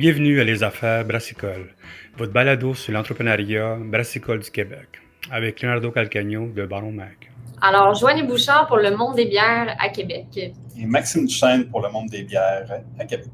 Bienvenue 0.00 0.40
à 0.40 0.44
Les 0.44 0.62
Affaires 0.62 1.04
Brassicole, 1.04 1.74
votre 2.16 2.32
balado 2.32 2.72
sur 2.72 2.90
l'entrepreneuriat 2.94 3.76
brassicole 3.84 4.38
du 4.38 4.50
Québec, 4.50 4.88
avec 5.30 5.60
Leonardo 5.60 5.90
Calcagno 5.90 6.46
de 6.46 6.64
Baron 6.64 6.90
Mac. 6.90 7.30
Alors, 7.60 7.94
Joanne 7.94 8.26
Bouchard 8.26 8.66
pour 8.66 8.78
le 8.78 8.96
monde 8.96 9.16
des 9.16 9.26
bières 9.26 9.76
à 9.78 9.90
Québec. 9.90 10.24
Et 10.38 10.86
Maxime 10.86 11.26
Duchesne 11.26 11.66
pour 11.66 11.82
le 11.82 11.90
monde 11.90 12.08
des 12.08 12.22
bières 12.22 12.80
à 12.98 13.04
Québec. 13.04 13.28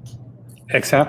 Excellent. 0.68 1.06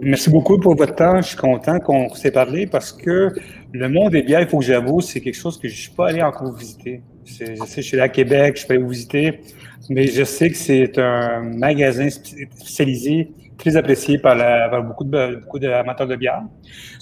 merci 0.00 0.28
beaucoup 0.28 0.58
pour 0.58 0.74
votre 0.74 0.96
temps. 0.96 1.20
Je 1.20 1.28
suis 1.28 1.36
content 1.36 1.78
qu'on 1.78 2.12
s'est 2.14 2.32
parlé 2.32 2.66
parce 2.66 2.90
que 2.90 3.28
le 3.72 3.88
monde 3.88 4.10
des 4.10 4.22
bières, 4.22 4.40
il 4.40 4.48
faut 4.48 4.58
que 4.58 4.64
j'avoue, 4.64 5.00
c'est 5.00 5.20
quelque 5.20 5.38
chose 5.38 5.60
que 5.60 5.68
je 5.68 5.74
ne 5.74 5.78
suis 5.78 5.92
pas 5.92 6.08
allé 6.08 6.22
encore 6.22 6.56
visiter. 6.56 7.02
Je 7.24 7.32
sais, 7.34 7.54
je 7.76 7.80
suis 7.82 7.94
allé 7.94 8.02
à 8.02 8.08
Québec, 8.08 8.58
je 8.60 8.66
peux 8.66 8.74
aller 8.74 8.82
vous 8.82 8.88
visiter, 8.88 9.42
mais 9.88 10.08
je 10.08 10.24
sais 10.24 10.50
que 10.50 10.56
c'est 10.56 10.98
un 10.98 11.40
magasin 11.40 12.10
spécialisé, 12.10 13.30
apprécié 13.76 14.18
par, 14.18 14.36
beaucoup, 14.82 15.04
de, 15.04 15.58
d'amateurs 15.58 16.06
de 16.06 16.16
bière. 16.16 16.42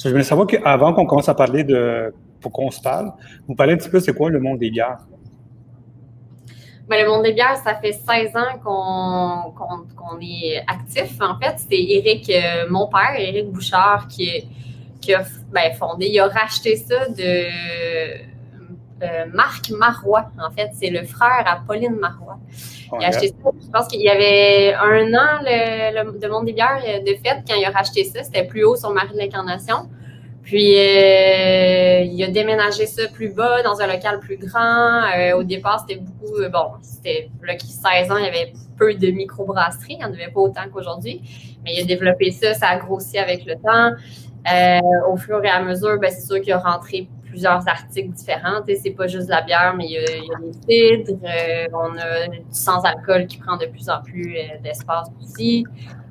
je 0.03 0.09
voulais 0.09 0.23
savoir 0.23 0.47
qu'avant 0.47 0.93
qu'on 0.93 1.07
commence 1.07 1.29
à 1.29 1.35
parler 1.35 1.65
de, 1.65 2.13
pour 2.41 2.53
qu'on 2.53 2.71
se 2.71 2.81
parle, 2.81 3.13
vous 3.47 3.55
parlez 3.55 3.75
un 3.75 3.77
petit 3.77 3.89
peu, 3.89 4.01
c'est 4.01 4.15
quoi 4.15 4.31
le 4.31 4.41
monde 4.41 4.59
des 4.59 4.71
bières? 4.71 4.99
Ben, 6.89 7.05
le 7.05 7.09
monde 7.09 7.23
des 7.23 7.33
bières, 7.33 7.57
ça 7.57 7.77
fait 7.77 7.93
16 7.93 8.37
ans 8.37 8.59
qu'on 8.65 10.21
est 10.21 10.59
actif. 10.67 11.17
En 11.21 11.39
fait, 11.39 11.55
c'est 11.57 11.81
Éric, 11.81 12.29
euh, 12.31 12.67
mon 12.69 12.89
père, 12.89 13.15
Éric 13.17 13.51
Bouchard, 13.53 14.09
qui, 14.09 14.45
qui 15.01 15.15
a 15.15 15.23
ben, 15.53 15.73
fondé, 15.79 16.09
il 16.09 16.19
a 16.19 16.27
racheté 16.27 16.75
ça 16.77 17.09
de 17.09 18.31
euh, 19.03 19.27
Marc 19.33 19.71
Marois. 19.71 20.31
En 20.39 20.51
fait, 20.51 20.71
c'est 20.73 20.91
le 20.91 21.05
frère 21.05 21.45
à 21.47 21.61
Pauline 21.67 21.97
Marois. 21.97 22.39
Il 22.99 23.05
a 23.05 23.09
acheté 23.09 23.29
ça. 23.29 23.35
Je 23.61 23.71
pense 23.71 23.87
qu'il 23.89 24.01
y 24.01 24.09
avait 24.09 24.75
un 24.75 25.15
an, 25.15 25.41
le, 25.43 26.29
monde 26.29 26.47
des 26.47 26.53
bières, 26.53 26.81
de 26.83 27.15
fait, 27.15 27.43
quand 27.49 27.55
il 27.57 27.65
a 27.65 27.71
racheté 27.71 28.05
ça, 28.05 28.23
c'était 28.23 28.45
plus 28.45 28.65
haut 28.65 28.77
sur 28.77 28.91
Marie 28.91 29.13
de 29.13 29.19
l'Incarnation. 29.19 29.89
Puis, 30.43 30.75
euh, 30.79 32.01
il 32.01 32.25
a 32.25 32.29
déménagé 32.29 32.87
ça 32.87 33.07
plus 33.09 33.29
bas, 33.29 33.63
dans 33.63 33.81
un 33.81 33.87
local 33.87 34.21
plus 34.21 34.37
grand. 34.37 35.03
Euh, 35.17 35.37
au 35.37 35.45
départ, 35.45 35.85
c'était 35.87 36.01
beaucoup, 36.01 36.39
euh, 36.39 36.49
bon, 36.49 36.73
c'était, 36.83 37.31
là, 37.43 37.55
16 37.57 38.11
ans, 38.11 38.17
il 38.17 38.25
y 38.25 38.29
avait 38.29 38.53
peu 38.77 38.95
de 38.95 39.11
microbrasseries. 39.13 39.95
Il 39.95 39.99
n'y 39.99 40.05
en 40.05 40.13
avait 40.13 40.31
pas 40.33 40.41
autant 40.41 40.63
qu'aujourd'hui. 40.73 41.23
Mais 41.63 41.75
il 41.75 41.83
a 41.83 41.85
développé 41.85 42.31
ça, 42.31 42.55
ça 42.55 42.69
a 42.69 42.79
grossi 42.79 43.19
avec 43.19 43.45
le 43.45 43.55
temps. 43.57 43.95
au 45.09 45.17
fur 45.17 45.45
et 45.45 45.49
à 45.49 45.63
mesure, 45.63 45.99
ben, 46.01 46.11
c'est 46.11 46.27
sûr 46.27 46.41
qu'il 46.41 46.53
a 46.53 46.59
rentré 46.59 47.09
plusieurs 47.31 47.67
articles 47.67 48.11
différents. 48.11 48.61
C'est 48.67 48.91
pas 48.91 49.07
juste 49.07 49.29
la 49.29 49.41
bière, 49.43 49.75
mais 49.77 49.87
il 49.87 49.93
y 49.93 49.99
a, 49.99 50.03
il 50.43 50.55
cidres. 50.69 51.19
on 51.73 51.97
a 51.97 52.29
du 52.29 52.43
sans-alcool 52.51 53.27
qui 53.27 53.39
prend 53.39 53.57
de 53.57 53.67
plus 53.67 53.89
en 53.89 54.03
plus 54.03 54.37
d'espace 54.63 55.09
aussi. 55.23 55.65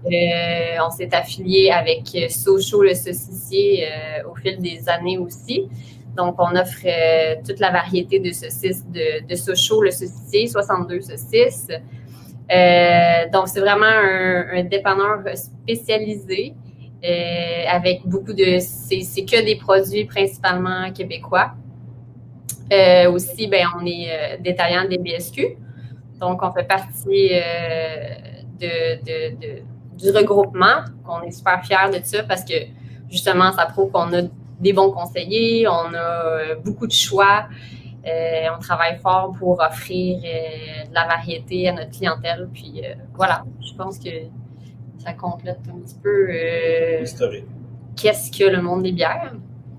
Euh, 0.05 0.77
on 0.85 0.89
s'est 0.91 1.13
affilié 1.13 1.71
avec 1.71 2.07
Socho 2.31 2.83
le 2.83 2.93
saucissier 2.93 3.85
euh, 3.85 4.29
au 4.29 4.35
fil 4.35 4.59
des 4.59 4.87
années 4.87 5.17
aussi. 5.17 5.67
Donc, 6.15 6.35
on 6.39 6.55
offre 6.55 6.85
euh, 6.85 7.35
toute 7.45 7.59
la 7.59 7.71
variété 7.71 8.19
de 8.19 8.31
saucisses 8.31 8.85
de, 8.87 9.27
de 9.27 9.35
Socho 9.35 9.81
le 9.81 9.91
saucissier, 9.91 10.47
62 10.47 11.01
saucisses. 11.01 11.67
donc, 13.33 13.47
c'est 13.47 13.59
vraiment 13.59 13.85
un, 13.85 14.63
dépanneur 14.63 15.19
spécialisé 15.35 16.53
avec 17.03 18.01
beaucoup 18.05 18.33
de. 18.33 18.59
C'est 18.59 19.25
que 19.25 19.43
des 19.43 19.55
produits 19.55 20.05
principalement 20.05 20.91
québécois. 20.91 21.53
aussi, 23.11 23.47
ben, 23.47 23.67
on 23.79 23.85
est 23.85 24.39
détaillant 24.41 24.87
des 24.87 24.97
BSQ. 24.97 25.57
Donc, 26.19 26.43
on 26.43 26.51
fait 26.51 26.67
partie 26.67 27.31
de 28.59 29.61
du 29.99 30.11
regroupement, 30.11 30.85
qu'on 31.03 31.21
est 31.21 31.31
super 31.31 31.63
fiers 31.63 31.99
de 31.99 32.03
ça 32.03 32.23
parce 32.23 32.43
que 32.43 32.53
justement, 33.09 33.51
ça 33.51 33.65
prouve 33.65 33.91
qu'on 33.91 34.13
a 34.13 34.21
des 34.59 34.73
bons 34.73 34.91
conseillers, 34.91 35.67
on 35.67 35.93
a 35.93 35.97
euh, 35.97 36.55
beaucoup 36.63 36.87
de 36.87 36.91
choix. 36.91 37.47
Euh, 38.07 38.47
on 38.55 38.59
travaille 38.59 38.97
fort 38.99 39.33
pour 39.37 39.59
offrir 39.59 40.19
euh, 40.23 40.87
de 40.87 40.93
la 40.93 41.05
variété 41.05 41.67
à 41.67 41.73
notre 41.73 41.91
clientèle. 41.91 42.49
Puis 42.53 42.81
voilà, 43.13 43.43
je 43.61 43.73
pense 43.75 43.99
que 43.99 44.09
ça 44.99 45.13
complète 45.13 45.59
un 45.69 45.79
petit 45.79 45.95
peu 46.01 46.27
qu'est-ce 47.95 48.31
que 48.31 48.45
le 48.45 48.61
monde 48.61 48.83
des 48.83 48.91
bières? 48.91 49.33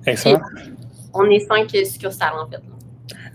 Excellent. 0.06 0.40
on 1.14 1.24
est 1.30 1.40
cinq 1.40 1.70
succursales 1.86 2.32
en 2.38 2.48
fait. 2.48 2.60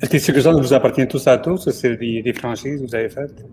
Est-ce 0.01 0.09
que 0.09 0.13
les 0.13 0.19
succursales 0.19 0.59
vous 0.59 0.73
appartiennent 0.73 1.07
tous 1.07 1.27
à 1.27 1.37
tous? 1.37 1.69
C'est 1.69 1.95
des, 1.95 2.21
des 2.21 2.33
franchises 2.33 2.81
que 2.81 2.87
vous 2.87 2.95
avez 2.95 3.09
faites? 3.09 3.45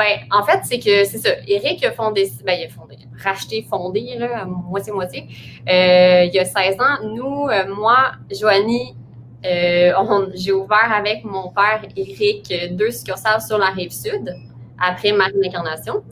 Ben, 0.00 0.16
en 0.30 0.42
fait, 0.44 0.60
c'est 0.64 0.78
que 0.78 1.04
c'est 1.04 1.18
ça. 1.18 1.28
Eric 1.46 1.84
a 1.84 1.92
fondé, 1.92 2.26
ben, 2.44 2.58
il 2.58 2.64
a 2.64 2.68
fondé, 2.70 2.96
racheté, 3.22 3.66
fondé, 3.68 4.16
là, 4.16 4.46
moitié-moitié. 4.46 5.26
Euh, 5.68 6.24
il 6.24 6.32
y 6.32 6.38
a 6.38 6.44
16 6.46 6.76
ans. 6.80 7.14
Nous, 7.14 7.48
euh, 7.48 7.74
moi, 7.74 8.12
Joanie, 8.30 8.96
euh, 9.44 9.92
j'ai 10.34 10.52
ouvert 10.52 10.90
avec 10.90 11.22
mon 11.24 11.50
père 11.50 11.82
Eric 11.96 12.50
deux 12.72 12.90
succursales 12.90 13.42
sur 13.42 13.58
la 13.58 13.66
rive 13.66 13.92
sud 13.92 14.34
après 14.78 15.12
Marie-Incarnation. 15.12 16.02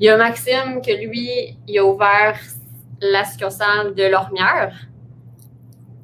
Il 0.00 0.06
y 0.06 0.08
a 0.08 0.16
Maxime 0.16 0.80
que 0.84 1.06
lui, 1.06 1.56
il 1.66 1.78
a 1.78 1.84
ouvert 1.84 2.38
la 3.00 3.24
succursale 3.24 3.94
de 3.94 4.04
l'Ormière 4.04 4.74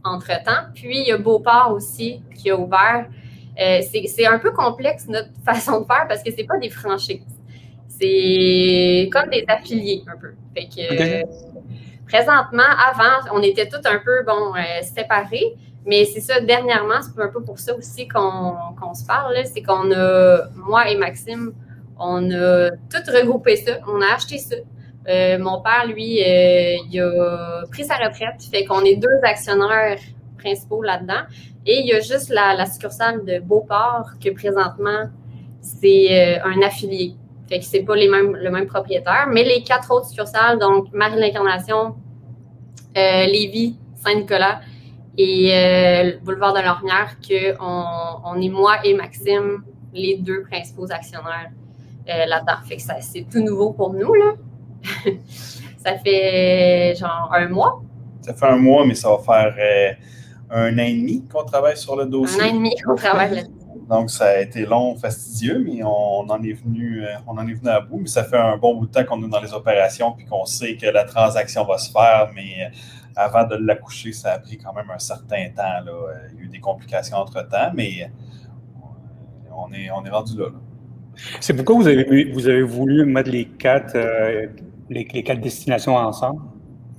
entre-temps. 0.05 0.71
Puis 0.75 1.01
il 1.01 1.09
y 1.09 1.12
a 1.12 1.19
Beauport 1.19 1.73
aussi 1.73 2.23
qui 2.34 2.50
a 2.50 2.56
ouvert 2.56 3.06
euh, 3.61 3.81
c'est 3.83 4.27
un 4.27 4.39
peu 4.39 4.53
complexe 4.53 5.06
notre 5.09 5.29
façon 5.45 5.81
de 5.81 5.87
faire 5.87 6.06
parce 6.09 6.23
que 6.23 6.31
c'est 6.34 6.45
pas 6.45 6.59
des 6.59 6.71
franchises. 6.71 7.21
C'est 7.89 9.11
comme 9.12 9.29
des 9.31 9.45
affiliés 9.47 10.03
un 10.06 10.17
peu. 10.17 10.33
Fait 10.55 10.67
que 10.67 11.23
présentement, 12.06 12.62
avant, 12.62 13.29
on 13.33 13.43
était 13.43 13.69
tous 13.69 13.87
un 13.87 13.99
peu 13.99 14.25
bon 14.25 14.55
euh, 14.55 14.83
séparés. 14.83 15.56
Mais 15.87 16.05
c'est 16.05 16.21
ça, 16.21 16.41
dernièrement, 16.41 17.00
c'est 17.03 17.21
un 17.23 17.29
peu 17.29 17.43
pour 17.43 17.59
ça 17.59 17.75
aussi 17.75 18.06
qu'on 18.06 18.95
se 18.95 19.05
parle. 19.05 19.34
C'est 19.45 19.62
qu'on 19.62 19.91
a, 19.93 20.49
moi 20.55 20.89
et 20.89 20.97
Maxime, 20.97 21.53
on 22.00 22.31
a 22.31 22.71
tout 22.71 23.12
regroupé 23.12 23.56
ça. 23.56 23.72
On 23.87 24.00
a 24.00 24.15
acheté 24.16 24.38
ça. 24.38 24.56
Euh, 25.09 25.38
mon 25.38 25.61
père, 25.61 25.87
lui, 25.87 26.21
il 26.21 27.00
a 27.00 27.62
pris 27.71 27.84
sa 27.84 27.97
retraite. 27.97 28.43
Fait 28.50 28.65
qu'on 28.65 28.84
est 28.84 28.97
deux 28.97 29.21
actionnaires 29.22 29.99
principaux 30.38 30.83
là-dedans. 30.83 31.22
Et 31.66 31.81
il 31.81 31.87
y 31.87 31.93
a 31.93 32.00
juste 32.00 32.31
la, 32.31 32.65
succursale 32.66 33.25
de 33.25 33.38
Beauport 33.38 34.12
que 34.22 34.31
présentement, 34.31 35.11
c'est 35.61 36.38
euh, 36.38 36.44
un 36.44 36.62
affilié. 36.62 37.15
Fait 37.49 37.59
que 37.59 37.65
c'est 37.65 37.83
pas 37.83 37.97
le 37.97 38.50
même 38.50 38.67
propriétaire. 38.67 39.28
Mais 39.31 39.44
les 39.44 39.62
quatre 39.62 39.91
autres 39.93 40.06
succursales, 40.06 40.59
donc 40.59 40.93
Marie-l'Incarnation, 40.93 41.97
euh, 42.97 43.27
Lévis, 43.27 43.77
Saint-Nicolas 43.97 44.61
et 45.19 45.53
euh, 45.53 46.12
Boulevard 46.22 46.55
de 46.55 46.61
l'Ormière, 46.61 47.17
qu'on 47.21 48.21
on 48.25 48.41
est 48.41 48.49
moi 48.49 48.78
et 48.84 48.94
Maxime, 48.94 49.62
les 49.93 50.17
deux 50.17 50.43
principaux 50.43 50.91
actionnaires 50.91 51.50
euh, 52.09 52.27
là-dedans. 52.27 52.59
Fait 52.66 52.77
que 52.77 52.83
c'est 53.00 53.27
tout 53.31 53.43
nouveau 53.43 53.72
pour 53.72 53.93
nous, 53.93 54.15
là. 54.15 54.33
ça 55.78 55.99
fait 55.99 56.94
genre 56.99 57.31
un 57.33 57.49
mois. 57.49 57.83
Ça 58.22 58.34
fait 58.34 58.47
un 58.47 58.56
mois, 58.56 58.87
mais 58.87 58.94
ça 58.94 59.11
va 59.11 59.19
faire 59.19 59.55
un 60.50 60.75
an 60.78 60.83
et 60.83 60.94
demi 60.94 61.25
qu'on 61.27 61.44
travaille 61.44 61.77
sur 61.77 61.97
le 61.97 62.06
dossier. 62.06 62.43
Un 62.43 62.44
an 62.44 62.49
et 62.49 62.53
demi 62.53 62.75
qu'on 62.84 62.97
travaille 62.97 63.34
là 63.34 63.43
Donc, 63.88 64.11
ça 64.11 64.27
a 64.27 64.38
été 64.38 64.66
long, 64.66 64.97
fastidieux, 64.97 65.62
mais 65.65 65.83
on 65.84 66.28
en 66.28 66.43
est 66.43 66.53
venu, 66.53 67.05
euh, 67.05 67.15
on 67.27 67.38
en 67.38 67.47
est 67.47 67.55
venu 67.55 67.69
à 67.69 67.81
bout. 67.81 67.99
Mais 68.00 68.09
ça 68.09 68.25
fait 68.25 68.38
un 68.38 68.56
bon 68.56 68.77
bout 68.77 68.87
de 68.87 68.91
temps 68.91 69.05
qu'on 69.05 69.22
est 69.25 69.28
dans 69.28 69.41
les 69.41 69.53
opérations 69.53 70.12
puis 70.12 70.27
qu'on 70.27 70.44
sait 70.44 70.77
que 70.77 70.87
la 70.87 71.05
transaction 71.05 71.65
va 71.65 71.78
se 71.78 71.91
faire, 71.91 72.31
mais 72.34 72.65
euh, 72.65 72.69
avant 73.17 73.44
de 73.44 73.56
l'accoucher, 73.56 74.12
ça 74.12 74.32
a 74.32 74.38
pris 74.38 74.59
quand 74.59 74.72
même 74.72 74.91
un 74.91 74.99
certain 74.99 75.49
temps. 75.55 75.84
Là. 75.84 75.93
Euh, 75.93 76.28
il 76.32 76.38
y 76.38 76.43
a 76.43 76.44
eu 76.44 76.49
des 76.49 76.61
complications 76.61 77.17
entre-temps, 77.17 77.71
mais 77.75 78.11
on 79.53 79.72
est, 79.72 79.91
on 79.91 80.05
est 80.05 80.11
rendu 80.11 80.37
là. 80.37 80.47
C'est 81.41 81.54
pourquoi 81.54 81.76
vous 81.76 81.88
avez, 81.88 82.62
voulu 82.62 83.05
mettre 83.05 83.31
les 83.31 83.44
quatre, 83.44 83.96
quatre 85.25 85.40
destinations 85.40 85.96
ensemble? 85.96 86.40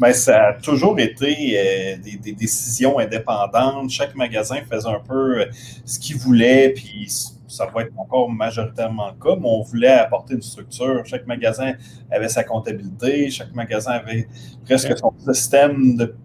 Mais 0.01 0.13
ça 0.13 0.47
a 0.47 0.53
toujours 0.53 0.99
été 0.99 1.35
euh, 1.55 1.95
des, 1.97 2.31
décisions 2.33 2.97
indépendantes. 2.97 3.91
Chaque 3.91 4.15
magasin 4.15 4.57
faisait 4.67 4.89
un 4.89 4.99
peu 4.99 5.41
euh, 5.41 5.45
ce 5.85 5.99
qu'il 5.99 6.17
voulait, 6.17 6.69
puis 6.69 7.07
ça 7.47 7.67
va 7.67 7.83
être 7.83 7.93
encore 7.97 8.27
majoritairement 8.31 9.11
le 9.11 9.23
cas, 9.23 9.35
mais 9.39 9.47
on 9.47 9.61
voulait 9.61 9.89
apporter 9.89 10.33
une 10.33 10.41
structure. 10.41 11.05
Chaque 11.05 11.27
magasin 11.27 11.73
avait 12.09 12.29
sa 12.29 12.43
comptabilité, 12.43 13.29
chaque 13.29 13.53
magasin 13.53 13.91
avait 13.91 14.27
presque 14.65 14.97
son 14.97 15.13
système 15.31 15.95
de, 15.95 16.15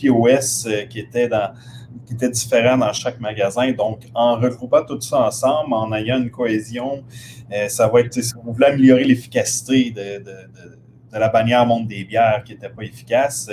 POS 0.00 0.66
euh, 0.66 0.86
qui 0.86 1.00
était, 1.00 1.28
dans, 1.28 1.52
qui 2.06 2.14
était 2.14 2.30
différent 2.30 2.76
dans 2.78 2.92
chaque 2.92 3.20
magasin. 3.20 3.72
Donc, 3.72 4.00
en 4.14 4.36
regroupant 4.36 4.84
tout 4.84 5.00
ça 5.00 5.26
ensemble, 5.26 5.74
en 5.74 5.92
ayant 5.92 6.18
une 6.18 6.30
cohésion, 6.30 7.04
ça 7.68 7.88
va 7.88 8.00
être, 8.00 8.22
si 8.22 8.32
vous 8.34 8.52
voulez 8.52 8.66
améliorer 8.66 9.04
l'efficacité 9.04 9.90
de 9.90 10.22
de 11.12 11.18
la 11.18 11.28
bannière 11.28 11.66
Monde 11.66 11.88
des 11.88 12.04
bières 12.04 12.42
qui 12.44 12.52
n'était 12.52 12.68
pas 12.68 12.82
efficace, 12.82 13.50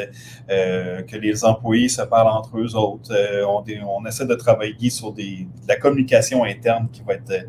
euh, 0.50 1.02
que 1.04 1.16
les 1.18 1.44
employés 1.44 1.90
se 1.90 2.02
parlent 2.04 2.28
entre 2.28 2.58
eux 2.58 2.76
autres. 2.76 3.12
Euh, 3.12 3.46
on, 3.46 4.06
essaie 4.06 4.26
de 4.26 4.36
travailler 4.36 4.90
sur 4.90 5.12
des, 5.12 5.48
de 5.64 5.68
la 5.68 5.76
communication 5.76 6.44
interne 6.44 6.88
qui 6.92 7.02
va 7.02 7.14
être 7.16 7.32
euh, 7.32 7.44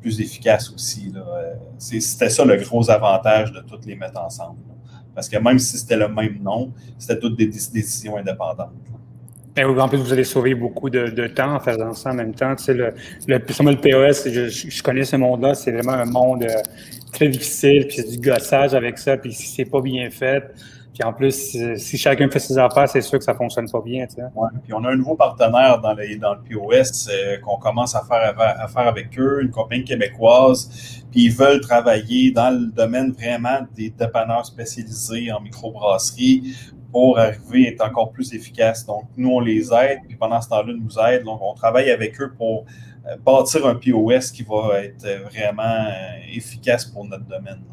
plus 0.00 0.20
efficace 0.20 0.70
aussi. 0.72 1.12
C'était 1.78 2.28
ça 2.28 2.44
le 2.44 2.56
gros 2.56 2.90
avantage 2.90 3.52
de 3.52 3.60
toutes 3.60 3.86
les 3.86 3.96
mettre 3.96 4.20
ensemble. 4.20 4.58
Parce 5.14 5.28
que 5.28 5.38
même 5.38 5.58
si 5.58 5.78
c'était 5.78 5.96
le 5.96 6.08
même 6.08 6.42
nom, 6.42 6.72
c'était 6.98 7.18
toutes 7.18 7.36
des 7.36 7.46
décisions 7.46 8.16
indépendantes. 8.16 8.72
Ben 9.54 9.78
en 9.78 9.88
plus, 9.88 9.98
vous 9.98 10.12
allez 10.12 10.24
sauver 10.24 10.54
beaucoup 10.54 10.90
de, 10.90 11.26
temps 11.28 11.54
en 11.54 11.60
faisant 11.60 11.92
ça 11.92 12.10
en 12.10 12.14
même 12.14 12.34
temps. 12.34 12.56
Tu 12.56 12.64
sais, 12.64 12.74
le, 12.74 12.92
le, 13.28 13.36
le 13.36 13.76
POS, 13.76 14.28
je, 14.28 14.48
je, 14.48 14.82
connais 14.82 15.04
ce 15.04 15.14
monde-là, 15.14 15.54
c'est 15.54 15.70
vraiment 15.70 15.92
un 15.92 16.06
monde 16.06 16.42
euh, 16.42 16.60
très 17.12 17.28
difficile, 17.28 17.86
puis 17.86 17.98
c'est 17.98 18.10
du 18.10 18.18
gossage 18.18 18.74
avec 18.74 18.98
ça, 18.98 19.16
puis 19.16 19.32
si 19.32 19.46
c'est 19.46 19.64
pas 19.64 19.80
bien 19.80 20.10
fait, 20.10 20.42
puis 20.92 21.02
en 21.04 21.12
plus, 21.12 21.56
si 21.76 21.98
chacun 21.98 22.28
fait 22.30 22.38
ses 22.38 22.56
affaires, 22.56 22.88
c'est 22.88 23.00
sûr 23.00 23.18
que 23.18 23.24
ça 23.24 23.34
fonctionne 23.34 23.68
pas 23.68 23.80
bien. 23.80 24.06
Tu 24.06 24.14
sais. 24.14 24.22
ouais, 24.22 24.48
puis 24.62 24.72
on 24.72 24.84
a 24.84 24.90
un 24.90 24.96
nouveau 24.96 25.16
partenaire 25.16 25.80
dans, 25.80 25.92
le, 25.92 26.16
dans 26.18 26.34
le 26.34 26.40
POS 26.40 27.08
euh, 27.08 27.38
qu'on 27.38 27.56
commence 27.56 27.96
à 27.96 28.02
faire, 28.02 28.34
à 28.38 28.68
faire 28.68 28.86
avec 28.86 29.18
eux, 29.18 29.42
une 29.42 29.50
compagnie 29.50 29.84
québécoise, 29.84 31.02
puis 31.10 31.24
ils 31.24 31.32
veulent 31.32 31.60
travailler 31.60 32.30
dans 32.30 32.50
le 32.50 32.66
domaine 32.66 33.12
vraiment 33.12 33.66
des 33.76 33.90
dépanneurs 33.90 34.46
spécialisés 34.46 35.32
en 35.32 35.40
microbrasserie 35.40 36.54
pour 36.94 37.18
arriver 37.18 37.66
à 37.66 37.70
être 37.72 37.84
encore 37.84 38.12
plus 38.12 38.32
efficace. 38.34 38.86
Donc, 38.86 39.06
nous, 39.16 39.28
on 39.28 39.40
les 39.40 39.74
aide, 39.74 39.98
puis 40.06 40.16
pendant 40.16 40.40
ce 40.40 40.48
temps-là, 40.48 40.72
ils 40.72 40.80
nous 40.80 40.96
aident. 40.96 41.24
Donc, 41.24 41.40
on 41.42 41.52
travaille 41.52 41.90
avec 41.90 42.20
eux 42.20 42.32
pour 42.38 42.66
euh, 43.04 43.16
bâtir 43.16 43.66
un 43.66 43.74
POS 43.74 44.30
qui 44.30 44.44
va 44.44 44.78
être 44.84 45.04
vraiment 45.28 45.64
euh, 45.64 46.36
efficace 46.36 46.84
pour 46.84 47.04
notre 47.04 47.24
domaine. 47.24 47.64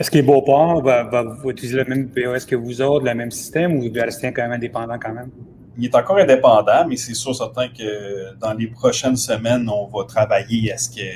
Est-ce 0.00 0.10
que 0.10 0.20
Beauport 0.20 0.82
va, 0.82 1.04
va, 1.04 1.22
utiliser 1.44 1.76
le 1.76 1.84
même 1.84 2.08
POS 2.08 2.44
que 2.44 2.56
vous 2.56 2.82
autres, 2.82 3.04
le 3.04 3.14
même 3.14 3.30
système, 3.30 3.76
ou 3.76 3.84
il 3.84 3.96
va 3.96 4.02
rester 4.02 4.32
quand 4.32 4.42
même 4.42 4.54
indépendant 4.54 4.98
quand 4.98 5.12
même? 5.12 5.30
Il 5.78 5.84
est 5.84 5.94
encore 5.94 6.16
indépendant, 6.16 6.88
mais 6.88 6.96
c'est 6.96 7.14
sûr 7.14 7.36
certain 7.36 7.68
que 7.68 8.34
dans 8.40 8.52
les 8.52 8.66
prochaines 8.66 9.16
semaines, 9.16 9.70
on 9.70 9.86
va 9.86 10.04
travailler 10.06 10.72
à 10.72 10.76
ce 10.76 10.90
que 10.90 11.06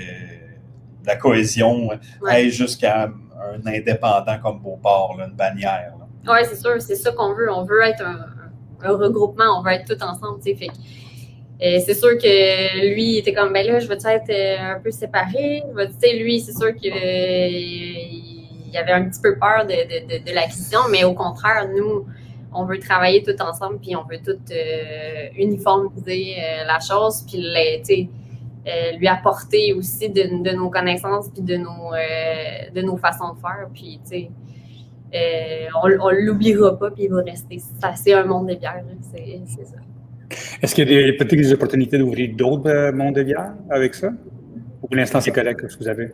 la 1.05 1.17
cohésion 1.17 1.91
aille 2.29 2.50
jusqu'à 2.50 3.06
un 3.06 3.67
indépendant 3.67 4.38
comme 4.38 4.61
Beauport, 4.61 5.19
une 5.19 5.35
bannière. 5.35 5.94
Oui, 6.26 6.38
c'est 6.44 6.56
sûr, 6.56 6.81
c'est 6.81 6.96
ça 6.96 7.12
qu'on 7.12 7.34
veut. 7.34 7.50
On 7.50 7.64
veut 7.64 7.82
être 7.82 8.05
un, 8.05 8.26
regroupement, 8.88 9.58
on 9.58 9.62
veut 9.62 9.72
être 9.72 9.94
tous 9.94 10.05
ensemble. 10.05 10.43
Fait 10.43 10.70
c'est 11.61 11.94
sûr 11.94 12.17
que 12.17 12.94
lui, 12.94 13.05
il 13.05 13.19
était 13.19 13.34
comme, 13.34 13.52
ben 13.52 13.67
là, 13.67 13.78
je 13.81 13.87
veux 13.87 13.94
être 13.94 14.31
euh, 14.31 14.76
un 14.76 14.81
peu 14.81 14.90
séparé? 14.90 15.62
Sais, 16.00 16.14
lui, 16.17 16.40
c'est 16.40 16.56
sûr 16.56 16.75
qu'il 16.75 16.93
il 18.72 18.76
avait 18.76 18.93
un 18.93 19.08
petit 19.08 19.20
peu 19.20 19.37
peur 19.37 19.67
de, 19.67 19.72
de, 19.72 20.25
de, 20.25 20.32
l'acquisition, 20.32 20.78
mais 20.93 21.02
au 21.02 21.12
contraire, 21.12 21.69
nous, 21.75 22.06
on 22.52 22.64
veut 22.64 22.78
travailler 22.78 23.20
tout 23.23 23.34
ensemble, 23.43 23.81
puis 23.81 23.96
on 23.96 24.05
veut 24.05 24.20
tout 24.25 24.40
euh, 24.52 25.28
uniformiser 25.37 26.37
euh, 26.38 26.64
la 26.66 26.78
chose, 26.78 27.25
puis 27.26 27.43
lui 28.96 29.08
apporter 29.08 29.73
aussi 29.75 30.08
de, 30.08 30.52
nos 30.55 30.70
connaissances, 30.70 31.28
puis 31.31 31.43
de 31.43 31.56
nos, 31.56 31.90
de 32.75 32.81
nos 32.81 32.96
façons 32.96 33.34
de 33.34 33.40
faire. 33.40 33.66
Puis, 33.75 34.00
tu 34.05 34.11
sais, 34.11 34.31
euh, 35.14 35.66
on 35.82 35.88
ne 35.88 36.26
l'oubliera 36.26 36.78
pas, 36.78 36.90
puis 36.90 37.04
il 37.04 37.10
va 37.10 37.22
rester. 37.22 37.60
C'est 37.96 38.12
un 38.12 38.24
monde 38.24 38.48
de 38.48 38.54
bière, 38.54 38.84
c'est 39.12 39.64
ça. 39.64 39.76
Est-ce 40.62 40.74
qu'il 40.74 40.90
y 40.90 41.08
a 41.08 41.12
peut-être 41.14 41.34
des 41.34 41.52
opportunités 41.52 41.98
d'ouvrir 41.98 42.30
d'autres 42.36 42.70
euh, 42.70 42.92
mondes 42.92 43.16
de 43.16 43.24
bière 43.24 43.52
avec 43.68 43.94
ça? 43.94 44.10
Ou 44.82 44.86
pour 44.86 44.96
l'instant, 44.96 45.20
c'est 45.20 45.32
correct 45.32 45.68
ce 45.68 45.76
que 45.76 45.82
vous 45.82 45.88
avez? 45.88 46.12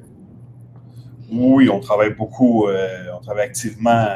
Oui, 1.31 1.69
on 1.69 1.81
travaille 1.81 2.15
beaucoup, 2.15 2.69
euh, 2.69 2.87
on 3.17 3.21
travaille 3.21 3.47
activement 3.47 4.07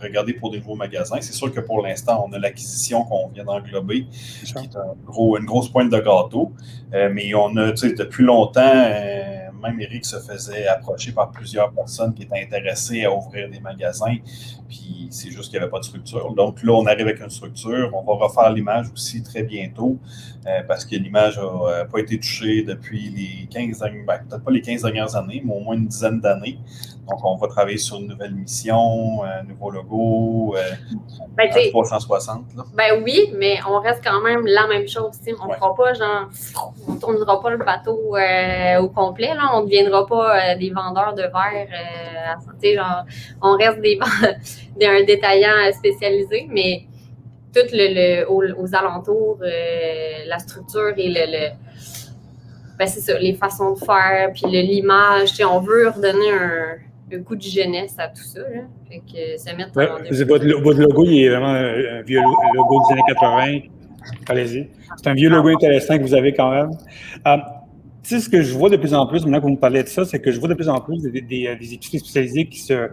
regarder 0.00 0.34
pour 0.34 0.50
des 0.50 0.58
nouveaux 0.58 0.76
magasins. 0.76 1.16
C'est 1.22 1.32
sûr 1.32 1.50
que 1.50 1.60
pour 1.60 1.82
l'instant, 1.82 2.26
on 2.28 2.32
a 2.34 2.38
l'acquisition 2.38 3.02
qu'on 3.04 3.28
vient 3.28 3.44
d'englober, 3.44 4.06
qui 4.44 4.52
est 4.52 4.76
un 4.76 4.94
gros, 5.06 5.38
une 5.38 5.46
grosse 5.46 5.70
pointe 5.70 5.90
de 5.90 5.96
gâteau. 5.96 6.52
mais 6.92 7.34
on 7.34 7.56
a, 7.56 7.72
depuis 7.72 8.22
longtemps, 8.22 8.84
même 9.66 9.80
Eric 9.80 10.04
se 10.04 10.18
faisait 10.18 10.66
approcher 10.66 11.12
par 11.12 11.30
plusieurs 11.30 11.72
personnes 11.72 12.14
qui 12.14 12.22
étaient 12.22 12.42
intéressées 12.42 13.04
à 13.04 13.12
ouvrir 13.12 13.48
des 13.50 13.60
magasins. 13.60 14.16
Puis 14.68 15.08
c'est 15.10 15.30
juste 15.30 15.50
qu'il 15.50 15.58
n'y 15.58 15.62
avait 15.62 15.70
pas 15.70 15.78
de 15.78 15.84
structure. 15.84 16.32
Donc 16.34 16.62
là, 16.62 16.72
on 16.72 16.86
arrive 16.86 17.06
avec 17.06 17.20
une 17.20 17.30
structure. 17.30 17.90
On 17.94 18.02
va 18.02 18.26
refaire 18.26 18.50
l'image 18.50 18.86
aussi 18.92 19.22
très 19.22 19.42
bientôt 19.42 19.98
euh, 20.46 20.62
parce 20.66 20.84
que 20.84 20.96
l'image 20.96 21.38
n'a 21.38 21.44
euh, 21.44 21.84
pas 21.84 21.98
été 21.98 22.18
touchée 22.18 22.62
depuis 22.62 23.10
les 23.10 23.46
15 23.48 23.78
dernières, 23.78 24.04
ben, 24.06 24.18
peut-être 24.28 24.44
pas 24.44 24.50
les 24.50 24.62
15 24.62 24.82
dernières 24.82 25.14
années, 25.16 25.42
mais 25.44 25.54
au 25.54 25.60
moins 25.60 25.76
une 25.76 25.86
dizaine 25.86 26.20
d'années. 26.20 26.58
Donc, 27.08 27.20
on 27.24 27.36
va 27.36 27.46
travailler 27.46 27.78
sur 27.78 27.98
une 27.98 28.08
nouvelle 28.08 28.34
mission, 28.34 29.22
un 29.22 29.44
nouveau 29.44 29.70
logo, 29.70 30.56
euh, 30.56 30.60
ben, 31.36 31.48
360. 31.70 32.46
Ben 32.74 33.00
oui, 33.04 33.32
mais 33.36 33.58
on 33.68 33.78
reste 33.78 34.02
quand 34.02 34.20
même 34.22 34.44
la 34.44 34.66
même 34.66 34.88
chose. 34.88 35.12
On 35.40 35.48
ne 35.48 35.54
fera 35.54 35.74
pas 35.74 35.94
genre, 35.94 36.28
on 36.88 36.96
tournera 36.96 37.40
pas 37.40 37.50
le 37.50 37.58
bateau 37.58 38.16
euh, 38.16 38.80
au 38.80 38.88
complet. 38.88 39.34
Là. 39.34 39.55
On 39.56 39.60
ne 39.60 39.66
deviendra 39.66 40.06
pas 40.06 40.36
euh, 40.36 40.58
des 40.58 40.70
vendeurs 40.70 41.14
de 41.14 41.22
verre 41.22 41.68
euh. 41.70 42.74
Genre, 42.74 43.04
on 43.42 43.56
reste 43.56 43.80
des, 43.80 43.98
un 44.86 45.04
détaillant 45.04 45.72
spécialisé, 45.72 46.46
mais 46.50 46.82
tout 47.54 47.66
le, 47.72 48.24
aux, 48.28 48.74
alentours, 48.74 49.38
la 50.26 50.38
structure 50.38 50.92
et 50.96 51.08
le, 51.08 51.48
ben 52.78 52.86
c'est 52.86 53.00
ça, 53.00 53.18
les 53.18 53.34
façons 53.34 53.72
de 53.72 53.78
faire, 53.78 54.30
puis 54.34 54.44
l'image. 54.50 55.32
On 55.40 55.60
veut 55.60 55.88
redonner 55.88 56.30
un, 56.30 57.16
un 57.16 57.22
coup 57.22 57.36
de 57.36 57.42
jeunesse 57.42 57.94
à 57.98 58.08
tout 58.08 58.22
ça. 58.22 58.40
Là. 58.40 58.62
Fait 58.88 58.98
que 58.98 60.24
votre, 60.24 60.62
votre, 60.62 60.80
logo, 60.80 61.04
il 61.06 61.24
est 61.24 61.28
vraiment 61.28 61.48
un 61.48 62.02
vieux 62.02 62.20
logo 62.54 62.82
des 62.88 62.92
années 62.92 63.02
80. 63.08 63.60
Allez-y. 64.28 64.68
C'est 64.96 65.08
un 65.08 65.14
vieux 65.14 65.28
logo 65.28 65.48
intéressant 65.48 65.96
que 65.98 66.02
vous 66.02 66.14
avez 66.14 66.32
quand 66.32 66.50
même. 66.50 66.70
Euh, 67.26 67.36
sais, 68.08 68.20
ce 68.20 68.28
que 68.28 68.42
je 68.42 68.56
vois 68.56 68.70
de 68.70 68.76
plus 68.76 68.94
en 68.94 69.06
plus, 69.06 69.24
maintenant 69.24 69.38
que 69.38 69.44
vous 69.44 69.50
me 69.50 69.56
parlez 69.56 69.82
de 69.82 69.88
ça, 69.88 70.04
c'est 70.04 70.20
que 70.20 70.30
je 70.30 70.38
vois 70.38 70.48
de 70.48 70.54
plus 70.54 70.68
en 70.68 70.80
plus 70.80 71.02
des, 71.02 71.20
des, 71.20 71.56
des 71.56 71.74
études 71.74 72.00
spécialisées 72.00 72.46
qui 72.48 72.60
se, 72.60 72.88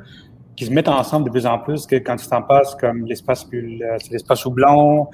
qui 0.55 0.65
se 0.65 0.71
mettent 0.71 0.87
ensemble 0.87 1.25
de 1.25 1.31
plus 1.31 1.45
en 1.45 1.59
plus 1.59 1.85
que 1.85 1.95
quand 1.95 2.15
tu 2.15 2.27
t'en 2.27 2.41
passes 2.41 2.75
comme 2.75 3.05
l'espace 3.05 3.47
l'espace 4.11 4.45
houblon, 4.45 5.07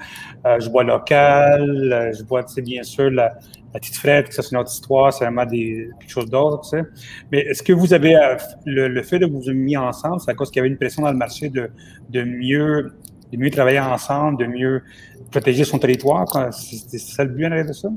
euh, 0.46 0.60
je 0.60 0.68
bois 0.68 0.84
local, 0.84 1.62
euh, 1.92 2.12
je 2.12 2.22
bois, 2.22 2.44
tu 2.44 2.54
sais, 2.54 2.62
bien 2.62 2.82
sûr, 2.82 3.10
la, 3.10 3.34
la 3.72 3.80
petite 3.80 3.96
frette, 3.96 4.32
ça 4.32 4.42
c'est 4.42 4.54
notre 4.54 4.70
histoire, 4.70 5.12
c'est 5.12 5.24
vraiment 5.24 5.46
des, 5.46 5.88
quelque 6.00 6.10
chose 6.10 6.30
d'autre, 6.30 6.62
tu 6.62 6.70
sais. 6.70 6.84
Mais 7.32 7.40
est-ce 7.40 7.62
que 7.62 7.72
vous 7.72 7.94
avez, 7.94 8.16
euh, 8.16 8.36
le, 8.66 9.02
fait 9.02 9.18
de 9.18 9.26
vous 9.26 9.40
avoir 9.40 9.54
mis 9.54 9.76
ensemble, 9.76 10.20
c'est 10.20 10.30
à 10.30 10.34
cause 10.34 10.50
qu'il 10.50 10.60
y 10.60 10.60
avait 10.60 10.68
une 10.68 10.78
pression 10.78 11.02
dans 11.02 11.12
le 11.12 11.18
marché 11.18 11.48
de, 11.48 11.70
de 12.10 12.22
mieux 12.22 12.92
de 13.32 13.36
mieux 13.38 13.50
travailler 13.50 13.78
ensemble, 13.78 14.38
de 14.38 14.46
mieux 14.46 14.82
protéger 15.30 15.62
son 15.62 15.78
territoire? 15.78 16.26
C'est 16.52 16.98
ça 16.98 17.22
le 17.22 17.30
but 17.30 17.46
en 17.46 17.64
de 17.64 17.72
ça? 17.72 17.88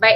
Bien, 0.00 0.10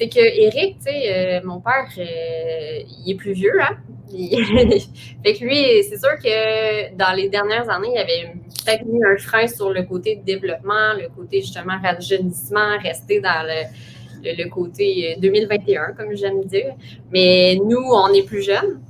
c'est 0.00 0.08
que 0.08 0.18
Eric, 0.18 0.78
tu 0.78 0.84
sais, 0.84 1.12
euh, 1.12 1.40
mon 1.44 1.60
père, 1.60 1.86
euh, 1.98 2.82
il 3.04 3.12
est 3.12 3.14
plus 3.16 3.32
vieux, 3.32 3.52
hein? 3.60 3.76
fait 4.10 5.34
que 5.34 5.44
lui, 5.44 5.84
c'est 5.84 5.98
sûr 5.98 6.16
que 6.24 6.94
dans 6.96 7.14
les 7.14 7.28
dernières 7.28 7.68
années, 7.68 7.90
il 7.94 7.98
avait 7.98 8.32
peut-être 8.64 8.86
mis 8.86 9.04
un 9.04 9.18
frein 9.18 9.46
sur 9.46 9.70
le 9.70 9.82
côté 9.82 10.16
de 10.16 10.24
développement, 10.24 10.94
le 10.94 11.08
côté 11.14 11.42
justement 11.42 11.78
rajeunissement, 11.80 12.78
rester 12.82 13.20
dans 13.20 13.46
le, 13.46 14.48
côté 14.48 15.16
2021, 15.20 15.82
euh, 15.82 15.92
comme 15.94 16.16
j'aime 16.16 16.44
dire. 16.44 16.74
Mais 17.12 17.58
nous, 17.62 17.82
on 17.82 18.08
est 18.14 18.26
plus 18.26 18.42
jeunes. 18.42 18.80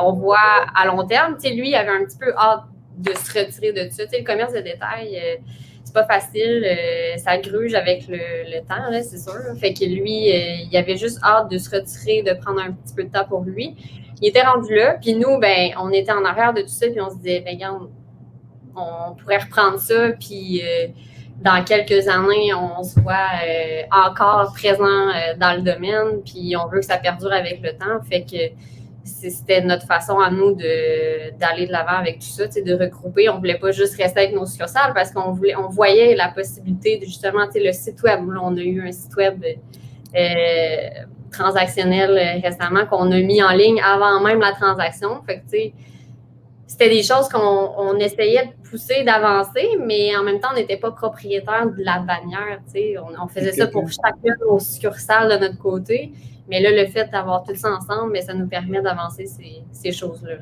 on 0.00 0.12
voit 0.12 0.66
à 0.72 0.86
long 0.86 1.04
terme. 1.04 1.36
Lui, 1.44 1.70
il 1.70 1.74
avait 1.74 1.90
un 1.90 2.04
petit 2.04 2.18
peu 2.18 2.32
hâte 2.36 2.62
de 2.96 3.12
se 3.12 3.38
retirer 3.38 3.72
de 3.72 3.88
tout 3.88 3.96
ça. 3.96 4.04
Le 4.04 4.24
commerce 4.24 4.52
de 4.52 4.60
détail 4.60 5.20
pas 5.92 6.04
facile. 6.04 6.64
Euh, 6.64 7.16
ça 7.18 7.38
gruge 7.38 7.74
avec 7.74 8.06
le, 8.08 8.60
temps, 8.60 8.90
c'est 9.02 9.18
sûr. 9.18 9.40
Fait 9.58 9.72
que 9.72 9.84
lui, 9.84 10.30
euh, 10.30 10.66
il 10.70 10.76
avait 10.76 10.96
juste 10.96 11.18
hâte 11.22 11.50
de 11.50 11.58
se 11.58 11.70
retirer, 11.70 12.22
de 12.22 12.32
prendre 12.34 12.60
un 12.60 12.72
petit 12.72 12.94
peu 12.94 13.04
de 13.04 13.10
temps 13.10 13.24
pour 13.28 13.42
lui. 13.42 13.76
Il 14.20 14.28
était 14.28 14.42
rendu 14.42 14.74
là, 14.74 14.96
puis 15.00 15.14
nous, 15.14 15.38
ben, 15.38 15.70
on 15.80 15.90
était 15.90 16.12
en 16.12 16.24
arrière 16.24 16.54
de 16.54 16.62
tout 16.62 16.68
ça, 16.68 16.86
puis 16.88 17.00
on 17.00 17.10
se 17.10 17.16
disait, 17.16 17.40
ben, 17.40 17.54
regarde, 17.54 17.88
on 18.76 19.14
pourrait 19.14 19.38
reprendre 19.38 19.78
ça, 19.78 20.10
puis 20.18 20.62
euh, 20.62 20.88
dans 21.40 21.62
quelques 21.64 22.08
années, 22.08 22.54
on 22.54 22.82
se 22.84 23.00
voit 23.00 23.16
encore 23.90 24.52
présent 24.52 25.10
dans 25.38 25.56
le 25.56 25.62
domaine, 25.62 26.22
puis 26.24 26.54
on 26.56 26.68
veut 26.68 26.78
que 26.78 26.86
ça 26.86 26.98
perdure 26.98 27.32
avec 27.32 27.60
le 27.62 27.72
temps. 27.72 28.00
Fait 28.08 28.22
que 28.22 28.54
c'était 29.04 29.60
notre 29.62 29.86
façon 29.86 30.18
à 30.18 30.30
nous 30.30 30.52
d'aller 30.52 31.66
de 31.66 31.72
l'avant 31.72 31.98
avec 31.98 32.20
tout 32.20 32.26
ça, 32.26 32.46
de 32.46 32.74
regrouper. 32.74 33.28
On 33.28 33.34
ne 33.34 33.38
voulait 33.38 33.58
pas 33.58 33.72
juste 33.72 33.96
rester 33.96 34.20
avec 34.20 34.34
nos 34.34 34.46
succursales 34.46 34.92
parce 34.94 35.10
qu'on 35.10 35.32
voulait, 35.32 35.56
on 35.56 35.68
voyait 35.68 36.14
la 36.14 36.28
possibilité 36.28 36.98
de 36.98 37.04
justement, 37.04 37.46
le 37.54 37.72
site 37.72 38.02
web. 38.02 38.20
on 38.40 38.56
a 38.56 38.60
eu 38.60 38.86
un 38.86 38.92
site 38.92 39.14
web 39.16 39.42
euh, 40.14 40.88
transactionnel 41.30 42.10
euh, 42.10 42.40
récemment 42.48 42.86
qu'on 42.86 43.10
a 43.10 43.20
mis 43.20 43.42
en 43.42 43.52
ligne 43.52 43.80
avant 43.82 44.20
même 44.20 44.40
la 44.40 44.52
transaction. 44.52 45.22
Fait 45.26 45.42
c'était 46.66 46.88
des 46.88 47.02
choses 47.02 47.28
qu'on 47.28 47.98
essayait 47.98 48.46
de 48.46 48.68
pousser, 48.70 49.02
d'avancer, 49.04 49.76
mais 49.84 50.16
en 50.16 50.22
même 50.22 50.40
temps, 50.40 50.48
on 50.52 50.56
n'était 50.56 50.78
pas 50.78 50.90
propriétaire 50.90 51.66
de 51.66 51.84
la 51.84 51.98
bannière. 51.98 52.60
On, 53.04 53.24
on 53.24 53.28
faisait 53.28 53.52
ça 53.52 53.66
pour 53.66 53.86
chacune 53.90 54.34
de 54.40 54.46
nos 54.46 54.58
succursales 54.58 55.28
de 55.32 55.46
notre 55.46 55.58
côté. 55.58 56.12
Mais 56.48 56.60
là, 56.60 56.70
le 56.70 56.88
fait 56.88 57.10
d'avoir 57.10 57.44
tout 57.44 57.54
ça 57.54 57.70
ensemble, 57.70 58.16
ça 58.22 58.34
nous 58.34 58.48
permet 58.48 58.82
d'avancer 58.82 59.26
ces, 59.72 59.92
choses-là. 59.92 60.34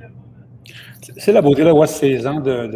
C'est 1.16 1.32
la 1.32 1.42
beauté 1.42 1.64
d'avoir 1.64 1.88
16 1.88 2.26
ans 2.26 2.40
de, 2.40 2.66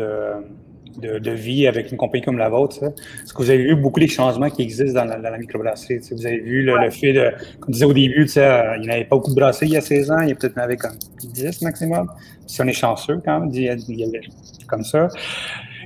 de, 0.99 1.31
vie 1.31 1.67
avec 1.67 1.91
une 1.91 1.97
compagnie 1.97 2.25
comme 2.25 2.39
la 2.39 2.49
vôtre. 2.49 2.83
Est-ce 2.85 3.33
que 3.33 3.43
vous 3.43 3.51
avez 3.51 3.65
vu 3.65 3.77
beaucoup 3.77 4.01
des 4.01 4.09
changements 4.09 4.51
qui 4.51 4.63
existent 4.63 5.05
dans 5.05 5.21
la, 5.21 5.39
microbrasserie? 5.39 6.01
Vous 6.11 6.27
avez 6.27 6.41
vu 6.41 6.63
le, 6.63 6.91
fait 6.91 7.13
de, 7.13 7.31
comme 7.61 7.69
je 7.69 7.73
disais 7.73 7.85
au 7.85 7.93
début, 7.93 8.27
il 8.27 8.81
n'y 8.81 8.91
avait 8.91 9.05
pas 9.05 9.17
beaucoup 9.17 9.31
de 9.31 9.37
brasseries 9.37 9.67
il 9.67 9.73
y 9.73 9.77
a 9.77 9.81
16 9.81 10.11
ans, 10.11 10.21
il 10.21 10.29
y 10.29 10.33
a 10.33 10.35
peut-être 10.35 10.59
avait 10.59 10.77
comme 10.77 10.97
10 11.23 11.63
maximum. 11.63 12.11
Si 12.47 12.61
on 12.61 12.67
est 12.67 12.73
chanceux 12.73 13.21
quand 13.25 13.41
même, 13.41 13.51
il 13.53 13.63
y 13.63 13.69
a, 13.69 14.21
comme 14.69 14.85
ça. 14.85 15.09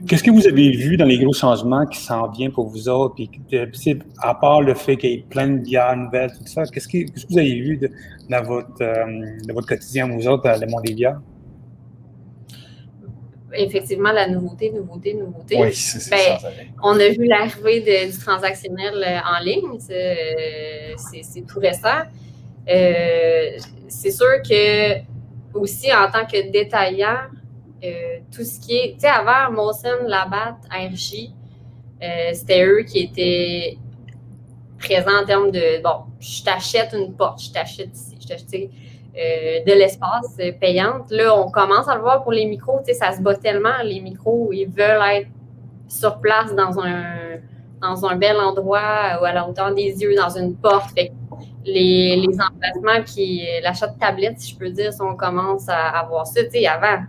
Qu'est-ce 0.06 0.22
que 0.22 0.30
vous 0.30 0.46
avez 0.46 0.70
vu 0.70 0.96
dans 0.96 1.04
les 1.04 1.18
gros 1.18 1.32
changements 1.32 1.86
qui 1.86 1.98
s'en 1.98 2.28
viennent 2.30 2.52
pour 2.52 2.68
vous 2.68 2.88
autres? 2.88 3.14
Puis, 3.14 3.30
à 4.18 4.34
part 4.34 4.60
le 4.60 4.74
fait 4.74 4.96
qu'il 4.96 5.10
y 5.10 5.14
ait 5.14 5.24
plein 5.28 5.48
de 5.48 5.58
bières 5.58 5.96
nouvelles, 5.96 6.30
tout 6.30 6.46
ça, 6.46 6.64
qu'est-ce 6.66 6.88
que, 6.88 6.98
vous 7.28 7.38
avez 7.38 7.54
vu 7.54 7.80
dans, 8.28 8.42
votre, 8.42 8.82
euh, 8.82 9.52
votre 9.52 9.66
quotidien, 9.66 10.08
vous 10.08 10.26
autres, 10.28 10.44
dans 10.44 10.60
le 10.60 10.66
monde 10.66 10.82
des 10.84 10.94
bières? 10.94 11.20
effectivement 13.52 14.12
la 14.12 14.28
nouveauté, 14.28 14.70
nouveauté, 14.70 15.14
nouveauté. 15.14 15.56
Oui, 15.58 15.74
c'est 15.74 16.10
ben, 16.10 16.38
On 16.82 16.98
a 16.98 17.08
vu 17.08 17.24
l'arrivée 17.24 18.06
du 18.06 18.18
transactionnel 18.18 18.94
euh, 18.94 19.18
en 19.24 19.42
ligne, 19.42 19.78
euh, 19.90 20.94
c'est 20.96 21.46
tout 21.46 21.58
récent. 21.58 22.02
Euh, 22.68 23.56
c'est 23.88 24.10
sûr 24.10 24.42
que 24.48 24.98
aussi 25.54 25.92
en 25.92 26.10
tant 26.10 26.26
que 26.26 26.50
détaillant, 26.50 27.28
tout 28.32 28.44
ce 28.44 28.60
qui 28.60 28.76
est, 28.76 28.92
tu 28.94 29.00
sais, 29.00 29.08
avant 29.08 29.52
Molson, 29.52 30.06
Labatt, 30.06 30.56
RJ, 30.70 31.32
c'était 32.32 32.64
eux 32.64 32.82
qui 32.82 33.00
étaient 33.00 33.78
présents 34.78 35.22
en 35.22 35.24
termes 35.24 35.50
de, 35.50 35.82
bon, 35.82 36.04
je 36.20 36.42
t'achète 36.44 36.92
une 36.92 37.14
porte, 37.14 37.42
je 37.42 37.52
t'achète 37.52 37.94
ici, 37.94 38.16
je 38.20 38.28
t'achète, 38.28 38.70
euh, 39.18 39.64
de 39.66 39.72
l'espace 39.72 40.38
payante. 40.60 41.10
Là, 41.10 41.36
on 41.36 41.50
commence 41.50 41.88
à 41.88 41.96
le 41.96 42.02
voir 42.02 42.22
pour 42.22 42.30
les 42.30 42.46
micros. 42.46 42.80
Ça 42.92 43.10
se 43.10 43.20
bat 43.20 43.34
tellement. 43.34 43.82
Les 43.82 44.00
micros, 44.00 44.50
ils 44.52 44.68
veulent 44.68 45.02
être 45.12 45.28
sur 45.88 46.20
place 46.20 46.54
dans 46.54 46.78
un, 46.78 47.38
dans 47.82 48.06
un 48.06 48.14
bel 48.14 48.36
endroit 48.36 49.18
ou 49.20 49.24
à 49.24 49.32
la 49.32 49.48
hauteur 49.48 49.74
des 49.74 50.00
yeux, 50.00 50.14
dans 50.14 50.28
une 50.28 50.54
porte. 50.54 50.94
les, 51.64 52.16
les 52.16 52.38
emplacements 52.40 53.02
qui. 53.04 53.44
L'achat 53.62 53.88
de 53.88 53.98
tablettes, 53.98 54.38
si 54.38 54.52
je 54.52 54.56
peux 54.56 54.70
dire, 54.70 54.92
si 54.92 55.02
on 55.02 55.16
commence 55.16 55.68
à, 55.68 55.88
avoir 55.98 56.24
ça. 56.24 56.44
Tu 56.44 56.50
sais, 56.50 56.66
avant, 56.68 57.02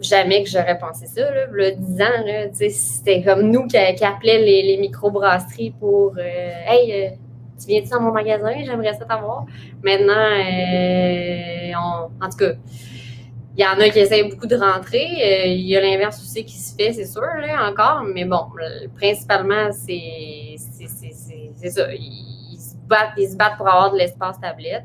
jamais 0.00 0.42
que 0.42 0.50
j'aurais 0.50 0.78
pensé 0.78 1.06
ça. 1.06 1.22
Là, 1.22 1.46
le 1.50 1.72
10 1.72 2.02
ans, 2.02 2.68
c'était 2.70 3.22
comme 3.22 3.50
nous 3.50 3.66
qui, 3.66 3.78
qui 3.96 4.04
appelaient 4.04 4.38
les, 4.38 4.62
les 4.62 4.76
microbrasseries 4.78 5.74
pour 5.78 6.14
euh, 6.18 6.52
Hey, 6.66 6.92
euh, 6.92 7.10
tu 7.60 7.66
viens-tu 7.66 7.88
dans 7.90 8.00
mon 8.00 8.12
magasin? 8.12 8.52
J'aimerais 8.64 8.94
ça 8.94 9.04
t'avoir. 9.04 9.46
Maintenant, 9.82 10.14
euh, 10.14 11.72
en 11.74 12.28
tout 12.28 12.36
cas, 12.36 12.52
il 13.58 13.64
y 13.64 13.66
en 13.66 13.80
a 13.80 13.88
qui 13.88 13.98
essayent 13.98 14.30
beaucoup 14.30 14.46
de 14.46 14.56
rentrer. 14.56 15.04
Euh, 15.04 15.46
il 15.46 15.66
y 15.66 15.76
a 15.76 15.80
l'inverse 15.80 16.22
aussi 16.22 16.44
qui 16.44 16.56
se 16.56 16.76
fait, 16.76 16.92
c'est 16.92 17.06
sûr, 17.06 17.22
là, 17.22 17.68
encore. 17.68 18.04
Mais 18.04 18.24
bon, 18.24 18.46
principalement, 18.96 19.72
c'est 19.72 20.54
ça. 21.68 21.92
Ils, 21.92 22.56
se 22.60 22.76
battent, 22.86 23.14
ils 23.16 23.28
se 23.28 23.36
battent 23.36 23.56
pour 23.56 23.66
avoir 23.66 23.92
de 23.92 23.98
l'espace 23.98 24.40
tablette. 24.40 24.84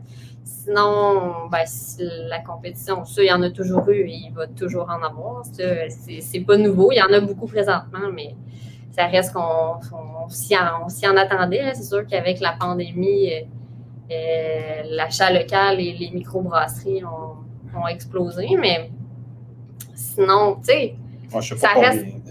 Sinon, 0.63 1.49
ben, 1.51 1.65
la 2.29 2.39
compétition, 2.39 3.03
ça, 3.03 3.21
il 3.21 3.27
y 3.27 3.31
en 3.33 3.41
a 3.41 3.49
toujours 3.49 3.89
eu 3.89 4.07
et 4.07 4.13
il 4.27 4.31
va 4.33 4.47
toujours 4.47 4.89
en 4.89 5.03
avoir. 5.03 5.43
C'est 5.45 6.39
pas 6.41 6.55
nouveau. 6.55 6.91
Il 6.93 6.97
y 6.97 7.01
en 7.01 7.11
a 7.11 7.19
beaucoup 7.19 7.47
présentement, 7.47 8.09
mais 8.13 8.33
ça 8.91 9.07
reste 9.07 9.33
qu'on 9.33 10.29
s'y 10.29 10.55
en, 10.55 11.17
attendait. 11.17 11.73
C'est 11.73 11.83
sûr 11.83 12.07
qu'avec 12.07 12.39
la 12.39 12.53
pandémie, 12.53 13.33
euh, 13.33 13.41
euh, 14.11 14.83
l'achat 14.91 15.33
local 15.33 15.81
et 15.81 15.91
les 15.93 16.11
microbrasseries 16.11 17.03
ont, 17.03 17.77
ont 17.77 17.87
explosé, 17.87 18.47
mais 18.57 18.89
sinon, 19.95 20.55
tu 20.55 20.71
sais, 20.71 20.95
je 21.41 21.55
sais 21.55 21.61
pas 21.61 21.73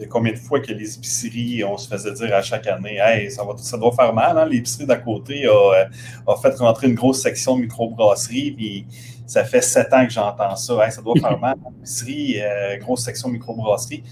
combien, 0.09 0.33
de 0.33 0.39
fois 0.39 0.61
que 0.61 0.73
les 0.73 0.97
épiceries, 0.97 1.65
on 1.65 1.77
se 1.77 1.89
faisait 1.89 2.13
dire 2.13 2.35
à 2.35 2.43
chaque 2.43 2.67
année, 2.67 2.99
hey, 3.01 3.31
ça, 3.31 3.45
va, 3.45 3.53
ça 3.57 3.77
doit 3.77 3.93
faire 3.93 4.13
mal. 4.13 4.39
Hein? 4.39 4.47
L'épicerie 4.47 4.87
d'à 4.87 4.97
côté 4.97 5.47
a, 5.47 5.51
euh, 5.51 5.85
a, 6.27 6.37
fait 6.37 6.55
rentrer 6.57 6.89
une 6.89 6.95
grosse 6.95 7.23
section 7.23 7.57
microbrasserie, 7.57 8.53
puis 8.53 8.87
ça 9.27 9.45
fait 9.45 9.63
sept 9.63 9.93
ans 9.93 10.05
que 10.05 10.13
j'entends 10.13 10.57
ça. 10.57 10.85
Hey, 10.85 10.93
ça 10.93 11.03
doit 11.03 11.15
faire 11.21 11.39
mal. 11.39 11.57
L'épicerie, 11.81 12.41
grosse 12.81 13.05
section 13.05 13.29
microbrasserie 13.29 14.03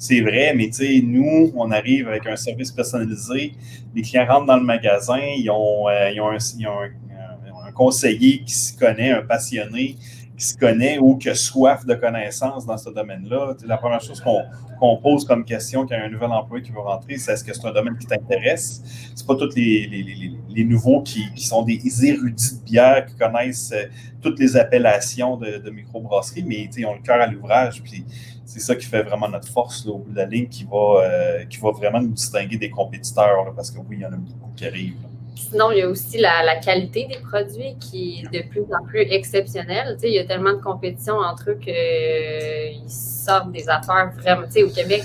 c'est 0.00 0.22
vrai, 0.22 0.54
mais 0.56 0.70
nous, 1.02 1.52
on 1.54 1.70
arrive 1.70 2.08
avec 2.08 2.26
un 2.26 2.34
service 2.34 2.72
personnalisé. 2.72 3.52
Les 3.94 4.00
clients 4.00 4.24
rentrent 4.26 4.46
dans 4.46 4.56
le 4.56 4.64
magasin, 4.64 5.20
ils 5.36 5.50
ont, 5.50 5.90
euh, 5.90 6.10
ils 6.10 6.20
ont, 6.22 6.30
un, 6.30 7.72
conseiller 7.74 8.42
qui 8.42 8.52
s'y 8.52 8.76
connaît, 8.76 9.10
un 9.10 9.22
passionné 9.22 9.96
qui 10.40 10.46
se 10.46 10.56
connaît 10.56 10.98
ou 10.98 11.16
qui 11.16 11.28
a 11.28 11.34
soif 11.34 11.84
de 11.84 11.94
connaissances 11.94 12.64
dans 12.64 12.78
ce 12.78 12.88
domaine-là. 12.88 13.54
La 13.66 13.76
première 13.76 14.00
chose 14.00 14.22
qu'on 14.22 14.96
pose 14.96 15.26
comme 15.26 15.44
question 15.44 15.82
quand 15.82 15.94
il 15.94 15.98
y 15.98 16.00
a 16.00 16.06
un 16.06 16.08
nouvel 16.08 16.30
employé 16.30 16.64
qui 16.64 16.72
veut 16.72 16.80
rentrer, 16.80 17.18
c'est 17.18 17.32
est-ce 17.32 17.44
que 17.44 17.52
c'est 17.52 17.66
un 17.66 17.72
domaine 17.72 17.98
qui 17.98 18.06
t'intéresse? 18.06 19.12
C'est 19.14 19.26
pas 19.26 19.34
tous 19.34 19.54
les, 19.54 19.86
les, 19.86 20.32
les, 20.48 20.64
nouveaux 20.64 21.02
qui, 21.02 21.30
qui, 21.34 21.44
sont 21.44 21.62
des 21.62 21.78
érudits 22.06 22.58
de 22.58 22.64
bière, 22.64 23.04
qui 23.04 23.16
connaissent 23.16 23.72
euh, 23.72 23.84
toutes 24.22 24.38
les 24.38 24.56
appellations 24.56 25.36
de, 25.36 25.58
de 25.58 25.70
microbrasserie, 25.70 26.42
mais 26.42 26.70
ils 26.74 26.86
ont 26.86 26.94
le 26.94 27.02
cœur 27.02 27.20
à 27.20 27.26
l'ouvrage. 27.26 27.82
Puis 27.82 28.06
c'est 28.46 28.60
ça 28.60 28.74
qui 28.74 28.86
fait 28.86 29.02
vraiment 29.02 29.28
notre 29.28 29.48
force 29.48 29.86
au 29.86 29.98
bout 29.98 30.10
de 30.10 30.16
la 30.16 30.24
ligne, 30.24 30.48
qui 30.48 30.64
va, 30.64 31.02
euh, 31.04 31.44
qui 31.44 31.58
va 31.58 31.70
vraiment 31.72 32.00
nous 32.00 32.14
distinguer 32.14 32.56
des 32.56 32.70
compétiteurs, 32.70 33.52
parce 33.54 33.70
que 33.70 33.78
oui, 33.78 33.96
il 33.98 34.00
y 34.00 34.06
en 34.06 34.12
a 34.12 34.16
beaucoup 34.16 34.50
qui 34.56 34.66
arrivent. 34.66 35.09
Sinon, 35.34 35.70
il 35.72 35.78
y 35.78 35.82
a 35.82 35.88
aussi 35.88 36.18
la, 36.18 36.56
qualité 36.56 37.06
des 37.06 37.18
produits 37.18 37.76
qui 37.80 38.22
est 38.32 38.42
de 38.42 38.48
plus 38.48 38.62
en 38.72 38.84
plus 38.84 39.00
exceptionnelle. 39.00 39.96
il 40.02 40.10
y 40.10 40.18
a 40.18 40.24
tellement 40.24 40.52
de 40.52 40.62
compétition 40.62 41.14
entre 41.16 41.50
eux 41.50 41.54
qu'ils 41.54 41.72
euh, 41.72 42.88
sortent 42.88 43.52
des 43.52 43.68
affaires 43.68 44.12
vraiment. 44.16 44.46
au 44.46 44.70
Québec, 44.70 45.02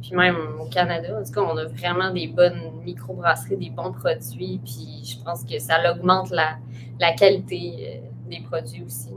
puis 0.00 0.16
même 0.16 0.36
au 0.60 0.66
Canada, 0.66 1.18
en 1.18 1.24
tout 1.24 1.32
cas, 1.32 1.40
on 1.40 1.56
a 1.56 1.64
vraiment 1.66 2.10
des 2.12 2.28
bonnes 2.28 2.60
microbrasseries, 2.84 3.56
des 3.56 3.70
bons 3.70 3.92
produits. 3.92 4.60
Puis 4.64 5.02
je 5.04 5.24
pense 5.24 5.44
que 5.44 5.58
ça 5.58 5.76
augmente 5.92 6.30
la, 6.30 6.58
qualité 7.12 7.74
euh, 7.78 8.30
des 8.30 8.40
produits 8.40 8.82
aussi. 8.84 9.10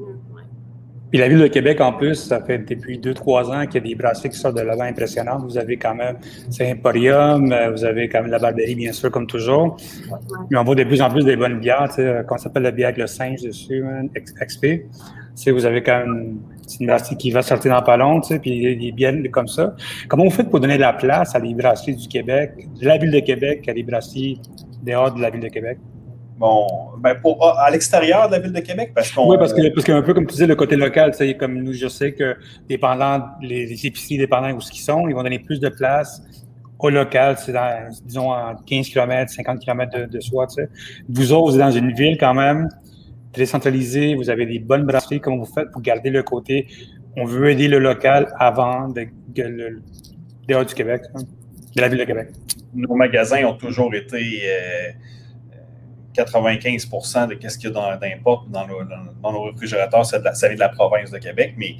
Puis 1.11 1.19
la 1.19 1.27
ville 1.27 1.39
de 1.39 1.47
Québec, 1.47 1.81
en 1.81 1.91
plus, 1.91 2.15
ça 2.15 2.41
fait 2.41 2.59
depuis 2.59 2.97
deux, 2.97 3.13
trois 3.13 3.51
ans 3.51 3.65
qu'il 3.65 3.75
y 3.75 3.77
a 3.85 3.89
des 3.89 3.95
brasseries 3.95 4.29
qui 4.29 4.37
sortent 4.37 4.55
de 4.55 4.61
l'avant 4.61 4.83
impressionnantes. 4.83 5.43
Vous 5.43 5.57
avez 5.57 5.75
quand 5.75 5.93
même 5.93 6.17
Saint-Emporium, 6.49 7.51
euh, 7.51 7.69
vous 7.71 7.83
avez 7.83 8.07
quand 8.07 8.21
même 8.21 8.31
la 8.31 8.39
Barberie, 8.39 8.75
bien 8.75 8.93
sûr, 8.93 9.11
comme 9.11 9.27
toujours. 9.27 9.75
Mais 10.49 10.57
on 10.57 10.63
voit 10.63 10.75
de 10.75 10.85
plus 10.85 11.01
en 11.01 11.09
plus 11.09 11.25
des 11.25 11.35
bonnes 11.35 11.59
bières, 11.59 11.89
euh, 11.99 12.23
qu'on 12.23 12.37
s'appelle 12.37 12.63
la 12.63 12.71
bière 12.71 12.87
avec 12.87 12.99
le 12.99 13.07
singe 13.07 13.41
dessus, 13.41 13.83
hein, 13.85 14.07
XP. 14.15 14.85
Tu 15.35 15.51
vous 15.51 15.65
avez 15.65 15.83
quand 15.83 15.99
même 15.99 16.39
une 16.79 16.87
brasserie 16.87 17.17
qui 17.17 17.31
va 17.31 17.41
sortir 17.41 17.73
dans 17.73 17.81
pas 17.81 17.97
long, 17.97 18.21
puis 18.21 18.77
des 18.77 18.91
bières 18.93 19.15
comme 19.31 19.47
ça. 19.47 19.75
Comment 20.07 20.23
vous 20.23 20.29
faites 20.29 20.49
pour 20.49 20.61
donner 20.61 20.77
la 20.77 20.93
place 20.93 21.35
à 21.35 21.41
des 21.41 21.53
brasseries 21.53 21.95
du 21.95 22.07
Québec, 22.07 22.51
de 22.79 22.85
la 22.85 22.97
ville 22.97 23.11
de 23.11 23.19
Québec, 23.19 23.67
à 23.67 23.73
des 23.73 23.83
brasseries 23.83 24.39
dehors 24.81 25.13
de 25.13 25.21
la 25.21 25.29
ville 25.29 25.41
de 25.41 25.49
Québec? 25.49 25.77
Bon, 26.41 26.65
ben 26.97 27.13
pour, 27.21 27.55
à 27.59 27.69
l'extérieur 27.69 28.27
de 28.27 28.31
la 28.31 28.39
ville 28.39 28.51
de 28.51 28.61
Québec, 28.61 28.93
parce 28.95 29.11
qu'on. 29.11 29.29
Oui, 29.29 29.37
parce 29.37 29.53
que 29.53 29.61
parce 29.75 29.85
qu'un 29.85 30.01
peu 30.01 30.15
comme 30.15 30.25
tu 30.25 30.33
disais, 30.33 30.47
le 30.47 30.55
côté 30.55 30.75
local, 30.75 31.13
c'est 31.13 31.35
comme 31.35 31.53
nous, 31.53 31.71
je 31.71 31.87
sais 31.87 32.13
que 32.13 32.35
dépendant 32.67 33.27
les, 33.43 33.85
épiceries 33.85 34.17
dépendant 34.17 34.51
où 34.51 34.59
ce 34.59 34.71
qu'ils 34.71 34.81
sont, 34.81 35.07
ils 35.07 35.13
vont 35.13 35.21
donner 35.21 35.37
plus 35.37 35.59
de 35.59 35.69
place 35.69 36.23
au 36.79 36.89
local, 36.89 37.35
c'est 37.37 37.53
dans, 37.53 37.87
disons, 38.03 38.31
en 38.31 38.55
15 38.55 38.89
km, 38.89 39.31
50 39.31 39.59
km 39.59 39.99
de, 39.99 40.05
de 40.05 40.19
soi, 40.19 40.47
tu 40.47 40.55
sais. 40.55 40.69
Vous 41.07 41.31
autres, 41.31 41.51
vous 41.51 41.59
êtes 41.59 41.61
dans 41.61 41.69
une 41.69 41.93
ville 41.93 42.17
quand 42.19 42.33
même 42.33 42.69
décentralisée, 43.35 44.15
vous 44.15 44.31
avez 44.31 44.47
des 44.47 44.57
bonnes 44.57 44.87
brasseries, 44.87 45.21
comment 45.21 45.37
vous 45.37 45.53
faites 45.53 45.69
pour 45.71 45.83
garder 45.83 46.09
le 46.09 46.23
côté, 46.23 46.65
on 47.17 47.25
veut 47.25 47.51
aider 47.51 47.67
le 47.67 47.77
local 47.77 48.33
avant 48.39 48.87
de, 48.87 49.05
de, 49.27 49.43
le 49.43 49.81
dehors 50.47 50.65
du 50.65 50.73
Québec, 50.73 51.03
hein, 51.13 51.21
de 51.75 51.81
la 51.81 51.87
ville 51.87 51.99
de 51.99 52.05
Québec. 52.05 52.29
Nos 52.73 52.95
magasins 52.95 53.45
ont 53.45 53.53
toujours 53.53 53.93
été 53.93 54.17
euh, 54.17 54.91
95% 56.13 57.27
de 57.27 57.49
ce 57.49 57.57
qu'il 57.57 57.71
y 57.71 57.77
a 57.77 57.97
d'import 57.97 58.45
dans, 58.49 58.67
dans, 59.21 59.31
nos 59.31 59.43
réfrigérateurs, 59.43 60.05
ça 60.05 60.19
vient 60.19 60.55
de 60.55 60.59
la 60.59 60.69
province 60.69 61.11
de 61.11 61.17
Québec, 61.17 61.55
mais 61.57 61.75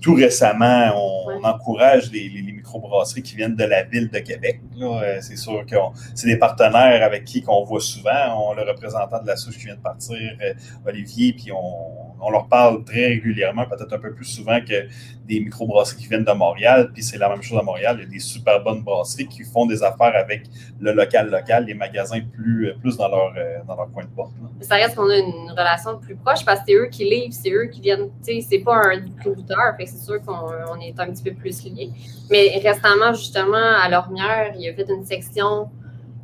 tout 0.00 0.14
récemment, 0.14 0.92
on, 0.94 1.42
encourage 1.44 2.10
les, 2.12 2.28
les, 2.28 2.42
microbrasseries 2.42 3.22
qui 3.22 3.36
viennent 3.36 3.56
de 3.56 3.64
la 3.64 3.82
ville 3.82 4.10
de 4.10 4.18
Québec. 4.18 4.60
Euh, 4.80 5.18
c'est 5.20 5.36
sûr 5.36 5.64
que 5.66 5.76
c'est 6.14 6.26
des 6.26 6.36
partenaires 6.36 7.02
avec 7.02 7.24
qui 7.24 7.42
qu'on 7.42 7.64
voit 7.64 7.80
souvent. 7.80 8.50
On 8.50 8.54
le 8.54 8.62
représentant 8.62 9.22
de 9.22 9.26
la 9.26 9.36
souche 9.36 9.58
qui 9.58 9.66
vient 9.66 9.76
de 9.76 9.80
partir, 9.80 10.16
euh, 10.16 10.54
Olivier, 10.86 11.32
puis 11.32 11.52
on, 11.52 11.95
on, 12.20 12.30
leur 12.30 12.48
parle 12.48 12.84
très 12.84 13.06
régulièrement, 13.06 13.64
peut-être 13.66 13.92
un 13.92 13.98
peu 13.98 14.12
plus 14.12 14.24
souvent 14.24 14.60
que 14.60 14.86
des 15.26 15.40
microbrasseries 15.40 15.96
qui 16.02 16.08
viennent 16.08 16.24
de 16.24 16.32
Montréal. 16.32 16.90
Puis 16.92 17.02
c'est 17.02 17.18
la 17.18 17.28
même 17.28 17.42
chose 17.42 17.58
à 17.58 17.62
Montréal. 17.62 17.96
Il 17.98 18.04
y 18.04 18.06
a 18.06 18.10
des 18.10 18.18
super 18.18 18.62
bonnes 18.62 18.82
brasseries 18.82 19.26
qui 19.26 19.44
font 19.44 19.66
des 19.66 19.82
affaires 19.82 20.14
avec 20.14 20.44
le 20.80 20.92
local 20.92 21.30
local, 21.30 21.64
les 21.66 21.74
magasins 21.74 22.20
plus, 22.20 22.72
plus 22.80 22.96
dans, 22.96 23.08
leur, 23.08 23.32
euh, 23.36 23.58
dans 23.66 23.76
leur 23.76 23.90
coin 23.92 24.04
de 24.04 24.08
porte. 24.08 24.32
Ça 24.60 24.76
reste 24.76 24.94
qu'on 24.94 25.10
a 25.10 25.16
une 25.16 25.50
relation 25.50 25.98
plus 25.98 26.16
proche 26.16 26.44
parce 26.44 26.60
que 26.60 26.66
c'est 26.68 26.74
eux 26.74 26.86
qui 26.86 27.04
livrent, 27.04 27.32
c'est 27.32 27.50
eux 27.50 27.66
qui 27.66 27.80
viennent. 27.80 28.08
C'est 28.22 28.58
pas 28.58 28.76
un 28.76 29.00
distributeur 29.00 29.74
c'est 29.78 29.98
sûr 29.98 30.20
qu'on 30.22 30.80
est 30.80 30.98
un 30.98 31.10
petit 31.10 31.22
peu 31.22 31.32
plus 31.32 31.64
liés. 31.64 31.90
Mais 32.30 32.60
récemment, 32.62 33.12
justement, 33.12 33.56
à 33.56 33.88
Lormière, 33.88 34.54
il 34.58 34.68
a 34.68 34.74
fait 34.74 34.88
une 34.88 35.04
section 35.04 35.68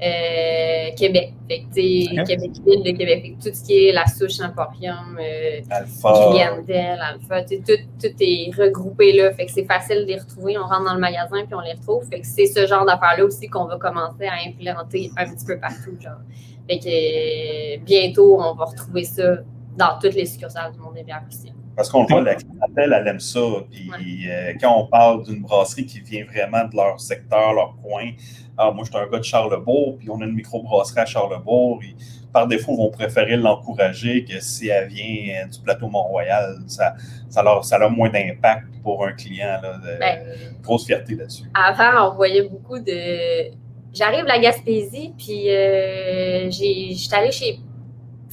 euh, 0.03 0.91
Québec. 0.97 1.33
Fait 1.49 1.61
que, 1.61 2.27
Québec, 2.27 2.51
ville 2.67 2.83
de 2.83 2.97
Québec. 2.97 3.23
Fait 3.23 3.31
que 3.31 3.49
tout 3.49 3.55
ce 3.55 3.65
qui 3.65 3.87
est 3.87 3.93
la 3.93 4.07
souche 4.07 4.41
Emporium, 4.41 5.19
euh, 5.21 5.61
Alpha. 5.71 6.31
Clientèle, 6.31 7.01
Alpha, 7.01 7.43
tout, 7.43 7.63
tout 8.01 8.15
est 8.21 8.51
regroupé 8.57 9.13
là. 9.13 9.33
Fait 9.33 9.47
que 9.47 9.53
c'est 9.53 9.65
facile 9.65 10.01
de 10.01 10.07
les 10.07 10.19
retrouver. 10.19 10.59
On 10.59 10.67
rentre 10.67 10.85
dans 10.85 10.95
le 10.95 11.01
magasin 11.01 11.45
puis 11.45 11.55
on 11.55 11.61
les 11.61 11.75
retrouve. 11.75 12.09
Fait 12.09 12.21
que 12.21 12.27
c'est 12.27 12.47
ce 12.47 12.67
genre 12.67 12.85
d'affaires-là 12.85 13.25
aussi 13.25 13.49
qu'on 13.49 13.67
va 13.67 13.79
commencer 13.79 14.27
à 14.27 14.49
implémenter 14.49 15.11
un 15.17 15.31
petit 15.31 15.47
peu 15.47 15.59
partout. 15.59 15.97
Genre. 16.01 16.21
Fait 16.69 16.79
que 16.79 16.89
euh, 16.89 17.79
bientôt, 17.85 18.41
on 18.41 18.55
va 18.55 18.65
retrouver 18.65 19.05
ça 19.05 19.37
dans 19.77 19.99
toutes 20.01 20.15
les 20.15 20.27
succursales 20.27 20.73
du 20.73 20.79
monde 20.79 20.95
des 20.95 21.05
bières 21.05 21.25
aussi. 21.29 21.53
Parce 21.77 21.89
qu'on 21.89 22.03
le 22.03 22.09
voit, 22.09 22.21
la 22.21 22.35
clientèle, 22.35 22.95
elle 22.99 23.09
aime 23.09 23.21
ça. 23.21 23.41
Puis 23.71 24.31
euh, 24.31 24.53
quand 24.61 24.77
on 24.79 24.87
parle 24.87 25.25
d'une 25.25 25.41
brasserie 25.43 25.87
qui 25.87 26.01
vient 26.01 26.25
vraiment 26.25 26.65
de 26.69 26.77
leur 26.77 27.01
secteur, 27.01 27.55
leur 27.55 27.75
coin, 27.83 28.11
ah, 28.59 28.71
moi, 28.71 28.85
je 28.85 28.91
suis 28.91 28.99
un 29.03 29.09
gars 29.11 29.19
de 29.19 29.25
Charlebourg, 29.25 29.97
puis 29.99 30.11
on 30.11 30.21
a 30.21 30.25
une 30.25 30.35
microbrasserie 30.35 31.01
à 31.01 31.07
Charlebourg. 31.07 31.81
Et 31.83 31.95
par 32.33 32.47
défaut, 32.47 32.77
vont 32.77 32.91
préférer 32.91 33.37
l'encourager 33.37 34.25
que 34.25 34.39
si 34.41 34.69
elle 34.69 34.89
vient 34.89 35.45
euh, 35.45 35.49
du 35.49 35.61
plateau 35.61 35.89
Mont-Royal. 35.89 36.57
Ça, 36.67 36.95
ça, 37.31 37.43
leur, 37.43 37.65
ça 37.65 37.77
a 37.77 37.89
moins 37.89 38.11
d'impact 38.11 38.67
pour 38.83 39.07
un 39.07 39.13
client. 39.13 39.59
Là, 39.63 39.79
de- 39.79 39.99
Ben, 39.99 40.19
grosse 40.63 40.87
fierté 40.87 41.15
là-dessus. 41.15 41.45
Avant, 41.55 42.11
on 42.13 42.17
voyait 42.17 42.43
beaucoup 42.49 42.79
de. 42.79 43.51
J'arrive 43.95 44.23
de 44.23 44.29
la 44.29 44.39
Gaspésie, 44.39 45.13
puis 45.19 45.51
euh, 45.51 46.51
j'ai- 46.51 46.93
j'étais 46.95 47.17
allée 47.17 47.33
chez 47.33 47.59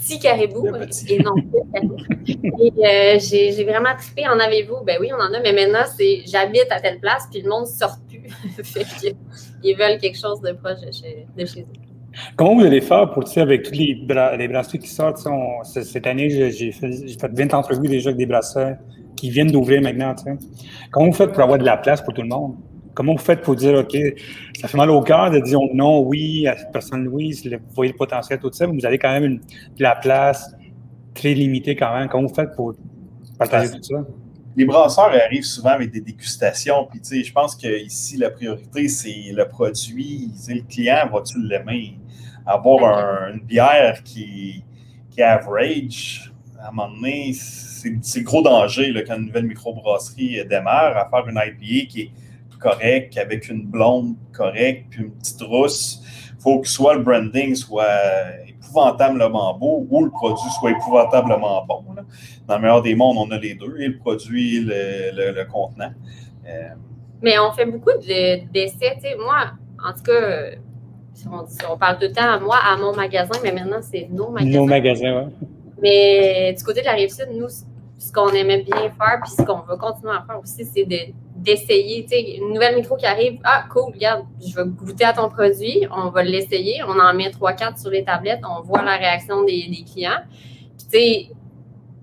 Petit 0.02 0.20
Caribou, 0.20 0.64
petit. 0.64 1.14
et 1.16 1.20
non. 1.24 1.36
Et 2.28 2.72
euh, 3.16 3.20
j'ai 3.20 3.64
vraiment 3.64 3.96
trippé. 3.98 4.28
En 4.28 4.40
avez-vous? 4.40 4.84
Ben 4.86 4.98
oui, 5.00 5.10
on 5.12 5.22
en 5.22 5.34
a, 5.34 5.40
mais 5.42 5.54
maintenant, 5.54 5.86
c'est 5.98 6.22
j'habite 6.26 6.68
à 6.72 6.80
telle 6.80 7.00
place, 7.00 7.28
puis 7.32 7.42
le 7.42 7.50
monde 7.50 7.64
ne 7.64 7.68
sort 7.68 7.98
plus. 8.08 8.22
fait 8.64 8.84
que, 8.84 9.16
ils 9.64 9.76
veulent 9.76 10.00
quelque 10.00 10.18
chose 10.18 10.42
de 10.42 10.52
proche 10.54 10.82
de 10.82 10.92
chez, 10.92 11.28
de 11.38 11.46
chez 11.46 11.62
eux. 11.62 11.66
Comment 12.36 12.56
vous 12.56 12.66
allez 12.66 12.82
faire 12.82 13.12
pour, 13.12 13.24
tu 13.24 13.34
sais, 13.34 13.42
avec 13.42 13.64
toutes 13.64 13.76
les, 13.78 13.96
bra- 13.96 14.36
les 14.36 14.48
qui 14.80 14.88
sortent? 14.88 15.26
on- 15.28 15.64
cette 15.64 16.08
année, 16.08 16.30
j'ai 16.52 16.72
fait, 16.72 16.92
fait 16.92 17.32
20 17.32 17.54
entrevues 17.54 17.88
déjà 17.88 18.10
avec 18.10 18.18
des 18.18 18.26
brasseurs 18.26 18.78
qui 19.16 19.30
viennent 19.30 19.52
d'ouvrir 19.52 19.82
maintenant. 19.82 20.16
tu 20.16 20.24
sais. 20.24 20.38
Comment 20.92 21.08
vous 21.08 21.14
faites 21.14 21.32
pour 21.32 21.42
avoir 21.44 21.60
de 21.60 21.66
la 21.66 21.78
place 21.78 22.02
pour 22.02 22.14
tout 22.14 22.22
le 22.24 22.28
monde? 22.30 22.56
Comment 23.00 23.14
vous 23.14 23.24
faites 23.24 23.44
pour 23.44 23.56
dire, 23.56 23.76
OK, 23.76 23.96
ça 24.60 24.68
fait 24.68 24.76
mal 24.76 24.90
au 24.90 25.02
cœur 25.02 25.32
de 25.32 25.40
dire 25.40 25.58
non, 25.74 26.02
oui, 26.02 26.46
à 26.48 26.58
cette 26.58 26.74
personne, 26.74 27.08
oui, 27.08 27.34
si 27.34 27.48
vous 27.48 27.56
voyez 27.74 27.94
le 27.94 27.98
potentiel, 27.98 28.40
tout 28.40 28.52
ça, 28.52 28.68
mais 28.68 28.78
vous 28.78 28.86
avez 28.86 29.00
quand 29.00 29.10
même 29.14 29.24
une, 29.24 29.38
de 29.38 29.82
la 29.82 29.96
place 29.96 30.54
très 31.14 31.34
limitée 31.34 31.78
quand 31.78 31.98
même. 31.98 32.10
Comment 32.10 32.28
vous 32.28 32.36
faites 32.36 32.54
pour 32.58 32.74
partager 33.38 33.72
tout 33.72 33.82
ça? 33.84 34.06
Les 34.58 34.66
brasseurs 34.66 35.14
arrivent 35.14 35.46
souvent 35.46 35.70
avec 35.70 35.92
des 35.92 36.02
dégustations. 36.02 36.88
Puis, 36.92 37.00
tu 37.00 37.08
sais, 37.08 37.24
je 37.24 37.32
pense 37.32 37.56
que 37.56 37.82
ici 37.86 38.18
la 38.18 38.32
priorité, 38.32 38.90
c'est 38.90 39.32
le 39.32 39.48
produit. 39.48 40.30
Le 40.50 40.62
client, 40.68 41.10
va-tu 41.10 41.42
l'aimer? 41.42 41.98
Avoir 42.46 42.84
un- 42.84 43.34
une 43.36 43.40
bière 43.40 44.04
qui, 44.04 44.62
qui 45.10 45.22
est 45.22 45.24
average, 45.24 46.34
à 46.62 46.68
un 46.68 46.72
moment 46.72 46.94
donné, 46.94 47.32
c'est 47.32 47.96
c'est 48.02 48.20
le 48.20 48.26
gros 48.26 48.42
danger 48.42 48.92
là, 48.92 49.04
quand 49.04 49.16
une 49.16 49.28
nouvelle 49.28 49.46
microbrasserie 49.46 50.44
démarre 50.50 50.98
à 50.98 51.10
faire 51.10 51.26
une 51.30 51.38
IPA 51.38 51.88
qui 51.88 52.02
est 52.02 52.12
correcte, 52.60 53.18
avec 53.18 53.50
une 53.50 53.66
blonde 53.66 54.16
correcte, 54.34 54.86
puis 54.90 55.04
une 55.06 55.12
petite 55.12 55.42
rousse. 55.42 56.02
Il 56.38 56.42
faut 56.42 56.60
que 56.60 56.68
soit 56.68 56.96
le 56.96 57.02
branding 57.04 57.56
soit 57.56 57.86
épouvantablement 58.48 59.58
beau 59.58 59.86
ou 59.90 60.06
le 60.06 60.12
produit 60.12 60.50
soit 60.60 60.72
épouvantablement 60.72 61.66
bon. 61.66 61.84
là. 61.96 62.04
Dans 62.48 62.56
le 62.56 62.62
meilleur 62.62 62.82
des 62.82 62.96
mondes, 62.96 63.18
on 63.18 63.30
a 63.32 63.38
les 63.38 63.56
deux, 63.56 63.76
et 63.80 63.88
le 63.88 63.98
produit 63.98 64.58
et 64.58 64.62
le, 64.62 65.12
le- 65.16 65.32
le 65.34 65.46
contenant. 65.46 65.92
Euh, 66.48 66.70
Mais 67.22 67.38
on 67.40 67.52
fait 67.52 67.66
beaucoup 67.66 67.92
de- 67.92 68.52
d'essais. 68.52 68.96
tu 68.96 69.02
sais, 69.02 69.16
moi, 69.18 69.52
en 69.86 69.94
tout 69.94 70.04
cas, 70.04 70.52
si 71.14 71.28
on, 71.28 71.46
si 71.48 71.58
on 71.70 71.78
parle 71.78 71.96
tout 71.98 72.08
le 72.08 72.14
temps 72.14 72.30
à 72.30 72.40
moi, 72.40 72.58
à 72.66 72.78
mon 72.78 72.96
magasin, 72.96 73.38
mais 73.44 73.52
maintenant, 73.52 73.82
c'est 73.82 74.08
nos 74.10 74.30
magasins. 74.30 74.58
Nos 74.60 74.66
magasins, 74.66 75.24
oui. 75.42 75.48
Mais 75.82 76.54
du 76.58 76.64
côté 76.64 76.82
de 76.82 76.86
la 76.86 76.94
rive 76.94 77.10
sud, 77.10 77.28
nous, 77.34 77.48
ce 77.98 78.12
qu'on 78.14 78.30
aimait 78.30 78.64
bien 78.64 78.78
faire, 78.98 79.20
puis 79.24 79.32
ce 79.32 79.42
qu'on 79.44 79.60
va 79.60 79.76
continuer 79.78 80.12
à 80.14 80.24
faire 80.26 80.40
aussi, 80.42 80.64
c'est 80.66 80.86
de- 80.86 81.14
d'essayer. 81.44 82.04
Tu 82.04 82.10
sais, 82.10 82.22
une 82.38 82.54
nouvelle 82.54 82.76
micro 82.76 82.96
qui 82.96 83.06
arrive, 83.06 83.40
ah, 83.44 83.66
cool, 83.72 83.94
regarde, 83.94 84.26
je 84.46 84.56
vais 84.56 84.68
goûter 84.68 85.06
à 85.06 85.14
ton 85.14 85.30
produit, 85.30 85.88
on 85.96 86.10
va 86.10 86.24
l'essayer, 86.24 86.82
on 86.88 87.00
en 87.00 87.14
met 87.14 87.30
3-4 87.30 87.80
sur 87.82 87.90
les 87.90 88.04
tablettes, 88.04 88.42
on 88.44 88.62
voit 88.62 88.84
la 88.84 88.96
réaction 88.98 89.44
des, 89.44 89.70
clients. 89.92 90.22
Tu 90.78 90.86
sais, 90.90 91.28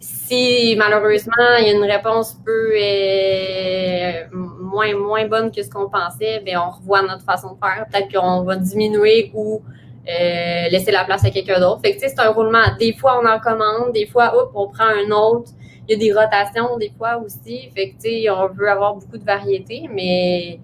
si 0.00 0.76
malheureusement 0.76 1.33
il 1.59 1.66
y 1.66 1.71
a 1.71 1.73
une 1.73 1.90
réponse 1.90 2.37
peu 2.45 2.73
euh, 2.75 4.25
moins, 4.61 4.94
moins 4.94 5.27
bonne 5.27 5.51
que 5.51 5.62
ce 5.62 5.70
qu'on 5.70 5.88
pensait, 5.88 6.40
bien, 6.40 6.62
on 6.62 6.70
revoit 6.70 7.03
notre 7.03 7.25
façon 7.25 7.55
de 7.55 7.59
faire. 7.59 7.87
Peut-être 7.90 8.12
qu'on 8.12 8.42
va 8.42 8.57
diminuer 8.57 9.31
ou 9.35 9.62
euh, 10.09 10.68
laisser 10.68 10.92
la 10.92 11.05
place 11.05 11.25
à 11.25 11.31
quelqu'un 11.31 11.59
d'autre. 11.59 11.81
Fait 11.83 11.90
que, 11.90 12.01
tu 12.01 12.09
sais, 12.09 12.14
c'est 12.16 12.20
un 12.20 12.31
roulement. 12.31 12.62
Des 12.79 12.92
fois, 12.92 13.20
on 13.20 13.27
en 13.27 13.40
commande, 13.40 13.92
des 13.92 14.07
fois, 14.07 14.37
hop, 14.37 14.53
on 14.55 14.68
prend 14.68 14.85
un 14.85 15.11
autre. 15.11 15.51
Il 15.88 15.92
y 15.92 15.94
a 15.94 15.99
des 15.99 16.12
rotations, 16.12 16.77
des 16.79 16.90
fois 16.96 17.16
aussi. 17.18 17.70
Fait 17.75 17.90
que, 17.90 17.94
tu 17.94 18.09
sais, 18.22 18.31
on 18.31 18.49
veut 18.49 18.68
avoir 18.68 18.94
beaucoup 18.94 19.18
de 19.18 19.25
variété, 19.25 19.88
mais 19.92 20.59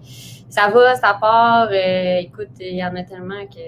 ça 0.49 0.67
va, 0.69 0.95
ça 0.95 1.17
part. 1.19 1.69
Euh, 1.71 2.17
écoute, 2.17 2.49
il 2.59 2.75
y 2.75 2.83
en 2.83 2.95
a 2.95 3.03
tellement 3.03 3.45
que 3.45 3.59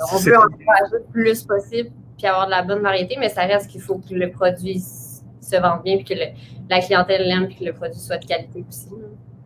on 0.00 0.16
C'est- 0.18 0.30
veut 0.30 0.36
en 0.38 0.42
faire 0.56 0.88
le 0.92 1.02
plus 1.12 1.42
possible 1.42 1.90
puis 2.16 2.26
avoir 2.26 2.46
de 2.46 2.50
la 2.52 2.62
bonne 2.62 2.80
variété, 2.82 3.16
mais 3.18 3.28
ça 3.28 3.42
reste 3.42 3.68
qu'il 3.70 3.80
faut 3.80 3.98
que 3.98 4.14
le 4.14 4.30
produit 4.30 4.80
se 4.80 5.56
vende 5.60 5.82
bien 5.82 5.96
puis 5.96 6.04
que 6.04 6.14
le- 6.14 6.32
la 6.70 6.80
clientèle 6.80 7.26
l'aime 7.26 7.46
puis 7.48 7.56
que 7.56 7.64
le 7.64 7.72
produit 7.72 7.98
soit 7.98 8.18
de 8.18 8.26
qualité 8.26 8.64
aussi. 8.68 8.88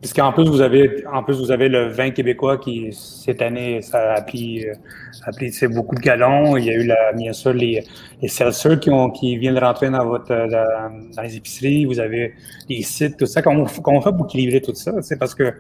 Parce 0.02 0.14
qu'en 0.14 0.32
plus, 0.32 0.48
vous 0.48 0.60
avez, 0.60 1.06
en 1.06 1.22
plus, 1.22 1.38
vous 1.38 1.52
avez 1.52 1.68
le 1.68 1.86
vin 1.86 2.10
québécois 2.10 2.58
qui, 2.58 2.88
cette 2.92 3.40
année, 3.40 3.80
ça 3.82 4.14
a 4.14 4.22
pris, 4.22 4.66
euh, 4.66 5.68
beaucoup 5.68 5.94
de 5.94 6.00
galons. 6.00 6.56
Il 6.56 6.64
y 6.64 6.70
a 6.70 6.74
eu, 6.74 6.84
la, 6.84 7.12
bien 7.12 7.32
sûr, 7.32 7.52
les, 7.52 7.84
les 8.20 8.26
seltzers 8.26 8.80
qui, 8.80 8.90
ont, 8.90 9.10
qui 9.10 9.36
viennent 9.36 9.54
de 9.54 9.60
rentrer 9.60 9.90
dans, 9.90 10.04
votre, 10.04 10.32
euh, 10.32 10.48
dans, 10.48 10.90
dans 11.14 11.22
les 11.22 11.36
épiceries. 11.36 11.84
Vous 11.84 12.00
avez 12.00 12.34
les 12.68 12.82
sites, 12.82 13.16
tout 13.16 13.26
ça. 13.26 13.42
Comment, 13.42 13.64
comment 13.80 13.98
on 13.98 14.02
fait 14.02 14.10
pour 14.10 14.26
équilibrer 14.26 14.60
tout 14.60 14.74
ça? 14.74 15.00
sais, 15.02 15.16
Parce 15.16 15.36
que 15.36 15.54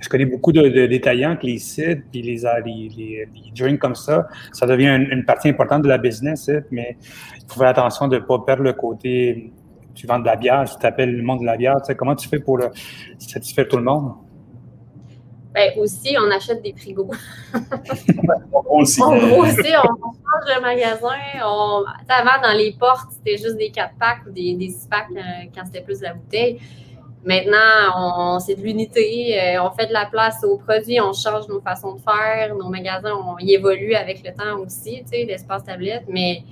je 0.00 0.08
connais 0.10 0.26
beaucoup 0.26 0.52
de, 0.52 0.68
de 0.68 0.86
détaillants 0.86 1.36
que 1.36 1.46
les 1.46 1.58
sites 1.58 2.02
puis 2.12 2.20
les, 2.20 2.44
euh, 2.44 2.50
les, 2.66 2.90
les, 2.94 3.28
les 3.34 3.52
drinks 3.58 3.78
comme 3.78 3.94
ça, 3.94 4.28
ça 4.52 4.66
devient 4.66 4.88
une, 4.96 5.08
une 5.10 5.24
partie 5.24 5.48
importante 5.48 5.82
de 5.82 5.88
la 5.88 5.96
business. 5.96 6.50
hein, 6.50 6.60
mais 6.70 6.98
il 7.36 7.44
faut 7.50 7.58
faire 7.58 7.70
attention 7.70 8.06
de 8.06 8.16
ne 8.16 8.20
pas 8.20 8.38
perdre 8.46 8.64
le 8.64 8.74
côté 8.74 9.50
tu 9.98 10.06
vends 10.06 10.20
de 10.20 10.26
la 10.26 10.36
bière, 10.36 10.64
tu 10.70 10.78
t'appelles 10.78 11.14
le 11.14 11.22
monde 11.24 11.40
de 11.40 11.46
la 11.46 11.56
bière. 11.56 11.74
tu 11.78 11.86
sais, 11.86 11.96
comment 11.96 12.14
tu 12.14 12.28
fais 12.28 12.38
pour 12.38 12.56
le, 12.56 12.70
satisfaire 13.18 13.66
tout 13.66 13.76
le 13.76 13.82
monde? 13.82 14.12
Ben, 15.52 15.72
aussi, 15.76 16.16
on 16.16 16.30
achète 16.30 16.62
des 16.62 16.72
frigos. 16.72 17.10
aussi, 18.70 19.02
En 19.02 19.12
euh, 19.12 19.28
gros, 19.28 19.42
aussi, 19.42 19.72
on, 19.76 19.90
on 19.90 20.12
change 20.12 20.54
le 20.54 20.60
magasin. 20.60 21.08
On, 21.44 21.82
avant, 22.08 22.40
dans 22.40 22.56
les 22.56 22.76
portes, 22.78 23.10
c'était 23.10 23.38
juste 23.38 23.56
des 23.56 23.70
4 23.70 23.94
packs 23.98 24.20
ou 24.28 24.30
des, 24.30 24.54
des 24.54 24.68
6 24.68 24.86
packs 24.88 25.06
euh, 25.16 25.20
quand 25.52 25.64
c'était 25.64 25.80
plus 25.80 25.98
de 25.98 26.04
la 26.04 26.14
bouteille. 26.14 26.60
Maintenant, 27.24 27.56
on, 27.96 28.38
c'est 28.38 28.54
de 28.54 28.62
l'unité. 28.62 29.36
euh, 29.36 29.64
on 29.64 29.70
fait 29.72 29.86
de 29.86 29.92
la 29.92 30.06
place 30.06 30.44
aux 30.44 30.58
produits, 30.58 31.00
on 31.00 31.12
change 31.12 31.48
nos 31.48 31.60
façons 31.60 31.94
de 31.94 32.00
faire. 32.00 32.54
Nos 32.54 32.68
magasins, 32.68 33.14
on 33.14 33.36
y 33.38 33.54
évolue 33.54 33.94
avec 33.94 34.22
le 34.24 34.32
temps 34.32 34.60
aussi, 34.64 35.02
tu 35.02 35.08
sais, 35.08 35.24
l'espace 35.24 35.64
tablette. 35.64 36.04
Mais 36.08 36.44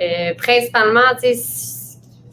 euh, 0.00 0.34
principalement, 0.34 1.14
tu 1.14 1.34
sais, 1.34 1.77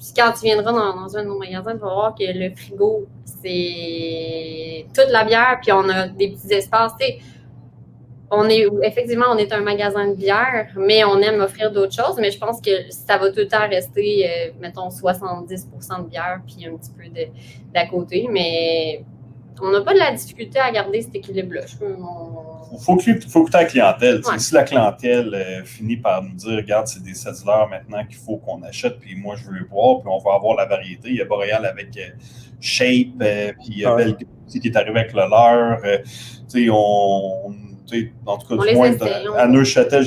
si 0.06 0.14
quand 0.14 0.32
tu 0.34 0.42
viendras 0.42 0.72
dans, 0.72 1.18
un 1.18 1.24
de 1.24 1.28
nos 1.28 1.40
magasins, 1.40 1.74
tu 1.74 1.80
vas 1.80 1.94
voir 1.94 2.16
que 2.16 2.26
le 2.26 2.56
frigo, 2.56 3.08
c'est 3.42 4.86
toute 4.94 5.10
la 5.10 5.24
bière, 5.24 5.58
puis 5.60 5.72
on 5.72 5.90
a 5.90 6.08
des 6.08 6.30
petits 6.30 6.54
espaces. 6.54 6.94
Tu 7.00 7.08
sais, 7.08 7.20
on 8.30 8.48
est 8.48 8.68
effectivement, 8.84 9.26
on 9.32 9.38
est 9.38 9.52
un 9.52 9.62
magasin 9.62 10.08
de 10.10 10.14
bière, 10.14 10.68
mais 10.78 11.04
on 11.04 11.20
aime 11.22 11.42
offrir 11.42 11.72
d'autres 11.72 11.96
choses. 11.96 12.18
Mais 12.20 12.30
je 12.30 12.38
pense 12.38 12.62
que 12.62 12.92
ça 12.92 13.18
va 13.18 13.32
tout 13.32 13.40
le 13.40 13.48
temps 13.48 13.68
rester, 13.68 14.30
euh, 14.30 14.52
mettons, 14.60 14.90
70% 14.90 16.04
de 16.04 16.10
bière, 16.10 16.40
puis 16.46 16.68
un 16.68 16.78
petit 16.78 16.92
peu 16.92 17.06
d'à 17.74 17.88
côté. 17.88 18.28
Mais 18.32 19.04
on 19.62 19.72
n'a 19.72 19.82
pas 19.82 19.94
de 19.94 20.00
la 20.00 20.12
difficulté 20.14 20.60
à 20.60 20.72
garder 20.72 21.02
cet 21.02 21.16
équilibre-là. 21.16 21.62
Je 21.66 21.76
peux- 21.78 21.96
on- 22.00 22.54
Il 22.74 22.80
faut, 22.84 22.98
que- 22.98 23.20
faut 23.30 23.42
écouter 23.42 23.58
la 23.60 23.66
clientèle. 23.66 24.22
Ouais. 24.26 24.40
Si 24.40 24.54
la 24.54 24.64
clientèle 24.64 25.34
euh, 25.34 25.64
finit 25.64 25.98
par 25.98 26.22
nous 26.24 26.34
dire 26.34 26.58
Regarde, 26.58 26.88
c'est 26.88 27.02
des 27.04 27.14
settlers 27.14 27.68
maintenant 27.70 28.06
qu'il 28.06 28.18
faut 28.18 28.38
qu'on 28.38 28.62
achète, 28.64 29.00
puis 29.00 29.16
moi 29.16 29.36
je 29.38 29.46
veux 29.50 29.64
boire, 29.66 30.00
puis 30.02 30.10
on 30.12 30.18
va 30.20 30.36
avoir 30.36 30.56
la 30.58 30.66
variété. 30.66 31.10
Il 31.10 31.16
y 31.16 31.22
a 31.22 31.26
Boréal 31.26 31.66
avec 31.66 31.96
euh, 31.98 32.10
Shape, 32.60 33.22
euh, 33.22 33.52
puis 33.54 33.68
il 33.70 33.78
y 33.80 33.86
a 33.86 33.94
Ouais. 33.96 34.06
Belgique 34.06 34.28
aussi 34.48 34.60
qui 34.60 34.68
est 34.70 34.76
arrivé 34.78 35.00
avec 35.00 35.14
le 35.14 35.20
leur. 35.30 35.80
Euh, 35.86 35.98
tu 36.50 36.66
sais, 36.66 36.70
on, 36.72 37.52
sais, 37.52 37.56
en 38.26 38.38
tout 38.38 38.48
cas, 38.48 38.56
On 38.58 38.66
du 38.66 38.76
moins, 38.76 38.92
à 39.38 39.48
Neuchâtel, 39.48 40.04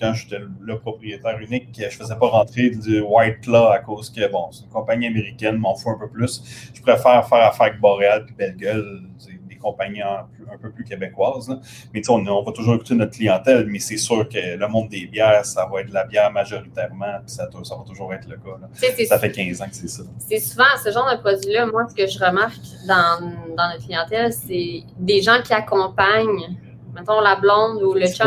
quand 0.00 0.12
j'étais 0.14 0.38
le 0.60 0.78
propriétaire 0.78 1.38
unique, 1.38 1.68
je 1.78 1.96
faisais 1.96 2.16
pas 2.16 2.26
rentrer 2.28 2.70
du 2.70 3.00
White 3.00 3.40
Claw 3.42 3.68
à 3.68 3.78
cause 3.80 4.10
que, 4.10 4.30
bon, 4.30 4.50
c'est 4.52 4.64
une 4.64 4.70
compagnie 4.70 5.06
américaine, 5.06 5.56
m'en 5.56 5.74
fout 5.74 5.92
un 5.94 5.98
peu 5.98 6.08
plus. 6.08 6.42
Je 6.74 6.80
préfère 6.82 7.26
faire 7.28 7.42
affaire 7.44 7.66
avec 7.66 7.80
Boréal 7.80 8.24
puis 8.26 8.34
Belle 8.34 8.56
Gueule, 8.56 9.00
des 9.48 9.56
compagnies 9.56 10.00
un, 10.00 10.26
peu- 10.38 10.46
un 10.50 10.56
peu 10.56 10.70
plus 10.70 10.84
québécoises. 10.84 11.48
là. 11.50 11.58
Mais 11.92 12.00
tu 12.00 12.06
sais, 12.06 12.12
on, 12.12 12.26
on 12.26 12.42
va 12.42 12.52
toujours 12.52 12.74
écouter 12.76 12.94
notre 12.94 13.12
clientèle, 13.12 13.66
mais 13.66 13.78
c'est 13.78 13.98
sûr 13.98 14.26
que 14.28 14.56
le 14.56 14.68
monde 14.68 14.88
des 14.88 15.06
bières, 15.06 15.44
ça 15.44 15.68
va 15.70 15.80
être 15.82 15.88
de 15.88 15.94
la 15.94 16.04
bière 16.04 16.32
majoritairement, 16.32 17.18
puis 17.26 17.30
ça, 17.34 17.48
ça 17.64 17.76
va 17.76 17.82
toujours 17.86 18.14
être 18.14 18.26
le 18.28 18.36
cas. 18.36 18.56
là. 18.60 18.68
Ça 19.06 19.18
fait 19.18 19.30
15 19.32 19.60
ans 19.60 19.68
que 19.68 19.76
c'est 19.76 19.88
ça. 19.88 20.02
c'est 20.18 20.38
souvent 20.38 20.64
ce 20.82 20.90
genre 20.90 21.10
de 21.14 21.20
produit-là, 21.20 21.66
moi, 21.66 21.86
ce 21.90 21.94
que 21.94 22.06
je 22.06 22.18
remarque 22.18 22.56
dans, 22.88 23.20
dans 23.56 23.68
notre 23.70 23.84
clientèle, 23.84 24.32
c'est 24.32 24.82
des 24.98 25.20
gens 25.20 25.40
qui 25.44 25.52
accompagnent 25.52 26.56
mettons, 26.94 27.20
la 27.20 27.36
blonde 27.36 27.82
ou 27.82 27.94
le 27.94 28.06
chum. 28.06 28.26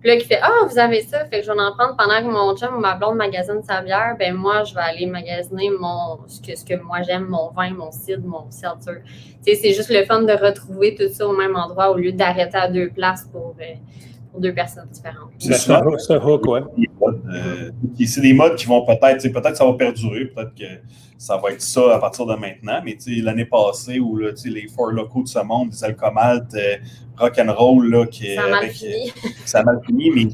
Puis 0.00 0.10
là, 0.10 0.16
qui 0.18 0.26
fait 0.26 0.38
Ah, 0.42 0.66
vous 0.68 0.78
avez 0.78 1.00
ça, 1.02 1.24
fait 1.24 1.40
que 1.40 1.46
je 1.46 1.50
vais 1.50 1.58
en 1.58 1.72
prendre 1.72 1.96
pendant 1.96 2.20
que 2.20 2.30
mon 2.30 2.54
chum 2.56 2.76
ou 2.76 2.80
ma 2.80 2.94
blonde 2.94 3.16
magasine 3.16 3.62
sa 3.62 3.80
bière, 3.80 4.14
ben 4.18 4.34
moi, 4.34 4.62
je 4.64 4.74
vais 4.74 4.80
aller 4.80 5.06
magasiner 5.06 5.70
mon, 5.70 6.18
ce, 6.28 6.40
que, 6.40 6.56
ce 6.56 6.64
que 6.64 6.74
moi 6.80 7.02
j'aime, 7.02 7.26
mon 7.26 7.50
vin, 7.50 7.70
mon 7.70 7.90
cidre, 7.90 8.26
mon 8.26 8.50
seltzer. 8.50 9.02
Tu 9.44 9.54
sais, 9.54 9.54
c'est 9.54 9.72
juste 9.72 9.90
le 9.90 10.04
fun 10.04 10.22
de 10.22 10.32
retrouver 10.32 10.94
tout 10.94 11.08
ça 11.08 11.26
au 11.26 11.32
même 11.32 11.56
endroit 11.56 11.90
au 11.90 11.96
lieu 11.96 12.12
d'arrêter 12.12 12.56
à 12.56 12.68
deux 12.68 12.90
places 12.90 13.26
pour, 13.32 13.56
euh, 13.60 13.74
pour 14.36 14.42
deux 14.42 14.54
personnes 14.54 14.88
différentes. 14.92 15.30
C'est 15.38 15.54
ça. 15.54 15.82
Hook, 15.82 16.46
ouais. 16.46 16.60
des 16.76 16.90
modes, 17.00 17.22
euh, 17.34 17.70
qui- 17.96 18.06
c'est 18.06 18.20
des 18.20 18.34
modes 18.34 18.54
qui 18.56 18.66
vont 18.66 18.84
peut-être, 18.84 19.22
peut-être 19.28 19.50
que 19.52 19.56
ça 19.56 19.64
va 19.64 19.72
perdurer, 19.74 20.26
peut-être 20.26 20.54
que 20.54 20.64
ça 21.16 21.38
va 21.38 21.50
être 21.52 21.62
ça 21.62 21.94
à 21.94 21.98
partir 21.98 22.26
de 22.26 22.34
maintenant, 22.34 22.80
mais 22.84 22.94
tu 22.96 23.16
sais, 23.16 23.22
l'année 23.22 23.46
passée 23.46 23.98
où 23.98 24.16
là, 24.18 24.30
tu 24.32 24.36
sais, 24.36 24.48
les 24.50 24.68
four 24.68 24.88
locaux 24.88 25.22
de 25.22 25.28
ce 25.28 25.38
monde, 25.38 25.70
des 25.70 25.82
alcomalt, 25.84 26.54
euh, 26.54 26.76
rock'n'roll, 27.16 27.90
là, 27.90 28.06
qui, 28.06 28.34
Ça 28.34 28.42
a 28.44 28.50
mal 28.50 28.54
avec, 28.64 28.72
fini. 28.72 29.10
euh, 29.24 29.28
ça 29.46 29.58
a 29.60 29.62
mal 29.64 29.80
fini, 29.86 30.10
mais 30.14 30.26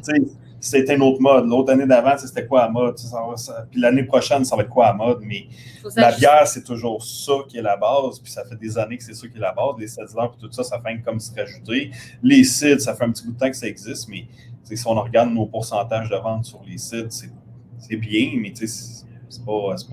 c'était 0.65 0.95
une 0.95 1.03
autre 1.03 1.21
mode. 1.21 1.47
L'autre 1.47 1.73
année 1.73 1.87
d'avant, 1.87 2.17
c'était 2.17 2.47
quoi 2.47 2.63
la 2.63 2.69
mode? 2.71 2.95
tu 2.97 3.03
sais, 3.03 3.09
ça 3.09 3.21
va- 3.23 3.37
ça- 3.37 3.67
puis 3.71 3.81
l'année 3.81 4.05
prochaine, 4.05 4.45
ça 4.45 4.55
va 4.57 4.63
être 4.63 4.69
quoi 4.71 4.87
la 4.87 4.93
mode? 4.95 5.19
Mais 5.23 5.47
la 5.97 6.11
bière, 6.19 6.47
c'est 6.47 6.63
toujours 6.65 7.03
ça 7.03 7.33
qui 7.49 7.59
est 7.59 7.63
la 7.63 7.77
base, 7.77 8.19
puis 8.21 8.31
ça 8.31 8.45
fait 8.45 8.57
des 8.57 8.79
années 8.79 8.97
que 8.97 9.05
c'est 9.05 9.15
ça 9.15 9.27
qui 9.29 9.37
est 9.37 9.41
la 9.41 9.53
base. 9.53 9.75
Les 9.79 9.87
puis 9.87 10.41
tout 10.41 10.53
ça, 10.53 10.63
ça 10.63 10.81
fait 10.81 11.01
comme 11.01 11.19
se 11.21 11.35
rajouter. 11.35 11.91
Les 12.23 12.45
cides, 12.45 12.81
ça 12.81 12.95
fait 12.95 13.05
un 13.05 13.11
petit 13.13 13.27
bout 13.27 13.33
de 13.33 13.39
temps 13.39 13.51
que 13.51 13.57
ça 13.57 13.67
existe, 13.67 14.09
mais 14.09 14.27
si 14.75 14.87
on 14.87 14.95
regarde 14.95 15.31
nos 15.31 15.47
pourcentages 15.47 16.09
de 16.09 16.17
vente 16.17 16.45
sur 16.45 16.63
les 16.67 16.79
cides, 16.79 17.11
c'est 17.11 17.31
c'est 17.79 17.97
bien, 17.97 18.31
mais 18.41 18.53
c'est 18.55 18.67
c'est 18.69 19.45
pas, 19.45 19.75
c'est 19.77 19.91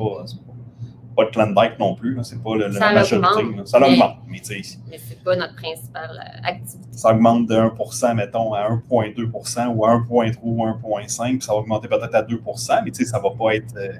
pas, 1.19 1.25
pas, 1.25 1.34
pas 1.36 1.41
le 1.43 1.53
Klondike 1.53 1.79
non 1.79 1.95
plus. 1.95 2.17
C'est 2.23 2.41
pas 2.43 2.55
le, 2.55 2.71
Ça 2.71 2.79
la 2.79 2.93
majorité. 2.93 3.62
Ça 3.65 3.79
mais- 3.79 3.89
l'augmente, 3.89 4.15
mais 4.27 4.39
tu 4.39 4.63
sais, 4.63 4.77
Mais 4.89 4.97
c'est 4.97 5.23
pas 5.23 5.36
notre 5.36 5.55
principale 5.55 6.12
euh, 6.19 6.47
activité. 6.47 6.88
ça 6.91 7.12
augmente 7.13 7.47
de 7.47 7.55
1 7.55 8.13
mettons, 8.15 8.53
à 8.53 8.69
1,2 8.69 9.73
ou 9.75 9.86
à 9.86 9.91
1,3 9.95 10.38
ou 10.43 10.65
1,5 10.65 11.29
puis 11.38 11.41
ça 11.41 11.53
va 11.53 11.60
augmenter 11.60 11.88
peut-être 11.88 12.15
à 12.15 12.21
2 12.21 12.41
mais 12.86 12.91
tu 12.91 13.03
sais, 13.03 13.10
ça 13.10 13.19
va 13.19 13.29
pas 13.32 13.55
être. 13.55 13.75
euh, 13.77 13.93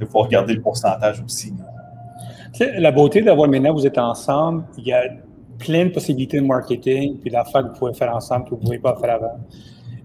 Il 0.00 0.06
faut 0.06 0.20
regarder 0.22 0.54
le 0.54 0.62
pourcentage 0.62 1.20
aussi. 1.22 1.50
là. 1.58 1.66
Tu 2.52 2.58
sais, 2.64 2.80
la 2.80 2.90
beauté 2.90 3.20
d'avoir 3.22 3.48
maintenant, 3.48 3.72
vous 3.74 3.86
êtes 3.86 3.98
ensemble, 3.98 4.64
il 4.78 4.86
y 4.86 4.92
a 4.92 5.02
plein 5.58 5.84
de 5.84 5.90
possibilités 5.90 6.40
de 6.40 6.46
marketing, 6.46 7.18
puis 7.18 7.30
d'affaires 7.30 7.62
que 7.64 7.68
vous 7.68 7.78
pouvez 7.78 7.92
faire 7.94 8.16
ensemble 8.16 8.44
que 8.46 8.50
vous 8.50 8.56
ne 8.56 8.62
pouvez 8.62 8.78
pas 8.78 8.96
faire 8.96 9.16
avant. 9.16 9.38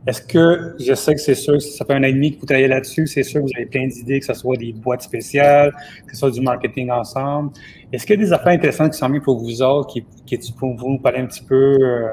Est-ce 0.07 0.21
que, 0.21 0.75
je 0.79 0.93
sais 0.93 1.15
que 1.15 1.19
c'est 1.21 1.33
sûr, 1.35 1.59
ça 1.59 1.83
fait 1.83 1.93
un 1.93 2.01
an 2.01 2.07
et 2.07 2.13
demi 2.13 2.35
que 2.35 2.39
vous 2.39 2.45
travaillez 2.45 2.67
là-dessus, 2.67 3.07
c'est 3.07 3.23
sûr 3.23 3.41
que 3.41 3.45
vous 3.47 3.51
avez 3.55 3.65
plein 3.65 3.87
d'idées, 3.87 4.19
que 4.19 4.25
ce 4.25 4.35
soit 4.35 4.55
des 4.55 4.71
boîtes 4.71 5.01
spéciales, 5.01 5.71
que 6.05 6.11
ce 6.13 6.19
soit 6.19 6.29
du 6.31 6.41
marketing 6.41 6.91
ensemble. 6.91 7.51
Est-ce 7.91 8.05
qu'il 8.05 8.19
y 8.19 8.23
a 8.23 8.25
des 8.25 8.31
affaires 8.31 8.53
intéressantes 8.53 8.91
qui 8.91 8.99
sont 8.99 9.09
mises 9.09 9.23
pour 9.23 9.39
vous 9.39 9.61
autres, 9.63 9.87
qui, 9.91 10.05
qui 10.27 10.37
pour 10.53 10.75
vous 10.75 10.89
nous 10.91 10.99
parler 10.99 11.19
un 11.21 11.25
petit 11.25 11.43
peu, 11.43 11.77
euh, 11.81 12.07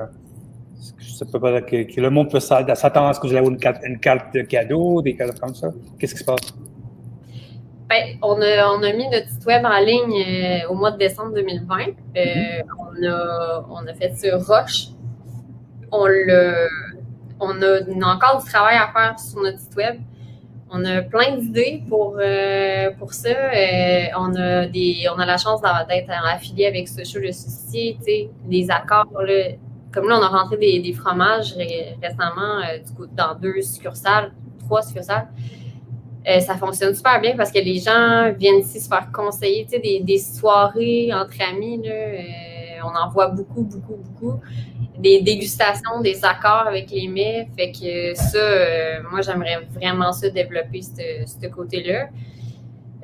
je 0.99 1.13
sais 1.13 1.27
pas, 1.27 1.61
que, 1.61 1.83
que 1.95 2.01
le 2.01 2.09
monde 2.09 2.31
peut 2.31 2.41
s'a- 2.41 2.75
s'attendre 2.75 3.09
à 3.09 3.13
ce 3.13 3.21
que 3.21 3.27
vous 3.27 3.35
avez 3.35 3.47
une 3.47 3.59
carte, 3.59 3.83
une 3.85 3.99
carte 4.01 4.35
de 4.35 4.41
cadeau, 4.41 5.03
des 5.03 5.15
cadeaux 5.15 5.35
comme 5.39 5.55
ça? 5.55 5.69
Qu'est-ce 5.99 6.15
qui 6.15 6.21
se 6.21 6.25
passe? 6.25 6.41
Ben, 7.91 8.17
on, 8.23 8.41
a, 8.41 8.69
on 8.75 8.83
a 8.83 8.93
mis 8.95 9.07
notre 9.11 9.29
site 9.29 9.45
web 9.45 9.67
en 9.67 9.79
ligne 9.85 10.65
euh, 10.65 10.71
au 10.71 10.75
mois 10.75 10.93
de 10.93 10.97
décembre 10.97 11.35
2020. 11.35 11.77
Euh, 12.17 12.23
on, 12.79 13.07
a, 13.07 13.67
on 13.71 13.87
a 13.87 13.93
fait 13.93 14.15
sur 14.17 14.39
Roche. 14.47 14.87
On, 15.91 16.07
l'a- 16.07 16.69
on, 17.43 17.61
a, 17.61 18.15
encore 18.15 18.43
du 18.43 18.49
travail 18.49 18.77
à 18.77 18.89
faire 18.93 19.19
sur 19.19 19.41
notre 19.43 19.59
site 19.59 19.75
web. 19.77 19.97
On 20.71 20.85
a 20.85 21.03
plein 21.03 21.37
d'idées 21.37 21.83
pour, 21.89 22.17
euh, 22.19 22.91
pour 22.99 23.13
ça. 23.13 23.29
Euh, 23.29 24.05
on, 24.17 24.35
a 24.37 24.67
des, 24.67 25.07
on 25.15 25.19
a 25.19 25.27
la 25.27 25.37
chance 25.37 25.61
d'être 25.61 26.11
affilié 26.11 26.67
avec 26.67 26.89
Social 26.89 27.27
Associé, 27.27 27.97
tu 27.99 28.05
sais, 28.05 28.31
des 28.45 28.71
accords. 28.71 29.09
Comme 29.93 30.09
là, 30.09 30.19
on 30.19 30.23
a 30.23 30.29
rentré 30.29 30.57
des, 30.57 30.93
fromages 30.95 31.53
ré- 31.55 31.97
récemment 32.03 32.61
euh, 32.61 32.79
dans 33.15 33.35
deux 33.35 33.61
succursales, 33.61 34.33
trois 34.61 34.83
succursales. 34.83 35.29
Ça 36.25 36.55
fonctionne 36.55 36.95
super 36.95 37.21
bien 37.21 37.37
parce 37.37 37.51
que 37.51 37.59
les 37.59 37.79
gens 37.79 38.33
viennent 38.39 38.61
ici 38.61 38.79
se 38.79 38.89
faire 38.89 39.11
conseiller, 39.13 39.67
des, 39.67 40.19
soirées 40.19 41.13
entre 41.13 41.35
amis, 41.51 41.83
on 42.85 42.95
en 42.97 43.09
voit 43.11 43.29
beaucoup, 43.29 43.63
beaucoup, 43.63 43.97
beaucoup. 43.97 44.41
Des 44.99 45.23
dégustations, 45.23 46.01
des 46.03 46.25
accords 46.25 46.67
avec 46.67 46.91
les 46.91 47.09
mets. 47.09 47.49
Fait 47.57 47.73
que 47.73 48.15
ça, 48.15 48.39
euh, 48.39 48.99
moi, 49.11 49.21
j'aimerais 49.23 49.61
vraiment 49.75 50.13
ça 50.13 50.29
développer 50.31 50.81
ce 50.83 51.47
côté-là. 51.49 52.09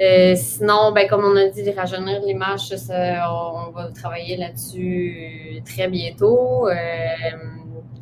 Euh, 0.01 0.37
sinon, 0.37 0.93
ben, 0.93 1.09
comme 1.09 1.25
on 1.25 1.37
a 1.37 1.49
dit, 1.49 1.69
rajeunir 1.73 2.21
l'image, 2.25 2.69
ça, 2.77 3.33
on 3.33 3.71
va 3.73 3.91
travailler 3.91 4.37
là-dessus 4.37 5.61
très 5.65 5.89
bientôt. 5.89 6.69
Euh, 6.69 6.75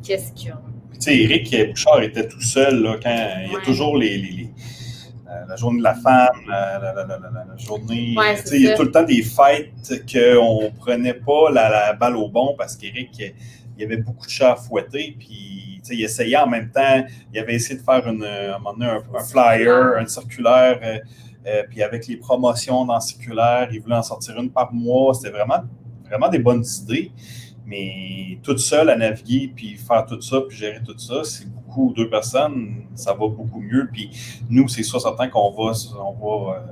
Qu'est-ce 0.03 0.31
qu'il 0.33 0.49
y 0.49 0.51
a? 0.51 0.61
Tu 0.93 0.99
sais, 1.01 1.17
Éric 1.17 1.69
Bouchard 1.69 2.01
était 2.03 2.27
tout 2.27 2.41
seul 2.41 2.81
là, 2.83 2.95
quand 3.01 3.29
il 3.45 3.51
y 3.51 3.55
a 3.55 3.59
toujours 3.61 3.97
les, 3.97 4.17
les- 4.17 4.31
les- 4.31 4.49
la, 5.47 5.55
journée 5.55 5.79
de 5.79 5.83
la 5.83 5.93
femme, 5.95 6.29
la, 6.47 6.79
la- 6.79 6.93
la- 6.93 7.05
la- 7.05 7.57
journée. 7.57 8.15
Ouais, 8.17 8.35
sais, 8.37 8.55
il 8.57 8.63
y 8.63 8.69
a 8.69 8.75
tout 8.75 8.83
le 8.83 8.91
temps 8.91 9.03
des 9.03 9.21
fêtes 9.23 10.03
qu'on 10.11 10.71
prenait 10.77 11.13
pas 11.13 11.49
la, 11.51 11.69
la 11.69 11.93
balle 11.93 12.15
au 12.15 12.27
bon 12.29 12.55
parce 12.57 12.75
qu'Éric, 12.75 13.17
il 13.19 13.33
y 13.81 13.83
avait 13.83 13.97
beaucoup 13.97 14.25
de 14.25 14.31
chats 14.31 14.53
à 14.53 14.55
fouetter. 14.55 15.15
Puis, 15.17 15.81
il 15.89 16.03
essayait 16.03 16.37
en 16.37 16.47
même 16.47 16.69
temps. 16.71 17.05
Il 17.33 17.39
avait 17.39 17.55
essayé 17.55 17.79
de 17.79 17.83
faire 17.83 18.07
une, 18.07 18.23
à 18.23 18.55
un, 18.55 18.57
moment 18.59 18.73
donné, 18.73 18.85
un, 18.89 19.03
un 19.15 19.23
flyer, 19.23 19.97
un 19.99 20.05
circulaire. 20.07 20.79
euh, 20.83 20.97
euh, 21.45 21.63
puis 21.69 21.81
avec 21.81 22.07
les 22.07 22.17
promotions 22.17 22.83
dans 22.83 22.95
le 22.95 22.99
circulaire, 23.01 23.69
il 23.71 23.79
voulait 23.79 23.95
en 23.95 24.03
sortir 24.03 24.37
une 24.37 24.49
par 24.51 24.73
mois. 24.73 25.13
C'était 25.13 25.29
vraiment, 25.29 25.63
vraiment 26.05 26.27
des 26.27 26.39
bonnes 26.39 26.65
idées. 26.81 27.11
Mais 27.65 28.37
toute 28.43 28.59
seule 28.59 28.89
à 28.89 28.95
naviguer, 28.95 29.51
puis 29.55 29.75
faire 29.75 30.05
tout 30.05 30.21
ça, 30.21 30.41
puis 30.47 30.57
gérer 30.57 30.79
tout 30.85 30.97
ça, 30.97 31.23
c'est 31.23 31.45
beaucoup, 31.77 31.93
deux 31.93 32.09
personnes, 32.09 32.83
ça 32.95 33.11
va 33.13 33.27
beaucoup 33.27 33.59
mieux. 33.59 33.87
Puis 33.91 34.09
nous, 34.49 34.67
c'est 34.67 34.83
sûr 34.83 34.99
certain 35.01 35.27
qu'on 35.27 35.51
va, 35.51 35.71
on 35.99 36.13
va 36.45 36.63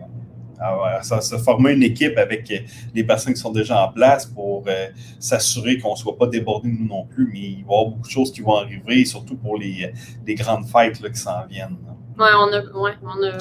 euh, 0.62 1.02
ça- 1.02 1.22
se 1.22 1.38
former 1.38 1.74
une 1.74 1.84
équipe 1.84 2.18
avec 2.18 2.50
euh, 2.52 2.60
les 2.94 3.04
personnes 3.04 3.34
qui 3.34 3.40
sont 3.40 3.52
déjà 3.52 3.86
en 3.86 3.92
place 3.92 4.26
pour 4.26 4.64
euh, 4.68 4.88
s'assurer 5.20 5.78
qu'on 5.78 5.92
ne 5.92 5.98
soit 5.98 6.18
pas 6.18 6.28
débordé 6.28 6.70
nous 6.70 6.88
non 6.88 7.06
plus. 7.06 7.30
Mais 7.32 7.40
il 7.40 7.54
va 7.54 7.60
y 7.60 7.62
avoir 7.64 7.86
beaucoup 7.88 8.08
de 8.08 8.12
choses 8.12 8.32
qui 8.32 8.42
vont 8.42 8.56
arriver, 8.56 9.06
surtout 9.06 9.36
pour 9.36 9.58
les, 9.58 9.92
les 10.26 10.36
grandes 10.36 10.66
fêtes 10.66 11.02
là, 11.02 11.10
qui 11.10 11.20
s'en 11.20 11.46
viennent. 11.50 11.78
Ouais, 12.18 12.26
on 12.40 12.54
a. 12.54 12.62
Ouais, 12.82 12.92
on 13.04 13.24
a. 13.24 13.38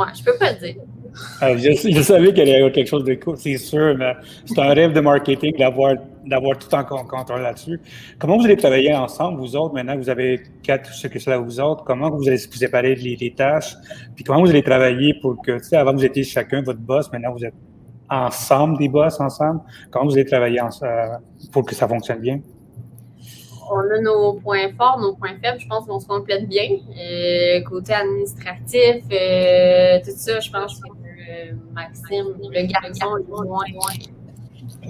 Ouais, 0.00 0.12
je 0.16 0.22
peux 0.24 0.36
pas 0.38 0.52
le 0.52 0.58
dire. 0.58 0.76
Euh, 1.42 1.58
je, 1.58 1.90
je 1.92 2.02
savais 2.02 2.32
qu'il 2.32 2.46
y 2.46 2.54
avait 2.54 2.70
quelque 2.70 2.86
chose 2.88 3.04
de 3.04 3.14
cool, 3.14 3.36
c'est 3.36 3.56
sûr, 3.56 3.96
mais 3.98 4.14
c'est 4.46 4.58
un 4.60 4.72
rêve 4.72 4.92
de 4.92 5.00
marketing 5.00 5.56
d'avoir, 5.58 5.94
d'avoir 6.24 6.58
tout 6.58 6.72
en 6.74 6.84
con- 6.84 7.04
contrôle 7.04 7.42
là-dessus. 7.42 7.80
Comment 8.18 8.36
vous 8.36 8.44
allez 8.44 8.56
travailler 8.56 8.94
ensemble, 8.94 9.38
vous 9.38 9.56
autres, 9.56 9.74
maintenant 9.74 9.94
que 9.94 10.00
vous 10.00 10.10
avez 10.10 10.42
quatre 10.62 10.92
succursales 10.92 11.40
vous 11.40 11.60
autres, 11.60 11.84
comment 11.84 12.10
vous 12.10 12.28
allez 12.28 12.36
vous 12.36 12.56
séparer 12.56 12.94
les, 12.94 13.34
tâches, 13.34 13.74
puis 14.14 14.24
comment 14.24 14.40
vous 14.40 14.50
allez 14.50 14.62
travailler 14.62 15.14
pour 15.20 15.40
que, 15.42 15.58
tu 15.58 15.64
sais, 15.64 15.76
avant 15.76 15.92
vous 15.92 16.04
étiez 16.04 16.24
chacun 16.24 16.62
votre 16.62 16.80
boss, 16.80 17.10
maintenant 17.12 17.32
vous 17.32 17.44
êtes 17.44 17.54
ensemble 18.08 18.78
des 18.78 18.88
boss 18.88 19.20
ensemble, 19.20 19.60
comment 19.90 20.06
vous 20.06 20.14
allez 20.14 20.24
travailler 20.24 20.60
euh, 20.60 21.16
pour 21.52 21.64
que 21.64 21.74
ça 21.74 21.86
fonctionne 21.86 22.20
bien? 22.20 22.40
On 23.72 23.78
a 23.78 24.00
nos 24.00 24.32
points 24.34 24.72
forts, 24.76 24.98
nos 25.00 25.14
points 25.14 25.38
faibles, 25.40 25.60
je 25.60 25.68
pense 25.68 25.86
qu'on 25.86 26.00
se 26.00 26.06
complète 26.06 26.48
bien. 26.48 26.70
Euh, 26.98 27.62
côté 27.62 27.92
administratif, 27.92 29.04
euh, 29.12 30.00
tout 30.04 30.10
ça, 30.16 30.40
je 30.40 30.50
pense 30.50 30.80
que 30.80 30.88
Maxime, 31.72 32.34
le 32.42 32.66
garçon, 32.66 33.16
est 33.16 33.28
moins, 33.28 33.64
il 33.96 34.10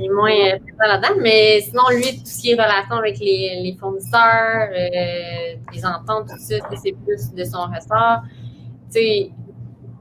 moins 0.08 0.30
euh, 0.30 0.58
présent 0.58 0.92
là-dedans. 0.92 1.20
Mais 1.20 1.60
sinon, 1.60 1.82
lui, 1.90 2.18
tout 2.18 2.26
ce 2.26 2.40
qui 2.40 2.52
est 2.52 2.54
relation 2.54 2.96
avec 2.96 3.18
les, 3.18 3.60
les 3.62 3.76
fournisseurs, 3.78 4.68
euh, 4.72 5.56
les 5.72 5.84
ententes, 5.84 6.28
tout 6.28 6.38
ça, 6.38 6.56
c'est 6.82 6.94
plus 7.04 7.32
de 7.34 7.44
son 7.44 7.62
ressort. 7.62 8.22
Tu 8.92 9.00
sais, 9.00 9.30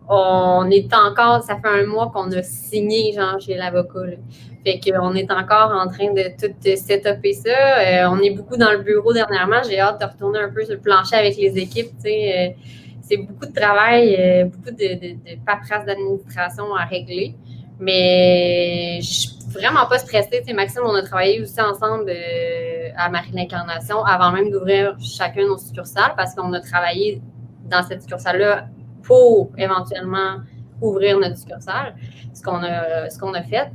on 0.07 0.69
est 0.71 0.93
encore, 0.93 1.43
ça 1.43 1.57
fait 1.57 1.67
un 1.67 1.85
mois 1.85 2.09
qu'on 2.13 2.31
a 2.31 2.41
signé, 2.41 3.13
genre, 3.13 3.39
chez 3.39 3.55
l'avocat. 3.55 4.17
Fait 4.65 4.79
qu'on 4.79 5.13
est 5.15 5.31
encore 5.31 5.71
en 5.71 5.87
train 5.87 6.11
de 6.13 6.23
tout 6.39 6.53
euh, 6.67 6.75
setuper 6.75 7.33
ça. 7.33 8.11
On 8.11 8.19
est 8.19 8.31
beaucoup 8.31 8.57
dans 8.57 8.71
le 8.71 8.79
bureau 8.79 9.13
dernièrement. 9.13 9.61
J'ai 9.67 9.79
hâte 9.79 10.01
de 10.01 10.05
retourner 10.05 10.39
un 10.39 10.49
peu 10.49 10.63
sur 10.65 10.73
le 10.73 10.81
plancher 10.81 11.15
avec 11.15 11.37
les 11.37 11.57
équipes. 11.57 11.91
tu 11.95 12.09
sais. 12.09 12.55
C'est 13.01 13.17
beaucoup 13.17 13.47
de 13.47 13.53
travail, 13.53 14.45
beaucoup 14.53 14.69
de, 14.69 15.15
paperasse 15.43 15.83
d'administration 15.83 16.75
à 16.75 16.85
régler. 16.85 17.33
Mais 17.79 18.99
je 19.01 19.38
vraiment 19.53 19.85
pas 19.87 19.97
stressée. 19.99 20.39
Tu 20.41 20.45
sais, 20.45 20.53
Maxime, 20.53 20.81
on 20.85 20.93
a 20.95 21.01
travaillé 21.01 21.41
aussi 21.41 21.59
ensemble 21.61 22.09
euh, 22.09 22.89
à 22.97 23.09
Marie-l'Incarnation 23.09 24.03
avant 24.03 24.31
même 24.31 24.49
d'ouvrir 24.51 24.95
chacun 24.99 25.45
nos 25.47 25.57
succursales 25.57 26.13
parce 26.15 26.35
qu'on 26.35 26.51
a 26.53 26.59
travaillé 26.59 27.21
dans 27.65 27.83
cette 27.83 28.01
succursale-là 28.01 28.67
pour 29.03 29.49
éventuellement 29.57 30.37
ouvrir 30.81 31.19
notre 31.19 31.37
succursale, 31.37 31.95
ce 32.33 32.41
qu'on 32.41 32.63
a, 32.63 33.09
ce 33.09 33.17
qu'on 33.19 33.33
a 33.33 33.41
fait. 33.43 33.69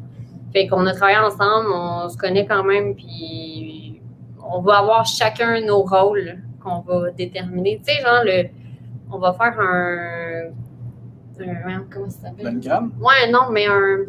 Fait 0.52 0.66
qu'on 0.68 0.86
a 0.86 0.92
travaillé 0.94 1.18
ensemble, 1.18 1.68
on 1.72 2.08
se 2.08 2.16
connaît 2.16 2.46
quand 2.46 2.62
même, 2.64 2.94
puis 2.94 4.00
on 4.48 4.60
va 4.60 4.78
avoir 4.78 5.04
chacun 5.04 5.60
nos 5.60 5.82
rôles 5.82 6.38
qu'on 6.62 6.80
va 6.80 7.10
déterminer. 7.10 7.80
Tu 7.84 7.92
sais, 7.92 8.00
genre, 8.02 8.22
le, 8.24 8.48
on 9.10 9.18
va 9.18 9.32
faire 9.32 9.58
un. 9.58 10.50
un- 11.40 11.84
comment 11.92 12.08
ça 12.08 12.28
s'appelle? 12.28 12.42
Planigramme? 12.44 12.92
Ouais, 13.00 13.30
non, 13.30 13.50
mais 13.50 13.66
un, 13.66 14.04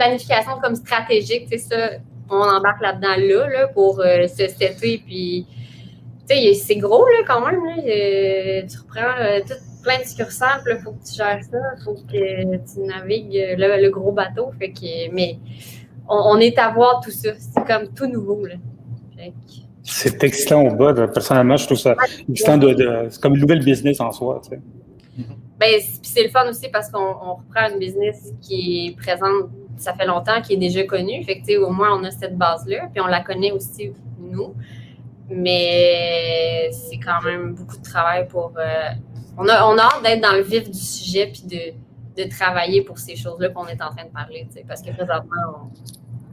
planification 0.00 0.52
comme 0.62 0.74
stratégique, 0.74 1.46
c'est 1.50 1.58
ça. 1.58 1.90
on 2.30 2.42
embarque 2.42 2.80
là-dedans 2.80 3.16
là, 3.18 3.48
là, 3.48 3.68
pour 3.68 4.00
euh, 4.00 4.26
se 4.26 4.48
setter. 4.48 5.02
Puis, 5.06 5.46
tu 6.28 6.34
sais, 6.34 6.54
c'est 6.54 6.76
gros 6.76 7.06
là, 7.06 7.22
quand 7.26 7.44
même. 7.46 7.60
Là. 7.64 7.76
Euh, 7.78 8.62
tu 8.66 8.78
reprends 8.78 9.20
euh, 9.20 9.40
tout, 9.46 9.54
plein 9.82 9.98
de 9.98 10.04
succursales, 10.04 10.62
il 10.66 10.78
faut 10.82 10.92
que 10.92 11.04
tu 11.04 11.14
gères 11.16 11.42
ça, 11.42 11.58
il 11.76 11.84
faut 11.84 11.94
que 11.94 12.56
tu 12.56 12.80
navigues 12.80 13.56
le, 13.58 13.82
le, 13.82 13.90
gros 13.90 14.12
bateau. 14.12 14.50
Fait 14.58 14.70
que, 14.70 15.12
mais 15.12 15.38
on, 16.08 16.38
est 16.38 16.58
à 16.58 16.70
voir 16.70 17.00
tout 17.02 17.10
ça. 17.10 17.30
C'est 17.38 17.66
comme 17.66 17.88
tout 17.94 18.06
nouveau. 18.06 18.46
Là. 18.46 18.54
C'est 19.82 20.22
excitant 20.24 20.62
au 20.62 20.74
bas. 20.74 20.94
Personnellement, 21.08 21.56
je 21.56 21.66
trouve 21.66 21.78
ça 21.78 21.94
excitant. 22.28 22.58
De, 22.58 23.08
c'est 23.10 23.20
comme 23.20 23.34
une 23.34 23.40
nouvelle 23.40 23.64
business 23.64 24.00
en 24.00 24.12
soi. 24.12 24.40
Tu 24.44 24.50
sais. 24.50 24.60
Ben, 25.58 25.78
c'est 26.02 26.22
le 26.22 26.30
fun 26.30 26.48
aussi 26.48 26.68
parce 26.70 26.90
qu'on 26.90 27.12
reprend 27.12 27.70
une 27.72 27.78
business 27.78 28.32
qui 28.40 28.86
est 28.86 28.96
présente, 28.96 29.50
ça 29.80 29.94
fait 29.94 30.06
longtemps, 30.06 30.40
qui 30.42 30.54
est 30.54 30.58
déjà 30.58 30.84
connue. 30.84 31.24
Fait 31.24 31.40
que, 31.40 31.58
au 31.58 31.70
moins, 31.70 31.98
on 31.98 32.04
a 32.04 32.10
cette 32.10 32.36
base-là. 32.36 32.88
Puis 32.92 33.00
on 33.00 33.06
la 33.06 33.20
connaît 33.20 33.52
aussi, 33.52 33.92
nous. 34.18 34.54
Mais 35.28 36.70
c'est 36.72 36.98
quand 36.98 37.22
même 37.22 37.54
beaucoup 37.54 37.76
de 37.76 37.82
travail 37.82 38.28
pour. 38.28 38.52
Euh, 38.58 38.90
on, 39.38 39.48
a, 39.48 39.64
on 39.66 39.78
a 39.78 39.82
hâte 39.82 40.02
d'être 40.02 40.20
dans 40.20 40.32
le 40.32 40.42
vif 40.42 40.70
du 40.70 40.78
sujet 40.78 41.32
puis 41.32 41.44
de, 41.44 42.22
de 42.22 42.28
travailler 42.28 42.82
pour 42.82 42.98
ces 42.98 43.16
choses-là 43.16 43.48
qu'on 43.48 43.66
est 43.66 43.80
en 43.80 43.90
train 43.90 44.04
de 44.04 44.10
parler. 44.10 44.46
Parce 44.68 44.82
que 44.82 44.90
présentement, 44.90 45.70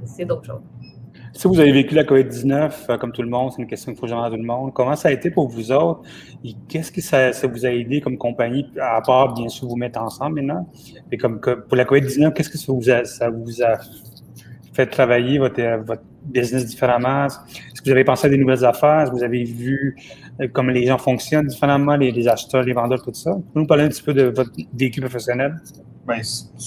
c'est 0.06 0.26
d'autres 0.26 0.46
choses. 0.46 0.62
Si 1.38 1.48
vous 1.48 1.60
avez 1.60 1.72
vécu 1.72 1.94
la 1.94 2.04
COVID-19, 2.04 2.72
euh, 2.90 2.98
comme 2.98 3.12
tout 3.12 3.22
le 3.22 3.30
monde, 3.30 3.52
c'est 3.52 3.62
une 3.62 3.68
question 3.68 3.94
qu'il 3.94 4.00
faut 4.00 4.12
à 4.12 4.28
tout 4.28 4.38
le 4.38 4.42
monde. 4.42 4.74
Comment 4.74 4.96
ça 4.96 5.10
a 5.10 5.12
été 5.12 5.30
pour 5.30 5.48
vous 5.48 5.72
autres? 5.72 6.02
Et 6.44 6.56
qu'est-ce 6.68 6.92
que 6.92 7.00
ça, 7.00 7.30
vous 7.48 7.64
a 7.64 7.70
aidé 7.70 8.02
comme 8.02 8.18
compagnie, 8.18 8.66
à 8.82 9.00
part 9.02 9.36
bien 9.36 9.48
sûr 9.48 9.68
vous 9.68 9.76
mettre 9.76 10.02
ensemble 10.02 10.42
maintenant? 10.42 10.68
Et 11.12 11.18
comme 11.18 11.40
pour 11.40 11.78
la 11.78 11.86
COVID-19, 11.86 12.34
qu'est-ce 12.34 12.50
que 12.50 12.58
ça 12.58 12.74
vous 12.74 12.90
a, 12.90 13.06
ça 13.06 13.30
vous 13.30 13.62
a 13.62 13.78
fait 14.74 14.88
travailler 14.88 15.38
votre, 15.38 15.62
euh, 15.62 15.78
votre 15.78 16.02
business 16.26 16.66
différemment? 16.66 17.28
Est-ce 17.28 17.82
que 17.82 17.86
vous 17.86 17.92
avez 17.92 18.04
pensé 18.04 18.26
à 18.26 18.30
des 18.32 18.38
nouvelles 18.38 18.66
affaires? 18.66 19.02
Est-ce 19.02 19.12
que 19.12 19.18
vous 19.18 19.24
avez 19.24 19.44
vu 19.44 19.96
euh, 20.42 20.48
comment 20.52 20.72
les 20.72 20.86
gens 20.86 20.98
fonctionnent 20.98 21.48
différemment, 21.48 21.96
les, 21.96 22.28
acheteurs, 22.28 22.64
les 22.64 22.74
vendeurs, 22.74 23.02
tout 23.02 23.14
ça? 23.14 23.32
Vous 23.32 23.62
nous 23.62 23.68
parler 23.68 23.84
un 23.84 23.90
petit 23.90 24.04
peu 24.04 24.14
de 24.14 24.24
votre 24.24 24.52
vécu 24.74 25.02
professionnel? 25.02 25.56
Ben, 26.06 26.22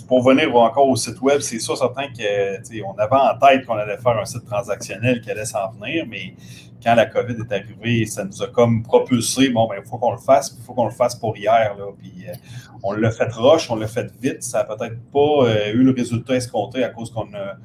pour 0.07 0.23
venir 0.23 0.55
encore 0.55 0.89
au 0.89 0.97
site 0.97 1.21
web, 1.23 1.41
c'est 1.41 1.59
sûr 1.61 1.77
certain 1.77 2.09
qu'on 2.09 2.99
avait 2.99 3.17
en 3.17 3.39
tête 3.39 3.65
qu'on 3.65 3.77
allait 3.77 3.97
faire 3.97 4.19
un 4.19 4.27
site 4.27 4.45
transactionnel 4.45 5.23
qui 5.23 5.31
allait 5.31 5.47
s'en 5.47 5.71
venir, 5.71 6.05
mais 6.07 6.35
quand 6.83 6.95
la 6.95 7.07
COVID 7.07 7.35
est 7.35 7.53
arrivée, 7.53 8.07
ça 8.07 8.25
nous 8.25 8.43
a 8.43 8.49
comme 8.49 8.83
propulsé. 8.83 9.51
Bon, 9.51 9.67
ben, 9.67 9.77
il 9.83 9.89
faut 9.89 9.99
qu'on 9.99 10.13
le 10.13 10.19
fasse, 10.19 10.55
il 10.59 10.65
faut 10.65 10.75
qu'on 10.75 10.87
le 10.87 10.91
fasse 10.91 11.15
pour 11.15 11.37
hier. 11.37 11.75
Là, 11.79 11.87
puis, 11.99 12.13
euh, 12.29 12.33
on 12.83 12.93
l'a 12.93 13.11
fait 13.11 13.33
roche, 13.33 13.71
on 13.71 13.77
l'a 13.77 13.87
fait 13.87 14.11
vite. 14.21 14.43
Ça 14.43 14.59
n'a 14.59 14.77
peut-être 14.77 14.99
pas 15.13 15.47
euh, 15.47 15.73
eu 15.73 15.83
le 15.83 15.93
résultat 15.93 16.37
escompté 16.37 16.83
à 16.85 16.89
cause 16.89 17.11
qu'on 17.11 17.33
a, 17.35 17.57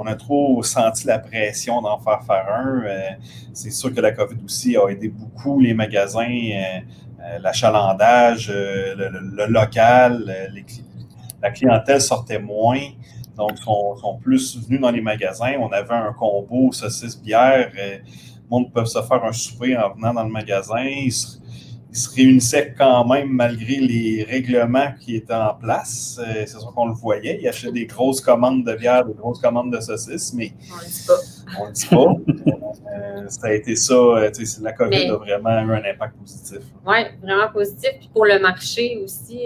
on 0.00 0.06
a 0.06 0.14
trop 0.14 0.62
senti 0.62 1.06
la 1.06 1.18
pression 1.18 1.82
d'en 1.82 1.98
faire 1.98 2.22
faire 2.24 2.46
un. 2.52 2.82
Euh, 2.84 3.10
c'est 3.52 3.70
sûr 3.70 3.94
que 3.94 4.00
la 4.00 4.12
COVID 4.12 4.38
aussi 4.44 4.76
a 4.76 4.88
aidé 4.88 5.08
beaucoup 5.08 5.60
les 5.60 5.74
magasins, 5.74 6.26
l'achalandage, 7.42 8.50
le, 8.50 9.46
local, 9.46 10.34
la 11.42 11.50
clientèle 11.50 12.00
sortait 12.00 12.38
moins. 12.38 12.80
Donc, 13.36 13.52
ils 13.58 13.62
sont, 13.62 14.18
plus 14.20 14.58
venus 14.66 14.80
dans 14.80 14.90
les 14.90 15.00
magasins. 15.00 15.54
On 15.58 15.68
avait 15.68 15.94
un 15.94 16.12
combo 16.12 16.72
saucisse-bière. 16.72 17.70
Euh, 17.78 17.98
le 17.98 18.48
monde 18.50 18.72
peut 18.72 18.84
se 18.84 19.00
faire 19.00 19.24
un 19.24 19.32
souper 19.32 19.76
en 19.76 19.94
venant 19.94 20.12
dans 20.12 20.24
le 20.24 20.30
magasin. 20.30 20.84
Réunissaient 22.14 22.74
quand 22.76 23.06
même 23.06 23.28
malgré 23.28 23.76
les 23.76 24.24
règlements 24.28 24.92
qui 25.00 25.16
étaient 25.16 25.34
en 25.34 25.54
place. 25.54 26.20
Euh, 26.20 26.44
c'est 26.46 26.58
sûr 26.58 26.72
qu'on 26.74 26.86
le 26.86 26.94
voyait. 26.94 27.38
Ils 27.40 27.48
achetaient 27.48 27.72
des 27.72 27.86
grosses 27.86 28.20
commandes 28.20 28.64
de 28.64 28.74
bière, 28.74 29.04
des 29.04 29.14
grosses 29.14 29.40
commandes 29.40 29.72
de 29.72 29.80
saucisses, 29.80 30.32
mais 30.34 30.52
on 30.72 30.76
ne 30.76 30.90
dit 30.90 31.06
pas. 31.06 31.60
On 31.60 31.66
le 31.66 31.72
dit 31.72 31.86
pas. 31.88 32.56
Euh, 32.90 33.28
ça 33.28 33.46
a 33.46 33.52
été 33.52 33.76
ça. 33.76 33.94
la 34.62 34.72
COVID 34.72 35.10
a 35.10 35.16
vraiment 35.16 35.50
eu 35.60 35.74
un 35.74 35.82
impact 35.92 36.16
positif. 36.18 36.58
Oui, 36.84 36.96
vraiment 37.22 37.48
positif. 37.52 37.90
Puis 37.98 38.10
pour 38.12 38.24
le 38.26 38.38
marché 38.40 39.00
aussi, 39.02 39.38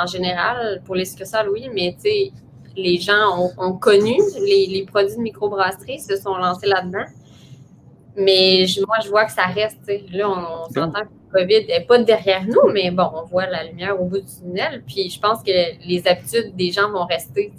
en 0.00 0.06
général, 0.06 0.80
pour 0.84 0.94
les 0.94 1.04
succursales, 1.04 1.48
oui, 1.50 1.68
mais 1.74 1.94
tu 1.94 2.08
sais, 2.08 2.32
les 2.76 2.98
gens 2.98 3.50
ont, 3.58 3.72
connu 3.74 4.14
les, 4.40 4.84
produits 4.86 5.16
de 5.16 5.20
microbrasserie, 5.20 6.00
se 6.00 6.16
sont 6.16 6.36
lancés 6.36 6.66
là-dedans. 6.66 7.04
Mais 8.16 8.66
moi, 8.86 8.96
je 9.02 9.08
vois 9.08 9.24
que 9.24 9.32
ça 9.32 9.46
reste. 9.46 9.90
Là, 10.10 10.28
on, 10.28 10.72
s'entend 10.72 11.02
que 11.02 11.21
COVID 11.32 11.66
n'est 11.66 11.84
pas 11.86 11.98
derrière 11.98 12.44
nous, 12.44 12.72
mais 12.72 12.90
bon, 12.90 13.08
on 13.14 13.24
voit 13.24 13.46
la 13.46 13.64
lumière 13.64 14.00
au 14.00 14.04
bout 14.04 14.20
du 14.20 14.26
tunnel. 14.26 14.82
Puis 14.86 15.10
je 15.10 15.20
pense 15.20 15.42
que 15.42 15.50
les 15.50 16.06
habitudes 16.06 16.54
des 16.56 16.70
gens 16.70 16.90
vont 16.90 17.04
rester. 17.04 17.52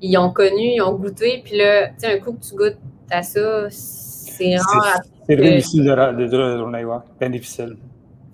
Ils 0.00 0.18
ont 0.18 0.30
connu, 0.30 0.74
ils 0.74 0.82
ont 0.82 0.94
goûté. 0.94 1.42
Puis 1.44 1.56
là, 1.56 1.88
tu 1.88 1.94
sais, 1.98 2.14
un 2.14 2.18
coup 2.18 2.32
que 2.32 2.44
tu 2.44 2.54
goûtes 2.54 2.78
à 3.10 3.22
ça, 3.22 3.68
c'est 3.70 4.56
rare. 4.56 5.00
C'est 5.26 5.36
très 5.36 5.56
difficile 5.56 5.84
de, 5.84 5.90
de, 5.90 7.18
Bien 7.20 7.30
difficile. 7.30 7.76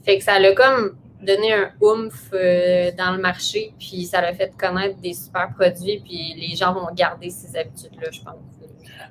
Fait 0.05 0.19
que 0.19 0.25
ça 0.25 0.38
l'a 0.38 0.55
comme 0.55 0.97
donné 1.21 1.53
un 1.53 1.71
oomph 1.81 2.31
euh, 2.33 2.91
dans 2.97 3.14
le 3.14 3.21
marché, 3.21 3.73
puis 3.79 4.05
ça 4.05 4.21
l'a 4.21 4.33
fait 4.33 4.53
connaître 4.57 4.99
des 5.01 5.12
super 5.12 5.53
produits, 5.53 6.01
puis 6.05 6.35
les 6.37 6.57
gens 6.57 6.73
vont 6.73 6.87
garder 6.95 7.29
ces 7.29 7.57
habitudes-là, 7.57 8.09
je 8.11 8.21
pense. 8.21 8.58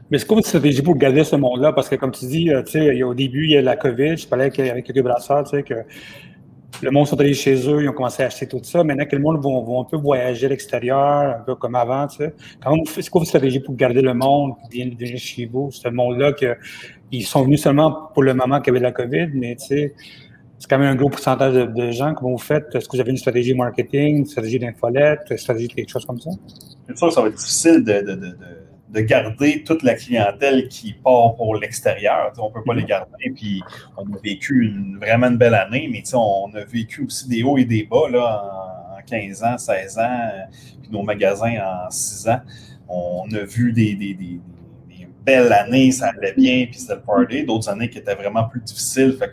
Mais 0.09 0.17
c'est 0.17 0.25
quoi 0.25 0.35
votre 0.35 0.47
stratégie 0.47 0.81
pour 0.81 0.95
garder 0.95 1.23
ce 1.23 1.35
monde-là? 1.35 1.73
Parce 1.73 1.89
que, 1.89 1.95
comme 1.95 2.11
tu 2.11 2.25
dis, 2.25 2.49
euh, 2.49 2.63
au 3.05 3.13
début, 3.13 3.45
il 3.45 3.51
y 3.51 3.57
a 3.57 3.61
la 3.61 3.75
COVID, 3.75 4.17
je 4.17 4.27
parlais 4.27 4.45
avec 4.45 4.85
quelques 4.85 5.03
brasseurs, 5.03 5.43
tu 5.43 5.57
sais, 5.57 5.63
que 5.63 5.75
le 6.81 6.91
monde 6.91 7.07
sont 7.07 7.19
allés 7.19 7.33
chez 7.33 7.55
eux, 7.69 7.81
ils 7.81 7.89
ont 7.89 7.93
commencé 7.93 8.23
à 8.23 8.27
acheter 8.27 8.47
tout 8.47 8.59
ça. 8.63 8.83
Maintenant 8.83 9.05
que 9.05 9.15
le 9.15 9.21
monde 9.21 9.43
va, 9.43 9.79
un 9.79 9.83
peu 9.83 9.97
voyager 9.97 10.45
à 10.45 10.49
l'extérieur, 10.49 11.37
un 11.39 11.43
peu 11.43 11.55
comme 11.55 11.75
avant, 11.75 12.07
tu 12.07 12.17
sais. 12.17 12.33
C'est 12.85 13.09
quoi 13.09 13.19
votre 13.19 13.27
stratégie 13.27 13.59
pour 13.59 13.75
garder 13.75 14.01
le 14.01 14.13
monde 14.13 14.53
qui 14.63 14.77
vient 14.77 14.89
venir 14.97 15.17
chez 15.17 15.45
vous? 15.45 15.71
Ce 15.71 15.89
monde-là 15.89 16.33
qu'ils 16.33 17.25
sont 17.25 17.43
venus 17.43 17.61
seulement 17.61 18.09
pour 18.13 18.23
le 18.23 18.33
moment 18.33 18.59
qu'il 18.59 18.67
y 18.67 18.77
avait 18.77 18.79
de 18.79 18.83
la 18.83 18.91
COVID, 18.91 19.29
mais 19.33 19.55
tu 19.55 19.65
sais, 19.65 19.95
c'est 20.59 20.69
quand 20.69 20.79
même 20.79 20.91
un 20.91 20.95
gros 20.95 21.09
pourcentage 21.09 21.53
de, 21.53 21.91
gens. 21.91 22.13
Comment 22.13 22.31
vous 22.31 22.37
faites? 22.37 22.73
Est-ce 22.73 22.87
que 22.87 22.95
vous 22.95 23.01
avez 23.01 23.11
une 23.11 23.17
stratégie 23.17 23.53
marketing, 23.53 24.17
une 24.17 24.25
stratégie 24.25 24.59
d'infolette, 24.59 25.21
une 25.29 25.37
stratégie 25.37 25.67
de 25.67 25.73
quelque 25.73 25.89
chose 25.89 26.05
comme 26.05 26.19
ça? 26.19 26.31
C'est 26.87 26.97
sûr 26.97 27.07
que 27.07 27.13
ça 27.13 27.21
va 27.21 27.27
être 27.27 27.37
difficile 27.37 27.83
de, 27.83 28.01
de, 28.01 28.37
garder 28.93 29.63
toute 29.63 29.84
la 29.84 29.95
clientèle 29.95 30.67
qui 30.67 30.93
part 30.93 31.36
pour 31.36 31.56
l'extérieur. 31.56 32.32
On 32.38 32.50
ne 32.50 32.54
peut 32.54 32.63
pas 32.63 32.73
les 32.73 32.84
mm-hmm. 32.84 32.88
garder. 32.88 33.32
Puis 33.36 33.62
on 33.97 34.04
a 34.04 34.17
vécu 34.23 34.65
une, 34.65 34.97
vraiment 35.00 35.28
une 35.28 35.38
belle 35.38 35.56
année, 35.56 35.89
mais 35.91 36.04
on 36.13 36.54
a 36.56 36.63
vécu 36.63 37.06
aussi 37.06 37.28
des 37.28 37.43
hauts 37.43 37.58
et 37.58 37.65
des 37.65 37.84
bas 37.84 38.10
là, 38.10 38.95
en, 38.97 39.02
15 39.06 39.43
ans, 39.43 39.58
16 39.58 40.00
ans, 40.00 40.30
puis 40.82 40.91
nos 40.91 41.04
magasins 41.04 41.56
en 41.62 41.89
6 41.89 42.28
ans. 42.30 42.41
On 42.89 43.26
a 43.34 43.43
vu 43.43 43.71
des, 43.71 43.95
des, 43.95 44.13
des, 44.13 44.39
belles 45.26 45.52
années, 45.52 45.91
ça 45.91 46.13
allait 46.17 46.34
bien, 46.34 46.67
puis 46.71 46.80
c'était 46.80 46.95
le 46.95 47.02
party. 47.02 47.43
D'autres 47.43 47.67
années 47.67 47.89
qui 47.89 47.97
étaient 47.97 48.15
vraiment 48.15 48.45
plus 48.45 48.62
difficiles. 48.62 49.17
Fait 49.19 49.32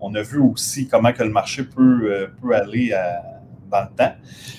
on 0.00 0.14
a 0.14 0.22
vu 0.22 0.38
aussi 0.38 0.88
comment 0.88 1.12
que 1.12 1.22
le 1.22 1.30
marché 1.30 1.62
peut, 1.62 2.12
euh, 2.12 2.26
peut 2.40 2.54
aller 2.54 2.90
euh, 2.92 3.12
dans 3.70 3.82
le 3.82 3.96
temps. 3.96 4.12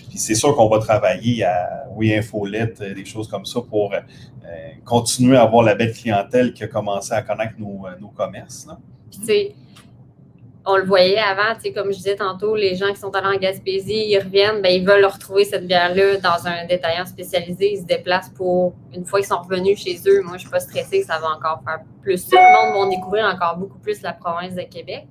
Puis 0.10 0.18
c'est 0.18 0.36
sûr 0.36 0.56
qu'on 0.56 0.68
va 0.68 0.80
travailler 0.80 1.44
à, 1.44 1.86
oui, 1.96 2.14
euh, 2.14 2.94
des 2.94 3.06
choses 3.06 3.28
comme 3.28 3.46
ça 3.46 3.62
pour 3.62 3.94
continuer 4.84 5.38
à 5.38 5.44
avoir 5.44 5.64
la 5.64 5.76
belle 5.76 5.94
clientèle 5.94 6.54
qui 6.54 6.64
a 6.64 6.68
commencé 6.68 7.14
à 7.14 7.22
connaître 7.22 7.54
nos, 7.58 8.10
commerces. 8.10 8.68
Puis, 9.26 9.56
on 10.66 10.78
le 10.78 10.86
voyait 10.86 11.18
avant, 11.18 11.58
comme 11.74 11.92
je 11.92 11.98
disais 11.98 12.16
tantôt, 12.16 12.56
les 12.56 12.76
gens 12.76 12.92
qui 12.94 13.00
sont 13.00 13.10
allés 13.16 13.36
en 13.36 13.40
Gaspésie, 13.40 14.06
ils 14.10 14.20
reviennent, 14.20 14.62
ben, 14.62 14.70
ils 14.70 14.86
veulent 14.86 15.06
retrouver 15.06 15.44
cette 15.44 15.66
bière-là 15.66 16.18
dans 16.18 16.48
un 16.48 16.66
détaillant 16.68 17.06
spécialisé. 17.06 17.74
Ils 17.74 17.82
se 17.82 17.86
déplacent 17.86 18.30
pour, 18.30 18.74
une 18.94 19.06
fois 19.06 19.20
qu'ils 19.20 19.30
sont 19.30 19.42
revenus 19.42 19.80
chez 19.80 19.98
eux, 20.08 20.22
moi, 20.22 20.34
je 20.34 20.34
ne 20.34 20.40
suis 20.40 20.50
pas 20.50 20.60
stressée, 20.60 21.04
ça 21.04 21.20
va 21.20 21.30
encore 21.30 21.62
faire 21.66 21.80
plus. 22.02 22.28
Tout 22.28 22.36
le 22.36 22.74
monde 22.76 22.90
va 22.90 22.96
découvrir 22.96 23.26
encore 23.26 23.58
beaucoup 23.58 23.80
plus 23.80 24.02
la 24.02 24.14
province 24.14 24.54
de 24.54 24.62
Québec 24.62 25.08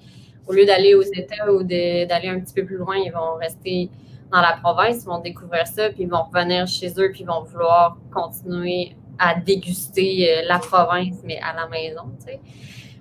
au 0.50 0.52
lieu 0.52 0.66
d'aller 0.66 0.94
aux 0.94 1.02
États 1.02 1.52
ou 1.52 1.62
d'aller 1.62 2.28
un 2.28 2.40
petit 2.40 2.54
peu 2.54 2.64
plus 2.64 2.76
loin, 2.76 2.96
ils 2.96 3.12
vont 3.12 3.34
rester 3.40 3.88
dans 4.32 4.40
la 4.40 4.58
province, 4.62 5.04
ils 5.04 5.06
vont 5.06 5.20
découvrir 5.20 5.66
ça, 5.66 5.90
puis 5.90 6.02
ils 6.02 6.08
vont 6.08 6.22
revenir 6.22 6.66
chez 6.66 6.88
eux, 6.98 7.10
puis 7.12 7.20
ils 7.20 7.26
vont 7.26 7.42
vouloir 7.42 7.96
continuer 8.12 8.96
à 9.18 9.34
déguster 9.34 10.28
euh, 10.28 10.42
la 10.48 10.58
province, 10.58 11.18
mais 11.24 11.38
à 11.38 11.54
la 11.54 11.68
maison. 11.68 12.02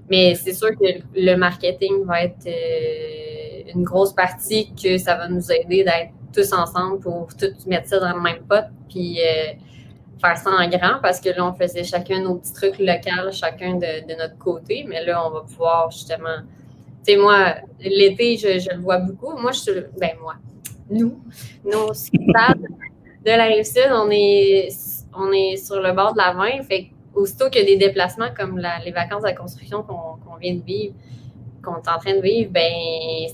Mais 0.09 0.35
c'est 0.35 0.53
sûr 0.53 0.69
que 0.71 1.01
le 1.15 1.35
marketing 1.35 2.03
va 2.05 2.23
être 2.23 2.45
euh, 2.45 3.71
une 3.73 3.83
grosse 3.83 4.13
partie, 4.13 4.71
que 4.75 4.97
ça 4.97 5.15
va 5.15 5.27
nous 5.27 5.51
aider 5.51 5.83
d'être 5.83 6.12
tous 6.33 6.53
ensemble 6.53 6.99
pour 6.99 7.29
tout 7.35 7.47
mettre 7.65 7.88
ça 7.88 7.99
dans 7.99 8.13
le 8.13 8.21
même 8.21 8.43
pot, 8.47 8.65
puis 8.89 9.19
euh, 9.21 9.53
faire 10.21 10.38
ça 10.38 10.51
en 10.51 10.67
grand, 10.67 10.99
parce 11.01 11.19
que 11.19 11.29
là, 11.29 11.45
on 11.45 11.53
faisait 11.53 11.83
chacun 11.83 12.21
nos 12.21 12.35
petits 12.35 12.53
trucs 12.53 12.79
locaux, 12.79 13.31
chacun 13.31 13.75
de, 13.75 14.15
notre 14.15 14.38
côté, 14.38 14.85
mais 14.88 15.03
là, 15.03 15.25
on 15.25 15.31
va 15.31 15.41
pouvoir 15.41 15.89
justement 15.89 16.39
sais, 17.12 17.17
moi, 17.17 17.56
l'été, 17.80 18.38
je, 18.38 18.74
le 18.74 18.82
vois 18.82 18.98
beaucoup. 18.98 19.38
Moi, 19.38 19.52
je 19.52 19.60
suis, 19.60 19.72
ben 20.00 20.12
moi, 20.22 20.36
nous, 20.89 21.22
nos 21.63 21.93
stades 21.93 22.62
de 23.26 23.32
la 23.32 23.45
Rive-Sud, 23.45 23.91
on 23.91 24.10
est, 24.12 24.69
on 25.13 25.32
est 25.32 25.58
sur 25.58 25.82
le 25.82 25.91
bord 25.93 26.13
de 26.13 26.17
la 26.17 26.34
20. 26.34 26.63
Fait 26.63 26.89
aussitôt 27.13 27.50
qu'il 27.50 27.62
y 27.62 27.63
a 27.63 27.67
des 27.67 27.78
déplacements 27.78 28.30
comme 28.36 28.62
les 28.86 28.91
vacances 28.91 29.24
de 29.24 29.32
construction 29.32 29.84
qu'on 29.84 30.36
vient 30.39 30.56
de 30.56 30.63
vivre, 30.63 30.93
qu'on 31.63 31.76
est 31.76 31.89
en 31.89 32.00
train 32.00 32.15
de 32.15 32.22
vivre, 32.22 32.52
ben 32.52 32.72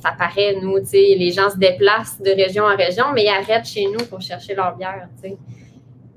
ça 0.01 0.11
paraît, 0.17 0.55
nous, 0.61 0.79
tu 0.79 0.87
sais, 0.87 1.15
les 1.17 1.31
gens 1.31 1.49
se 1.49 1.57
déplacent 1.57 2.21
de 2.21 2.31
région 2.31 2.63
en 2.63 2.75
région, 2.75 3.05
mais 3.13 3.25
ils 3.25 3.29
arrêtent 3.29 3.67
chez 3.67 3.85
nous 3.85 4.03
pour 4.05 4.21
chercher 4.21 4.55
leur 4.55 4.75
bière, 4.75 5.07
tu 5.21 5.29
sais. 5.29 5.37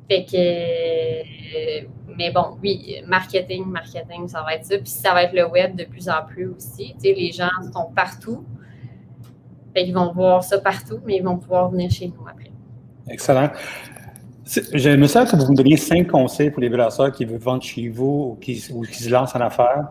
Fait 0.09 0.25
que, 0.25 1.87
mais 2.17 2.31
bon, 2.33 2.57
oui, 2.63 2.97
marketing, 3.07 3.67
marketing, 3.67 4.27
ça 4.27 4.43
va 4.43 4.55
être 4.55 4.65
ça. 4.65 4.77
Puis 4.79 4.89
ça 4.89 5.13
va 5.13 5.25
être 5.25 5.35
le 5.35 5.47
web 5.49 5.77
de 5.77 5.85
plus 5.85 6.09
en 6.09 6.25
plus 6.27 6.49
aussi. 6.49 6.95
Tu 6.95 7.09
sais, 7.09 7.15
les 7.15 7.31
gens 7.31 7.51
sont 7.73 7.93
partout. 7.95 8.45
Fait 9.75 9.85
qu'ils 9.85 9.95
vont 9.95 10.13
voir 10.13 10.43
ça 10.43 10.59
partout, 10.59 10.99
mais 11.05 11.17
ils 11.17 11.23
vont 11.23 11.37
pouvoir 11.37 11.71
venir 11.71 11.91
chez 11.91 12.09
nous 12.09 12.27
après. 12.27 12.51
Excellent. 13.09 13.51
J'aimerais 14.73 15.09
ça 15.09 15.27
que 15.27 15.37
vous 15.37 15.53
me 15.53 15.57
donniez 15.57 15.77
cinq 15.77 16.09
conseils 16.09 16.51
pour 16.51 16.63
les 16.63 16.71
brasseurs 16.71 17.13
qui 17.13 17.27
veulent 17.27 17.39
vendre 17.39 17.63
chez 17.63 17.89
vous 17.89 18.31
ou 18.33 18.39
qui, 18.41 18.57
se 18.57 19.11
lancent 19.11 19.37
en 19.37 19.41
affaires. 19.41 19.89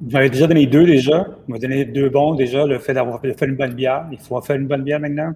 Vous 0.00 0.10
m'avez 0.10 0.30
déjà 0.30 0.46
donné 0.46 0.64
deux 0.64 0.86
déjà. 0.86 1.18
Vous 1.18 1.52
m'avez 1.52 1.60
donné 1.60 1.84
deux 1.84 2.08
bons 2.08 2.34
déjà. 2.34 2.64
Le 2.64 2.78
fait 2.78 2.94
d'avoir 2.94 3.20
fait 3.20 3.44
une 3.44 3.56
bonne 3.56 3.74
bière. 3.74 4.06
Il 4.10 4.18
faut 4.18 4.40
faire 4.40 4.56
une 4.56 4.66
bonne 4.66 4.82
bière 4.82 5.00
maintenant. 5.00 5.32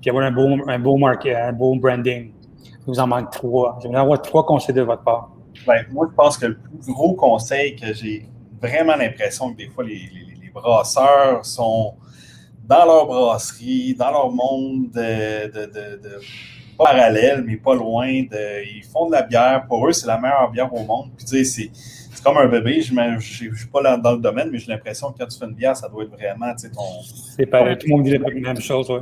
Puis 0.00 0.10
avoir 0.10 0.24
un 0.24 0.32
beau, 0.32 0.48
un 0.66 0.78
beau 0.80 0.96
market, 0.96 1.36
un 1.36 1.52
beau 1.52 1.76
branding. 1.76 2.32
Il 2.88 2.92
vous 2.92 3.00
en 3.00 3.06
manque 3.06 3.30
trois. 3.30 3.78
J'aimerais 3.82 4.00
avoir 4.00 4.22
trois 4.22 4.46
conseils 4.46 4.74
de 4.74 4.80
votre 4.80 5.02
part. 5.02 5.30
Ben, 5.66 5.84
moi, 5.90 6.08
je 6.10 6.16
pense 6.16 6.38
que 6.38 6.46
le 6.46 6.56
plus 6.56 6.90
gros 6.94 7.12
conseil 7.12 7.76
que 7.76 7.92
j'ai 7.92 8.26
vraiment 8.62 8.96
l'impression 8.96 9.52
que 9.52 9.58
des 9.58 9.68
fois 9.68 9.84
les, 9.84 10.08
brasseurs 10.54 11.44
sont 11.44 11.94
dans 12.64 12.86
leur 12.86 13.06
brasserie, 13.06 13.94
dans 13.94 14.10
leur 14.10 14.30
monde 14.30 14.90
de 14.90 16.18
parallèle, 16.78 17.44
mais 17.46 17.58
pas 17.58 17.74
loin. 17.74 18.06
De, 18.08 18.64
ils 18.74 18.84
font 18.84 19.06
de 19.06 19.12
la 19.12 19.22
bière. 19.22 19.66
Pour 19.68 19.86
eux, 19.86 19.92
c'est 19.92 20.06
la 20.06 20.18
meilleure 20.18 20.50
bière 20.50 20.72
au 20.72 20.82
monde. 20.82 21.10
Puis, 21.14 21.26
tu 21.26 21.44
sais, 21.44 21.70
c'est 22.10 22.24
comme 22.24 22.38
un 22.38 22.48
bébé. 22.48 22.80
Je 22.80 22.94
ne 22.94 23.20
suis 23.20 23.50
pas 23.70 23.98
dans 23.98 24.12
le 24.12 24.18
domaine, 24.18 24.48
mais 24.50 24.58
j'ai 24.58 24.72
l'impression 24.72 25.12
que 25.12 25.18
quand 25.18 25.26
tu 25.26 25.38
fais 25.38 25.44
une 25.44 25.54
bière, 25.54 25.76
ça 25.76 25.90
doit 25.90 26.04
être 26.04 26.10
vraiment 26.10 26.54
tu 26.54 26.66
sais, 26.66 26.70
ton. 26.70 27.02
C'est 27.36 27.46
pareil. 27.46 27.76
Tout 27.76 27.86
le 27.88 27.96
monde 27.96 28.04
dit 28.04 28.16
la 28.16 28.30
même 28.30 28.60
chose, 28.62 28.90
oui. 28.90 29.00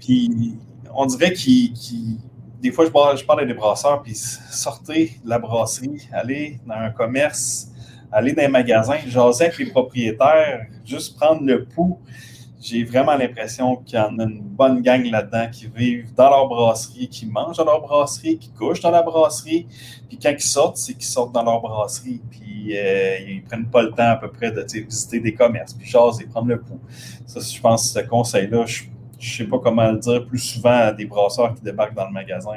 Puis, 0.00 0.56
on 0.94 1.04
dirait 1.04 1.34
qu'ils. 1.34 2.18
Des 2.60 2.72
fois, 2.72 2.86
je 2.86 2.90
parle, 3.24 3.40
à 3.40 3.44
des 3.44 3.54
brasseurs, 3.54 4.02
puis 4.02 4.14
sortez 4.14 5.18
de 5.24 5.28
la 5.28 5.38
brasserie, 5.38 6.08
allez 6.12 6.60
dans 6.66 6.74
un 6.74 6.90
commerce, 6.90 7.68
allez 8.12 8.32
dans 8.32 8.42
un 8.42 8.48
magasin, 8.48 8.96
jaser 9.06 9.44
avec 9.44 9.58
les 9.58 9.70
propriétaires, 9.70 10.66
juste 10.84 11.16
prendre 11.16 11.42
le 11.42 11.64
pouls 11.64 11.98
j'ai 12.60 12.84
vraiment 12.84 13.16
l'impression 13.16 13.76
qu'il 13.76 13.98
y 13.98 14.02
en 14.02 14.18
a 14.18 14.24
une 14.24 14.42
bonne 14.42 14.82
gang 14.82 15.02
là-dedans 15.04 15.48
qui 15.50 15.66
vivent 15.66 16.12
dans 16.14 16.28
leur 16.28 16.46
brasserie, 16.46 17.08
qui 17.08 17.24
mangent 17.24 17.56
dans 17.56 17.64
leur 17.64 17.80
brasserie, 17.80 18.38
qui 18.38 18.50
couchent 18.50 18.80
dans 18.80 18.90
la 18.90 19.02
brasserie. 19.02 19.66
Puis 20.08 20.18
quand 20.18 20.30
ils 20.30 20.40
sortent, 20.40 20.76
c'est 20.76 20.92
qu'ils 20.92 21.04
sortent 21.04 21.32
dans 21.32 21.42
leur 21.42 21.60
brasserie. 21.60 22.20
Puis 22.30 22.76
euh, 22.76 23.18
ils 23.26 23.42
prennent 23.42 23.68
pas 23.70 23.82
le 23.82 23.90
temps 23.90 24.10
à 24.10 24.16
peu 24.16 24.30
près 24.30 24.52
de 24.52 24.62
visiter 24.62 25.20
des 25.20 25.32
commerces, 25.32 25.72
puis 25.72 25.88
et 25.88 26.26
prendre 26.26 26.48
le 26.48 26.60
pouls. 26.60 26.80
Ça, 27.26 27.40
je 27.40 27.60
pense 27.60 27.92
ce 27.92 28.00
conseil-là, 28.00 28.66
je 28.66 28.82
je 29.20 29.36
sais 29.36 29.44
pas 29.44 29.58
comment 29.58 29.90
le 29.90 29.98
dire, 29.98 30.26
plus 30.26 30.38
souvent 30.38 30.70
à 30.70 30.92
des 30.92 31.04
brasseurs 31.04 31.54
qui 31.54 31.62
débarquent 31.62 31.94
dans 31.94 32.06
le 32.06 32.12
magasin. 32.12 32.56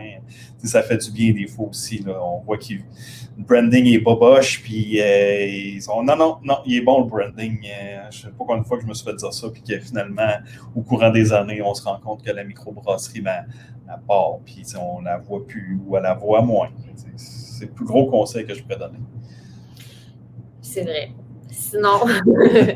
Ça 0.64 0.82
fait 0.82 0.98
du 0.98 1.12
bien 1.12 1.34
des 1.34 1.46
fois 1.46 1.68
aussi. 1.68 2.04
On 2.08 2.40
voit 2.40 2.58
que 2.58 2.74
le 2.74 3.44
branding 3.44 3.86
est 3.88 4.00
boboche, 4.00 4.64
puis 4.64 5.02
euh, 5.02 5.46
ils 5.46 5.82
non, 5.88 6.16
non, 6.16 6.38
non, 6.42 6.58
il 6.66 6.78
est 6.78 6.82
bon 6.82 7.02
le 7.02 7.10
branding. 7.10 7.60
Euh, 7.66 8.08
je 8.10 8.22
sais 8.22 8.28
pas 8.30 8.46
combien 8.48 8.62
de 8.62 8.66
fois 8.66 8.78
que 8.78 8.84
je 8.84 8.88
me 8.88 8.94
suis 8.94 9.06
fait 9.06 9.16
dire 9.16 9.34
ça, 9.34 9.50
puis 9.50 9.62
que 9.62 9.78
finalement, 9.80 10.38
au 10.74 10.82
courant 10.82 11.10
des 11.10 11.34
années, 11.34 11.62
on 11.62 11.74
se 11.74 11.84
rend 11.84 12.00
compte 12.00 12.24
que 12.24 12.32
la 12.32 12.46
microbrasserie, 12.46 13.22
ben, 13.22 13.46
elle 13.88 14.00
part, 14.08 14.38
puis 14.46 14.64
on 14.80 15.02
la 15.02 15.18
voit 15.18 15.46
plus 15.46 15.78
ou 15.86 15.98
elle 15.98 16.04
la 16.04 16.14
voit 16.14 16.42
moins. 16.42 16.70
C'est 17.18 17.66
le 17.66 17.72
plus 17.72 17.86
gros 17.86 18.06
conseil 18.06 18.46
que 18.46 18.54
je 18.54 18.64
pourrais 18.64 18.78
donner. 18.78 19.00
C'est 20.62 20.84
vrai. 20.84 21.12
Sinon, 21.52 22.00
euh, 22.28 22.74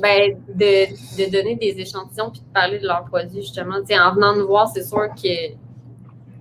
ben, 0.00 0.36
de, 0.48 0.86
de, 1.18 1.30
donner 1.30 1.56
des 1.56 1.78
échantillons 1.78 2.30
puis 2.30 2.40
de 2.40 2.52
parler 2.52 2.78
de 2.78 2.86
leurs 2.86 3.04
produits, 3.04 3.42
justement. 3.42 3.76
en 3.76 4.14
venant 4.14 4.36
nous 4.36 4.46
voir, 4.46 4.68
c'est 4.68 4.84
sûr 4.84 5.12
qu'il 5.14 5.56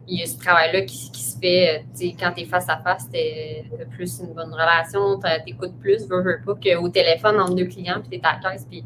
y 0.07 0.21
a 0.21 0.25
ce 0.25 0.37
travail-là 0.37 0.81
qui, 0.81 1.11
qui, 1.11 1.21
se 1.21 1.37
fait. 1.37 1.85
Quand 2.19 2.31
tu 2.35 2.43
es 2.43 2.45
face 2.45 2.69
à 2.69 2.77
face, 2.77 3.09
tu 3.11 3.19
as 3.19 3.85
plus 3.85 4.19
une 4.19 4.33
bonne 4.33 4.53
relation, 4.53 5.19
tu 5.19 5.51
écoutes 5.51 5.77
plus, 5.79 6.07
veux, 6.07 6.21
veux 6.21 6.39
pas, 6.45 6.55
qu'au 6.55 6.89
téléphone 6.89 7.39
entre 7.39 7.55
deux 7.55 7.65
clients, 7.65 7.99
puis 7.99 8.09
tu 8.11 8.15
es 8.17 8.21
à 8.25 8.39
la 8.41 8.51
caisse. 8.51 8.65
Puis, 8.69 8.83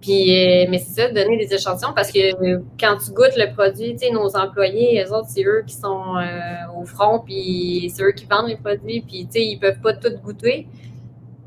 puis, 0.00 0.30
euh, 0.30 0.66
mais 0.68 0.78
c'est 0.78 1.00
ça, 1.00 1.08
donner 1.08 1.38
des 1.38 1.52
échantillons 1.52 1.92
parce 1.94 2.12
que 2.12 2.18
euh, 2.18 2.60
quand 2.78 2.96
tu 2.98 3.12
goûtes 3.12 3.36
le 3.36 3.52
produit, 3.54 3.96
nos 4.12 4.36
employés, 4.36 5.02
eux 5.02 5.12
autres, 5.12 5.28
c'est 5.28 5.42
eux 5.42 5.64
qui 5.66 5.74
sont 5.74 6.16
euh, 6.16 6.78
au 6.80 6.84
front, 6.84 7.20
puis 7.20 7.90
c'est 7.92 8.02
eux 8.02 8.12
qui 8.12 8.26
vendent 8.26 8.48
les 8.48 8.56
produits, 8.56 9.00
puis 9.00 9.26
ils 9.34 9.58
peuvent 9.58 9.80
pas 9.80 9.94
tout 9.94 10.12
goûter 10.22 10.68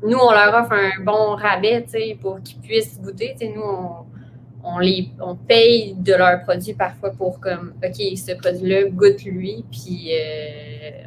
nous, 0.02 0.18
on 0.18 0.30
leur 0.30 0.54
offre 0.54 0.72
un 0.72 1.02
bon 1.02 1.36
rabais 1.36 1.84
pour 2.20 2.40
qu'ils 2.42 2.60
puissent 2.60 3.00
goûter. 3.00 3.34
nous, 3.54 3.62
on, 4.62 4.78
les, 4.78 5.10
on 5.20 5.36
paye 5.36 5.94
de 5.94 6.14
leurs 6.14 6.42
produits 6.42 6.74
parfois 6.74 7.10
pour 7.10 7.40
comme, 7.40 7.74
OK, 7.84 7.96
ce 7.96 8.34
produit-là, 8.34 8.88
goûte-lui, 8.90 9.64
puis 9.70 10.10
euh, 10.12 11.02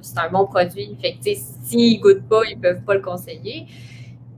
c'est 0.00 0.18
un 0.18 0.30
bon 0.30 0.46
produit. 0.46 0.96
Fait 1.00 1.14
que, 1.14 1.34
s'ils 1.62 1.98
ne 1.98 2.00
goûtent 2.00 2.28
pas, 2.28 2.42
ils 2.48 2.56
ne 2.56 2.62
peuvent 2.62 2.82
pas 2.82 2.94
le 2.94 3.00
conseiller. 3.00 3.66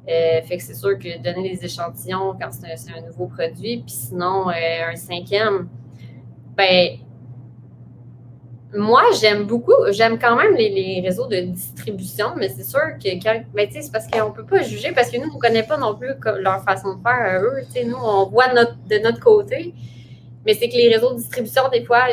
Euh, 0.08 0.42
fait 0.42 0.56
que 0.56 0.62
c'est 0.62 0.74
sûr 0.74 0.98
que 0.98 1.22
donner 1.22 1.50
des 1.50 1.64
échantillons 1.64 2.34
quand 2.40 2.50
c'est 2.50 2.92
un, 2.92 3.06
nouveau 3.06 3.26
produit, 3.26 3.78
puis 3.78 3.94
sinon, 3.94 4.48
euh, 4.48 4.90
un 4.92 4.96
cinquième, 4.96 5.68
ben, 6.56 6.98
moi, 8.76 9.02
j'aime 9.20 9.44
beaucoup, 9.44 9.74
j'aime 9.90 10.18
quand 10.18 10.36
même 10.36 10.54
les, 10.54 11.00
réseaux 11.04 11.26
de 11.26 11.40
distribution, 11.40 12.34
mais 12.36 12.48
c'est 12.48 12.64
sûr 12.64 12.80
que 13.02 13.08
quand, 13.22 13.42
ben, 13.52 13.68
c'est 13.70 13.90
parce 13.90 14.06
qu'on 14.06 14.28
ne 14.28 14.34
peut 14.34 14.44
pas 14.44 14.62
juger, 14.62 14.92
parce 14.92 15.10
que 15.10 15.16
nous, 15.16 15.28
on 15.30 15.34
ne 15.34 15.40
connaît 15.40 15.64
pas 15.64 15.76
non 15.76 15.96
plus 15.96 16.10
leur 16.38 16.62
façon 16.62 16.94
de 16.94 17.02
faire 17.02 17.12
à 17.12 17.40
eux. 17.40 17.62
Nous, 17.84 17.96
on 17.96 18.26
voit 18.26 18.52
notre, 18.52 18.76
de 18.88 18.98
notre 18.98 19.20
côté, 19.20 19.74
mais 20.46 20.54
c'est 20.54 20.68
que 20.68 20.76
les 20.76 20.88
réseaux 20.94 21.12
de 21.12 21.18
distribution, 21.18 21.62
des 21.72 21.84
fois, 21.84 22.04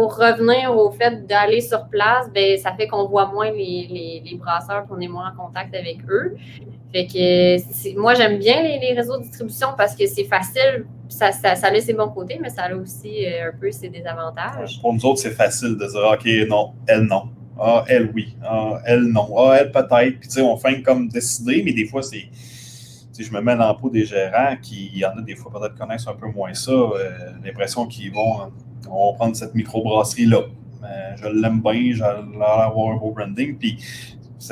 pour 0.00 0.16
revenir 0.16 0.74
au 0.74 0.90
fait 0.90 1.26
d'aller 1.26 1.60
sur 1.60 1.86
place, 1.88 2.30
ben, 2.34 2.56
ça 2.56 2.72
fait 2.72 2.88
qu'on 2.88 3.06
voit 3.06 3.26
moins 3.26 3.50
les, 3.50 4.22
les, 4.24 4.34
brasseurs, 4.38 4.86
qu'on 4.88 4.98
est 4.98 5.08
moins 5.08 5.30
en 5.30 5.44
contact 5.44 5.74
avec 5.74 5.98
eux. 6.08 6.36
Fait 6.90 7.06
que 7.06 7.98
moi, 8.00 8.14
j'aime 8.14 8.38
bien 8.38 8.62
les, 8.62 8.94
réseaux 8.94 9.18
de 9.18 9.24
distribution 9.24 9.68
parce 9.76 9.94
que 9.94 10.06
c'est 10.06 10.24
facile. 10.24 10.86
Ça, 11.10 11.32
ça, 11.32 11.54
ça, 11.54 11.66
a 11.66 11.80
ses 11.80 11.92
bons 11.92 12.08
côtés, 12.08 12.38
mais 12.40 12.48
ça 12.48 12.62
a 12.62 12.74
aussi 12.74 13.26
euh, 13.26 13.50
un 13.50 13.58
peu 13.60 13.70
ses 13.70 13.90
désavantages. 13.90 14.80
Pour 14.80 14.94
nous 14.94 15.04
autres, 15.04 15.20
c'est 15.20 15.32
facile 15.32 15.76
de 15.76 15.86
dire 15.86 16.10
OK, 16.10 16.48
non, 16.48 16.72
elle 16.86 17.02
non. 17.02 17.24
Ah, 17.60 17.84
elle 17.86 18.10
oui. 18.14 18.34
Ah, 18.42 18.80
elle 18.86 19.02
non. 19.02 19.28
Ah, 19.36 19.58
elle 19.60 19.70
peut-être. 19.70 20.18
Puis, 20.18 20.28
tu 20.28 20.30
sais, 20.30 20.40
on 20.40 20.56
fait 20.56 20.80
comme 20.80 21.08
décider, 21.08 21.62
mais 21.62 21.74
des 21.74 21.84
fois, 21.84 22.02
c'est. 22.02 22.24
Je 23.18 23.30
me 23.32 23.42
mets 23.42 23.54
dans 23.54 23.66
la 23.66 23.74
peau 23.74 23.90
des 23.90 24.06
gérants 24.06 24.56
qui, 24.62 24.92
il 24.94 24.98
y 25.00 25.04
en 25.04 25.10
a 25.10 25.20
des 25.20 25.36
fois 25.36 25.52
peut-être 25.52 25.76
connaissent 25.76 26.08
un 26.08 26.14
peu 26.14 26.28
moins 26.28 26.54
ça, 26.54 26.72
euh, 26.72 27.10
l'impression 27.44 27.86
qu'ils 27.86 28.14
vont, 28.14 28.50
vont 28.90 29.14
prendre 29.14 29.34
cette 29.34 29.54
microbrasserie-là. 29.54 30.42
Je 31.16 31.28
l'aime 31.28 31.60
bien, 31.60 31.92
j'ai 31.94 32.02
avoir 32.02 32.92
un 32.92 32.96
beau 32.96 33.12
branding. 33.12 33.56
Puis 33.56 33.78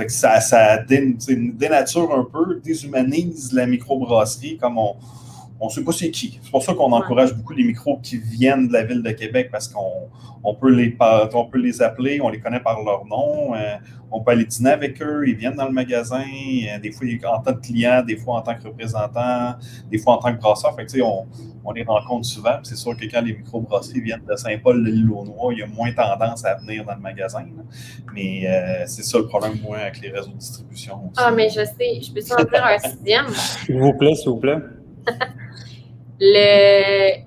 que 0.04 0.12
ça 0.12 0.78
dénature 0.86 2.14
un 2.14 2.24
peu, 2.24 2.60
déshumanise 2.62 3.52
la 3.52 3.66
microbrasserie 3.66 4.56
comme 4.58 4.78
on 4.78 4.96
ne 5.66 5.70
sait 5.70 5.82
pas 5.82 5.92
c'est 5.92 6.10
qui. 6.10 6.38
C'est 6.42 6.50
pour 6.50 6.62
ça 6.62 6.74
qu'on 6.74 6.92
encourage 6.92 7.34
beaucoup 7.34 7.52
les 7.52 7.64
micros 7.64 7.98
qui 7.98 8.18
viennent 8.18 8.68
de 8.68 8.72
la 8.72 8.84
ville 8.84 9.02
de 9.02 9.10
Québec 9.10 9.48
parce 9.50 9.68
qu'on 9.68 10.08
on 10.44 10.54
peut, 10.54 10.70
les, 10.70 10.96
on 11.34 11.44
peut 11.46 11.58
les 11.58 11.82
appeler, 11.82 12.20
on 12.20 12.28
les 12.28 12.38
connaît 12.38 12.60
par 12.60 12.82
leur 12.82 13.04
nom, 13.06 13.54
euh, 13.54 13.74
on 14.10 14.20
peut 14.20 14.30
aller 14.30 14.44
dîner 14.44 14.70
avec 14.70 15.02
eux, 15.02 15.24
ils 15.26 15.34
viennent 15.34 15.56
dans 15.56 15.66
le 15.66 15.72
magasin, 15.72 16.22
euh, 16.22 16.78
des 16.78 16.92
fois 16.92 17.08
en 17.36 17.40
tant 17.40 17.54
que 17.54 17.60
client, 17.60 18.02
des 18.02 18.16
fois 18.16 18.36
en 18.36 18.42
tant 18.42 18.54
que 18.54 18.64
représentant, 18.64 19.56
des 19.90 19.98
fois 19.98 20.14
en 20.14 20.18
tant 20.18 20.32
que 20.32 20.40
brasseur. 20.40 20.74
Fait 20.76 20.86
que, 20.86 21.02
on, 21.02 21.26
on 21.64 21.72
les 21.72 21.82
rencontre 21.82 22.26
souvent. 22.26 22.58
C'est 22.62 22.76
sûr 22.76 22.96
que 22.96 23.04
quand 23.06 23.20
les 23.20 23.34
microbrasseries 23.34 24.00
viennent 24.00 24.24
de 24.28 24.36
Saint-Paul, 24.36 24.82
de 24.84 24.90
l'île 24.90 25.10
aux 25.10 25.24
Noix, 25.24 25.52
il 25.52 25.58
y 25.58 25.62
a 25.62 25.66
moins 25.66 25.92
tendance 25.92 26.44
à 26.44 26.54
venir 26.54 26.84
dans 26.84 26.94
le 26.94 27.00
magasin. 27.00 27.44
Mais 28.14 28.46
euh, 28.46 28.84
c'est 28.86 29.02
ça 29.02 29.18
le 29.18 29.26
problème, 29.26 29.58
moi, 29.62 29.78
avec 29.78 30.00
les 30.00 30.10
réseaux 30.10 30.30
de 30.30 30.38
distribution. 30.38 31.10
Ah, 31.16 31.30
mais 31.30 31.48
je 31.48 31.64
sais, 31.64 32.00
je 32.00 32.12
peux 32.12 32.20
en 32.32 32.44
dire 32.44 32.64
un 32.64 32.78
sixième? 32.78 33.28
S'il 33.28 33.78
vous 33.78 33.92
plaît, 33.94 34.14
s'il 34.14 34.30
vous 34.30 34.36
plaît. 34.36 34.58
le, 36.20 37.22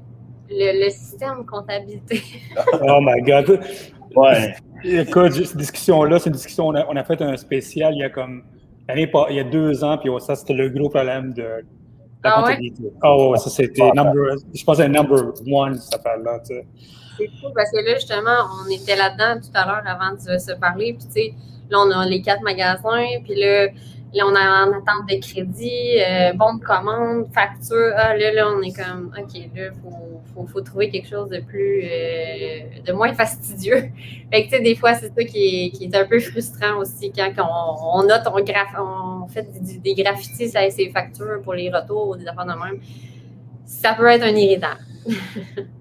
le, 0.50 0.86
le, 0.86 0.90
système 0.90 1.46
comptabilité. 1.46 2.22
oh 2.82 3.00
my 3.02 3.22
God. 3.22 3.60
Ouais. 4.16 4.56
Écoute, 4.84 5.34
cette 5.34 5.58
discussion-là, 5.58 6.20
c'est 6.20 6.30
une 6.30 6.36
discussion, 6.36 6.68
on 6.68 6.76
a, 6.76 6.86
on 6.88 6.96
a, 6.96 7.04
fait 7.04 7.22
un 7.22 7.38
spécial 7.38 7.94
il 7.94 8.00
y 8.00 8.04
a 8.04 8.10
comme, 8.10 8.44
il 8.90 9.36
y 9.36 9.40
a 9.40 9.44
deux 9.44 9.84
ans, 9.84 9.98
puis 9.98 10.10
ça, 10.20 10.36
c'était 10.36 10.54
le 10.54 10.70
gros 10.70 10.90
problème 10.90 11.34
de 11.34 11.44
la 12.24 12.32
ah 12.32 12.42
comptabilité. 12.42 12.84
Ouais? 12.84 12.92
Oh, 13.04 13.36
ça 13.38 13.50
c'était 13.50 13.92
number, 13.94 14.36
je 14.54 14.64
pense 14.64 14.78
que 14.78 14.84
number 14.84 15.34
one, 15.48 15.76
ça 15.76 15.98
parle 16.00 16.24
là, 16.24 16.40
tu 16.40 16.56
sais. 16.56 16.66
C'est 17.18 17.28
cool 17.42 17.52
parce 17.56 17.70
que 17.72 17.78
là, 17.78 17.96
justement, 17.96 18.38
on 18.66 18.70
était 18.72 18.96
là-dedans 18.96 19.40
tout 19.42 19.52
à 19.54 19.66
l'heure 19.66 19.84
avant 19.86 20.14
de 20.14 20.38
se 20.38 20.54
parler, 20.54 20.94
puis 20.98 21.08
tu 21.08 21.12
sais, 21.12 21.34
là, 21.70 21.80
on 21.80 21.92
a 21.92 22.06
les 22.06 22.22
quatre 22.22 22.42
magasins, 22.42 23.06
puis 23.24 23.36
là, 23.36 23.68
Là, 24.14 24.26
on 24.28 24.36
est 24.36 24.40
en 24.40 24.78
attente 24.78 25.10
de 25.10 25.22
crédit, 25.22 26.00
euh, 26.00 26.34
bon 26.34 26.56
de 26.56 26.64
commande, 26.64 27.28
facture. 27.34 27.94
Ah, 27.96 28.16
là, 28.18 28.34
là, 28.34 28.50
on 28.50 28.62
est 28.62 28.76
comme, 28.76 29.14
OK, 29.18 29.34
là, 29.56 29.70
il 29.70 29.72
faut, 30.34 30.46
faut, 30.48 30.62
trouver 30.62 30.90
quelque 30.90 31.08
chose 31.08 31.30
de 31.30 31.40
plus, 31.40 31.84
euh, 31.86 32.82
de 32.86 32.92
moins 32.92 33.14
fastidieux. 33.14 33.90
Fait 34.32 34.44
que, 34.44 34.50
tu 34.50 34.58
sais, 34.58 34.62
des 34.62 34.76
fois, 34.76 34.96
c'est 34.96 35.14
ça 35.14 35.24
qui 35.24 35.66
est, 35.66 35.70
qui 35.70 35.86
est, 35.86 35.96
un 35.96 36.06
peu 36.06 36.20
frustrant 36.20 36.78
aussi 36.80 37.12
quand 37.14 37.32
on, 37.38 38.00
on 38.00 38.04
note, 38.04 38.24
on, 38.26 38.44
graph, 38.44 38.76
on 38.78 39.28
fait 39.28 39.48
des, 39.62 39.78
des 39.78 40.04
graffitis 40.04 40.50
ça 40.50 40.70
ses 40.70 40.90
factures 40.90 41.42
pour 41.42 41.54
les 41.54 41.70
retours 41.70 42.10
ou 42.10 42.18
des 42.18 42.28
affaires 42.28 42.46
de 42.46 42.52
même. 42.52 42.82
Ça 43.66 43.94
peut 43.94 44.08
être 44.08 44.24
un 44.24 44.36
irritant. 44.36 44.78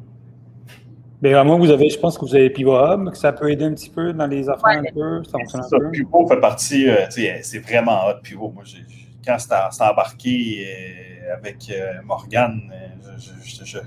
Mais 1.23 1.35
à 1.35 1.45
moins 1.45 1.59
vous 1.59 1.71
avez, 1.71 1.91
je 1.91 1.99
pense 1.99 2.17
que 2.17 2.25
vous 2.25 2.35
avez 2.35 2.49
Pivot 2.51 2.77
Hub, 2.77 3.11
que 3.11 3.17
ça 3.19 3.33
peut 3.33 3.51
aider 3.51 3.65
un 3.65 3.75
petit 3.75 3.91
peu 3.91 4.13
dans 4.13 4.27
les 4.27 4.49
affaires 4.49 4.81
un 4.81 4.93
peu. 4.95 5.23
Ça 5.25 5.33
fonctionne 5.33 5.63
Ça, 5.65 5.77
un 5.77 5.81
peu. 5.81 5.91
Pivot 5.91 6.27
fait 6.29 6.41
partie, 6.41 6.89
euh, 6.89 7.05
tu 7.07 7.23
sais, 7.23 7.41
c'est 7.43 7.59
vraiment 7.59 8.07
hot, 8.09 8.21
Pivot. 8.23 8.51
Moi, 8.55 8.63
j'ai- 8.65 8.85
quand 9.25 9.39
c'était 9.39 9.55
c'était 9.71 9.85
embarqué 9.85 10.65
euh, 10.67 11.35
avec 11.35 11.57
euh, 11.71 12.01
Morgane, 12.05 12.63
euh, 12.73 13.11
je, 13.19 13.31
je, 13.45 13.65
je- 13.65 13.79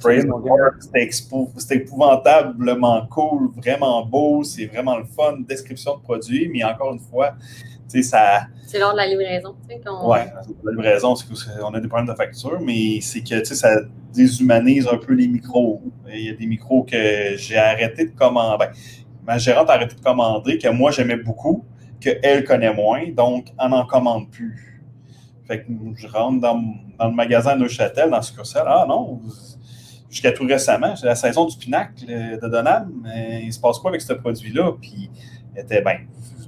c'était 0.00 1.76
épouvantablement 1.76 3.06
cool, 3.06 3.50
vraiment 3.56 4.04
beau, 4.04 4.42
c'est 4.42 4.66
vraiment 4.66 4.96
le 4.96 5.04
fun, 5.04 5.38
description 5.48 5.96
de 5.96 6.02
produit, 6.02 6.48
mais 6.52 6.64
encore 6.64 6.92
une 6.92 7.00
fois, 7.00 7.34
tu 7.90 8.02
sais, 8.02 8.10
ça, 8.10 8.46
C'est 8.66 8.78
lors 8.78 8.92
de 8.92 8.98
la 8.98 9.06
livraison, 9.06 9.54
tu 9.68 9.74
sais, 9.74 9.80
qu'on... 9.84 10.10
Ouais, 10.10 10.32
la 10.64 10.72
livraison, 10.72 11.14
c'est 11.16 11.26
qu'on 11.26 11.74
a 11.74 11.80
des 11.80 11.88
problèmes 11.88 12.08
de 12.08 12.14
facture, 12.14 12.60
mais 12.60 13.00
c'est 13.00 13.20
que 13.20 13.38
tu 13.40 13.44
sais, 13.44 13.54
ça 13.54 13.80
déshumanise 14.12 14.86
un 14.86 14.96
peu 14.96 15.12
les 15.12 15.28
micros. 15.28 15.82
Il 16.08 16.26
y 16.26 16.30
a 16.30 16.34
des 16.34 16.46
micros 16.46 16.84
que 16.84 17.36
j'ai 17.36 17.56
arrêté 17.56 18.06
de 18.06 18.10
commander. 18.10 18.66
Ben, 18.66 18.72
ma 19.26 19.38
gérante 19.38 19.70
a 19.70 19.74
arrêté 19.74 19.96
de 19.96 20.00
commander, 20.00 20.58
que 20.58 20.68
moi 20.68 20.90
j'aimais 20.90 21.16
beaucoup, 21.16 21.64
qu'elle 22.00 22.44
connaît 22.44 22.72
moins, 22.72 23.10
donc 23.10 23.48
elle 23.60 23.70
n'en 23.70 23.86
commande 23.86 24.30
plus. 24.30 24.82
Fait 25.46 25.64
que 25.64 25.72
je 25.96 26.06
rentre 26.06 26.40
dans, 26.40 26.62
dans 26.98 27.08
le 27.08 27.14
magasin 27.14 27.56
de 27.56 27.62
Neuchâtel, 27.62 28.10
dans 28.10 28.22
ce 28.22 28.28
succursale. 28.28 28.66
Ah 28.66 28.86
non, 28.88 29.20
jusqu'à 30.10 30.32
tout 30.32 30.44
récemment, 30.46 30.96
c'est 30.96 31.06
la 31.06 31.14
saison 31.14 31.46
du 31.46 31.56
pinacle 31.56 32.04
de 32.06 32.48
Donham. 32.48 32.90
mais 33.02 33.42
il 33.44 33.52
se 33.52 33.60
passe 33.60 33.78
quoi 33.78 33.90
avec 33.90 34.00
ce 34.00 34.12
produit-là? 34.12 34.72
Puis 34.80 35.10
elle 35.54 35.62
était, 35.64 35.80
ben, 35.82 35.98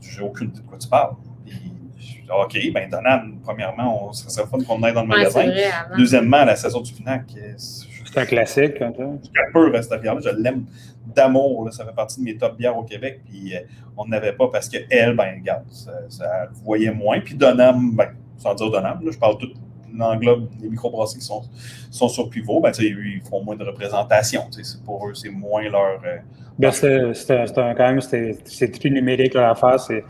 j'ai 0.01 0.23
aucune 0.23 0.49
idée 0.49 0.61
de 0.61 0.67
quoi 0.67 0.79
tu 0.79 0.89
parles. 0.89 1.15
Puis, 1.47 1.73
je 1.99 2.05
suis, 2.05 2.25
OK, 2.31 2.59
ben 2.75 2.91
Donham, 2.91 3.39
premièrement, 3.43 4.09
on, 4.09 4.13
ça 4.13 4.29
serait 4.29 4.47
fun 4.47 4.59
qu'on 4.65 4.83
aille 4.83 4.93
dans 4.95 5.03
le 5.05 5.09
Ouais, 5.11 5.17
magasin. 5.19 5.45
vrai, 5.47 5.65
avant. 5.65 5.97
Deuxièmement, 5.97 6.45
la 6.45 6.57
saison 6.57 6.81
du 6.81 6.93
pinacle, 6.93 7.35
euh, 7.39 7.53
C'est 7.57 8.19
un 8.21 8.27
classique. 8.27 8.81
hein, 8.83 8.93
je 9.25 9.31
capote 9.31 9.75
à 9.75 9.83
cette 9.83 10.01
bière-là. 10.03 10.21
Je 10.23 10.29
l'aime 10.43 10.67
d'amour. 11.07 11.73
Ça 11.73 11.85
fait 11.87 11.95
partie 11.95 12.21
de 12.21 12.25
mes 12.25 12.37
top 12.37 12.57
bières 12.59 12.77
au 12.77 12.83
Québec. 12.85 13.21
Puis 13.25 13.55
euh, 13.57 13.61
on 13.97 14.07
n'avait 14.07 14.33
pas 14.33 14.49
parce 14.49 14.69
qu'elle, 14.69 15.17
ben, 15.17 15.37
regarde, 15.41 15.65
ça, 15.71 15.93
ça 16.09 16.49
voyait 16.65 16.93
moins. 16.93 17.21
Puis 17.21 17.35
Donham, 17.35 17.95
ben, 17.97 18.09
sans 18.37 18.55
dire 18.55 18.71
Donham, 18.71 19.01
là, 19.05 19.11
je 19.11 19.19
parle 19.19 19.39
tout 19.39 19.53
l'englobe 19.97 20.49
des 20.61 20.69
microbrasseries 20.69 21.21
qui 21.21 21.25
sont, 21.27 21.43
sont 21.91 22.09
sur 22.09 22.29
pivot, 22.31 22.61
ben, 22.61 22.71
tu 22.73 22.83
sais, 22.83 22.89
ils 22.89 23.21
font 23.29 23.43
moins 23.43 23.57
de 23.57 23.65
représentation. 23.65 24.43
tu 24.51 24.63
sais, 24.63 24.73
c'est 24.77 24.85
Pour 24.85 25.09
eux, 25.09 25.15
c'est 25.15 25.31
moins 25.31 25.63
leur. 25.69 26.01
euh, 26.05 26.19
Ben, 26.59 26.71
c'est 26.71 27.13
quand 27.55 27.77
même, 27.79 28.01
c'est 28.01 28.39
c'est 28.45 28.71
tout 28.79 28.89
numérique 28.89 29.35
leur 29.35 29.51
affaire. 29.51 29.79
C'est 29.81 30.05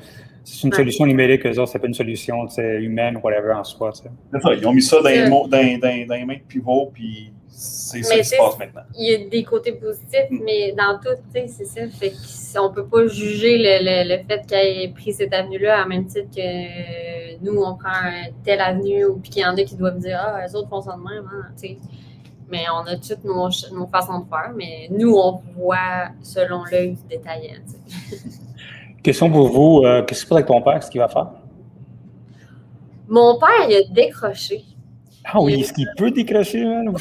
c'est 0.44 0.64
une 0.64 0.70
Ouais. 0.70 0.76
solution 0.78 1.06
numérique, 1.06 1.46
eux 1.46 1.56
autres, 1.60 1.70
c'est 1.70 1.78
pas 1.78 1.86
une 1.86 1.94
solution 1.94 2.46
humaine, 2.58 3.18
whatever 3.22 3.52
en 3.52 3.62
soi. 3.62 3.92
tu 3.92 4.02
sais. 4.02 4.10
c'est 4.32 4.40
ça, 4.42 4.54
ils 4.54 4.66
ont 4.66 4.72
mis 4.72 4.82
ça 4.82 4.96
dans 5.00 5.08
les, 5.08 5.78
dans 5.78 6.14
les 6.16 6.24
mains 6.24 6.34
de 6.34 6.40
pivot, 6.48 6.90
puis 6.92 7.32
c'est 7.54 8.02
ça 8.02 8.16
qui 8.16 8.24
se 8.24 8.30
c'est- 8.30 8.36
passe 8.38 8.58
maintenant. 8.58 8.80
il 8.98 9.10
y 9.10 9.14
a 9.14 9.28
des 9.28 9.44
côtés 9.44 9.72
positifs, 9.72 10.30
Mm. 10.30 10.40
mais 10.44 10.72
dans 10.72 10.98
tout, 10.98 11.14
tu 11.32 11.40
sais, 11.40 11.46
c'est 11.48 11.64
ça. 11.66 11.88
Fait 11.88 12.12
qu'on 12.54 12.72
peut 12.72 12.86
pas 12.86 13.06
juger 13.06 13.58
le, 13.58 13.84
le, 13.84 14.16
le 14.16 14.24
fait 14.24 14.44
qu'elle 14.46 14.78
ait 14.82 14.88
pris 14.88 15.12
cette 15.12 15.32
avenue-là 15.32 15.82
à 15.82 15.86
même 15.86 16.06
titre 16.06 16.28
que 16.34 17.44
nous, 17.44 17.60
on 17.62 17.74
prend 17.76 18.10
telle 18.44 18.60
avenue, 18.60 19.04
ou 19.04 19.16
puis 19.16 19.30
qu'il 19.30 19.42
y 19.42 19.46
en 19.46 19.56
a 19.56 19.62
qui 19.62 19.76
doivent 19.76 19.98
dire 19.98 20.18
Ah, 20.22 20.44
les 20.46 20.54
autres 20.56 20.68
font 20.68 20.80
ça 20.80 20.92
de 20.96 21.02
même, 21.02 21.28
hein, 21.32 21.46
tu 21.60 21.68
sais. 21.68 21.78
Mais 22.50 22.64
on 22.74 22.86
a 22.86 22.96
toutes 22.96 23.24
nos, 23.24 23.48
nos 23.72 23.86
façons 23.86 24.18
de 24.20 24.28
faire, 24.28 24.52
mais 24.54 24.88
nous, 24.90 25.14
on 25.16 25.40
voit 25.56 26.08
selon 26.22 26.64
l'œil 26.70 26.92
du 26.92 27.02
détaillant. 27.08 27.54
sais. 27.66 28.18
Question 29.02 29.30
pour 29.30 29.48
vous, 29.48 29.82
euh, 29.84 30.02
qu'est-ce 30.04 30.20
qui 30.20 30.24
se 30.24 30.28
passe 30.28 30.36
avec 30.36 30.46
ton 30.46 30.60
père? 30.62 30.74
Qu'est-ce 30.74 30.90
qu'il 30.90 31.00
va 31.00 31.08
faire? 31.08 31.28
Mon 33.08 33.38
père, 33.38 33.48
il 33.68 33.76
a 33.76 33.82
décroché. 33.92 34.64
Ah 35.34 35.40
oui, 35.40 35.60
est-ce 35.60 35.72
qu'il 35.72 35.88
peut 35.96 36.10
décrocher? 36.10 36.64
man? 36.64 36.94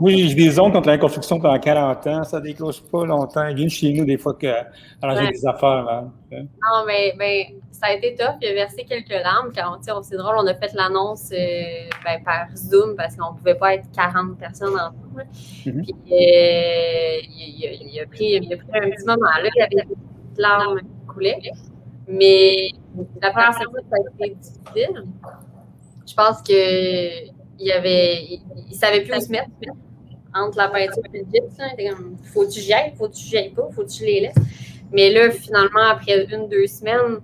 Oui, 0.00 0.28
j'ai 0.28 0.34
des 0.34 0.58
oncles 0.58 0.72
contre 0.72 0.88
la 0.88 0.98
construction 0.98 1.38
pendant 1.38 1.58
40 1.58 2.06
ans, 2.08 2.24
ça 2.24 2.40
décroche 2.40 2.82
pas 2.82 3.04
longtemps. 3.04 3.46
Il 3.48 3.56
vient 3.56 3.68
chez 3.68 3.92
nous 3.92 4.04
des 4.04 4.18
fois 4.18 4.34
que, 4.34 4.48
arranger 5.00 5.26
Ouais. 5.26 5.30
des 5.32 5.46
affaires. 5.46 5.84
man. 5.84 6.10
Non, 6.32 6.84
mais 6.86 7.14
ben, 7.18 7.44
ça 7.70 7.86
a 7.86 7.92
été 7.94 8.14
tough. 8.16 8.34
Il 8.42 8.48
a 8.48 8.54
versé 8.54 8.84
quelques 8.84 9.10
larmes. 9.10 9.52
Quand, 9.56 9.78
on- 9.96 10.02
c'est 10.02 10.16
drôle, 10.16 10.34
on 10.38 10.46
a 10.46 10.54
fait 10.54 10.72
l'annonce 10.74 11.30
euh, 11.32 11.88
ben, 12.04 12.22
par 12.24 12.46
Zoom 12.56 12.96
parce 12.96 13.14
qu'on 13.16 13.32
ne 13.32 13.38
pouvait 13.38 13.54
pas 13.54 13.74
être 13.74 13.88
40 13.94 14.36
personnes 14.38 14.74
ensemble. 14.74 15.26
Mhm. 15.66 15.82
Puis, 15.84 15.94
euh, 16.12 17.16
il, 17.22 17.54
il 17.58 17.66
a, 17.66 17.72
il 17.72 18.00
a 18.00 18.06
pris, 18.06 18.24
il 18.42 18.52
a 18.52 18.56
pris 18.56 18.66
un 18.74 18.90
petit 18.90 19.06
moment. 19.06 19.30
Là, 19.42 19.48
il 19.54 19.58
y 19.58 19.62
avait 19.62 19.86
des 19.86 19.96
larmes 20.42 20.80
qui 20.80 21.06
coulaient. 21.06 21.38
Mais 22.08 22.70
la 23.22 23.30
première 23.30 23.52
semaine, 23.54 23.84
ça 23.90 23.96
a 23.96 24.24
été 24.24 24.34
difficile. 24.34 25.04
Je 26.06 26.14
pense 26.14 26.42
que 26.42 27.37
il 27.58 27.72
avait, 27.72 28.40
il, 28.70 28.74
savait 28.74 29.02
plus 29.02 29.16
où 29.16 29.20
se 29.20 29.30
mettre 29.30 29.48
entre 30.34 30.58
la 30.58 30.68
peinture 30.68 31.02
et 31.12 31.18
le 31.18 31.24
gypse. 31.24 31.56
Il 31.58 31.80
était 31.80 31.90
comme, 31.90 32.16
faut-tu 32.32 32.60
que 32.60 32.64
j'y 32.64 32.72
aille, 32.72 32.92
faut-tu 32.96 33.24
que 33.24 33.28
j'y 33.28 33.36
aille 33.38 33.50
pas, 33.50 33.68
faut-tu 33.74 33.88
que 33.88 33.94
je 34.00 34.04
les 34.04 34.20
laisse. 34.20 34.34
Mais 34.92 35.10
là, 35.10 35.30
finalement, 35.30 35.84
après 35.90 36.26
une, 36.32 36.48
deux 36.48 36.66
semaines, 36.66 37.20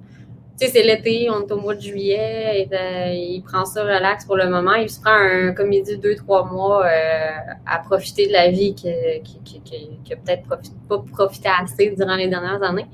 tu 0.58 0.66
sais, 0.66 0.72
c'est 0.72 0.82
l'été, 0.82 1.28
on 1.30 1.46
est 1.46 1.52
au 1.52 1.60
mois 1.60 1.74
de 1.74 1.80
juillet, 1.80 2.68
et, 2.70 3.34
il 3.34 3.42
prend 3.42 3.64
ça 3.64 3.82
relax 3.82 4.24
pour 4.24 4.36
le 4.36 4.48
moment. 4.48 4.74
Il 4.74 4.88
se 4.88 5.00
prend, 5.00 5.12
un, 5.12 5.52
comme 5.52 5.72
il 5.72 5.82
dit, 5.82 5.98
deux, 5.98 6.14
trois 6.14 6.44
mois 6.44 6.86
euh, 6.86 7.30
à 7.66 7.78
profiter 7.78 8.26
de 8.26 8.32
la 8.32 8.50
vie 8.50 8.74
qu'il 8.74 8.90
a 8.90 10.16
peut-être 10.16 10.48
pas 10.88 10.98
profité 11.12 11.48
assez 11.48 11.90
durant 11.90 12.16
les 12.16 12.28
dernières 12.28 12.62
années. 12.62 12.86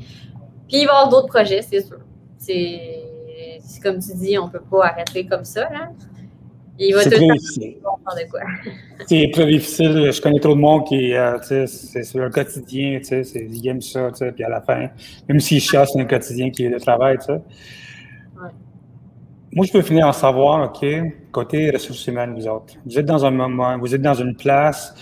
Puis 0.69 0.83
il 0.83 0.87
va 0.87 0.93
avoir 0.93 1.09
d'autres 1.09 1.29
projets, 1.29 1.63
c'est 1.63 1.81
sûr. 1.81 1.99
C'est 2.39 3.03
comme 3.83 3.99
tu 3.99 4.15
dis, 4.15 4.39
on 4.39 4.49
peut 4.49 4.63
pas 4.71 4.87
arrêter 4.87 5.27
comme 5.27 5.45
ça. 5.45 5.63
Là. 5.71 5.91
Il 6.83 6.95
va 6.95 7.03
C'est 7.03 7.11
tout. 7.11 7.29
C'est 9.07 9.31
très 9.33 9.47
difficile. 9.47 10.11
Je 10.13 10.21
connais 10.21 10.41
trop 10.41 10.55
de 10.55 10.61
monde 10.61 10.87
qui, 10.87 11.15
euh, 11.15 11.39
tu 11.41 11.47
sais, 11.47 11.67
c'est 11.67 12.03
sur 12.03 12.21
le 12.21 12.31
quotidien, 12.31 12.99
tu 12.99 13.05
sais, 13.05 13.25
c'est- 13.25 13.47
ils 13.51 13.69
aiment 13.69 13.81
ça, 13.81 14.11
tu 14.11 14.19
sais, 14.19 14.33
puis 14.33 14.45
à 14.45 14.49
la 14.49 14.61
fin, 14.61 14.89
même 15.29 15.41
s'ils 15.41 15.61
chassent, 15.61 15.91
c'est 15.93 16.01
un 16.01 16.05
quotidien 16.05 16.51
qui 16.51 16.65
est 16.65 16.69
le 16.69 16.81
travail, 16.81 17.19
tu 17.19 17.27
sais. 17.27 17.41
Moi, 19.53 19.67
je 19.67 19.73
peux 19.73 19.83
finir 19.83 20.07
en 20.07 20.13
savoir, 20.13 20.71
OK, 20.71 20.87
côté 21.33 21.71
ressources 21.71 22.07
humaines, 22.07 22.35
vous 22.35 22.47
autres. 22.47 22.75
Vous 22.87 22.99
êtes 22.99 23.07
dans 23.07 23.25
un 23.27 23.31
moment, 23.33 23.77
vous 23.79 23.95
êtes 23.95 24.03
dans 24.03 24.15
une 24.15 24.37
place, 24.37 24.95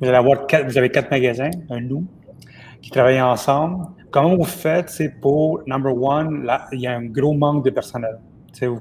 vous 0.00 0.06
allez 0.06 0.16
avoir 0.16 0.46
quatre, 0.46 0.66
vous 0.66 0.78
avez 0.78 0.90
quatre 0.90 1.10
magasins, 1.10 1.50
un 1.70 1.80
nous, 1.80 2.06
qui 2.80 2.90
travaillent 2.90 3.20
ensemble. 3.20 3.84
Comment 4.12 4.36
vous 4.36 4.44
faites, 4.44 4.90
c'est 4.90 5.08
pour, 5.20 5.60
number 5.66 5.92
one, 6.00 6.44
là, 6.44 6.66
il 6.72 6.80
y 6.80 6.86
a 6.86 6.94
un 6.94 7.04
gros 7.04 7.32
manque 7.34 7.64
de 7.64 7.70
personnel. 7.70 8.16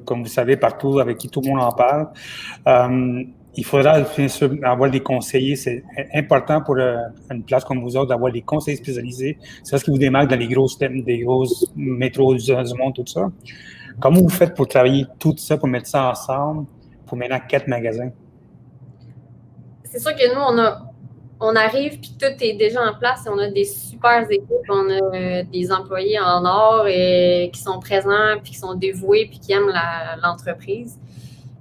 Comme 0.06 0.24
vous 0.24 0.30
savez, 0.30 0.58
partout, 0.58 1.00
avec 1.00 1.18
qui 1.18 1.30
tout 1.30 1.42
le 1.42 1.50
monde 1.50 1.62
en 1.62 1.72
parle. 1.72 2.08
Euh, 2.68 3.24
il 3.58 3.64
faudra 3.64 4.02
bien 4.02 4.28
sûr 4.28 4.52
avoir 4.64 4.90
des 4.90 5.00
conseillers. 5.00 5.56
C'est 5.56 5.84
important 6.14 6.62
pour 6.62 6.76
une 6.78 7.44
place 7.46 7.64
comme 7.64 7.82
vous 7.82 7.96
autres 7.96 8.10
d'avoir 8.10 8.32
des 8.32 8.42
conseillers 8.42 8.78
spécialisés. 8.78 9.38
C'est 9.64 9.78
ce 9.78 9.84
qui 9.86 9.92
vous 9.92 9.98
démarque 9.98 10.30
dans 10.30 10.38
les 10.38 10.48
grosses 10.48 10.78
thèmes, 10.78 11.04
des 11.04 11.20
grosses 11.20 11.66
métros 11.76 12.36
du 12.36 12.52
monde, 12.54 12.94
tout 12.94 13.06
ça. 13.06 13.32
Comment 14.00 14.20
vous 14.20 14.30
faites 14.30 14.54
pour 14.56 14.68
travailler 14.68 15.06
tout 15.20 15.36
ça, 15.38 15.58
pour 15.58 15.70
mettre 15.70 15.88
ça 15.88 16.10
ensemble, 16.10 16.66
pour 17.06 17.18
maintenant 17.18 17.40
quatre 17.48 17.68
magasins? 17.68 18.12
c'est 19.96 20.02
sûr 20.02 20.16
que 20.16 20.36
nous, 20.36 20.42
on 20.42 20.60
a 20.60 20.92
on 21.40 21.56
arrive 21.56 22.00
puis 22.00 22.16
tout 22.20 22.44
est 22.44 22.54
déjà 22.54 22.82
en 22.82 22.94
place. 22.94 23.26
On 23.30 23.38
a 23.38 23.50
des 23.50 23.66
super 23.66 24.30
équipes, 24.30 24.70
on 24.70 24.90
a 24.90 25.16
euh, 25.16 25.44
des 25.52 25.72
employés 25.72 26.20
en 26.20 26.46
or 26.46 26.88
et 26.88 27.50
qui 27.54 27.62
sont 27.62 27.80
présents 27.80 28.40
puis 28.42 28.52
qui 28.52 28.58
sont 28.58 28.76
dévoués 28.76 29.28
puis 29.30 29.40
qui 29.40 29.54
aiment 29.54 29.72
l'entreprise. 30.24 30.98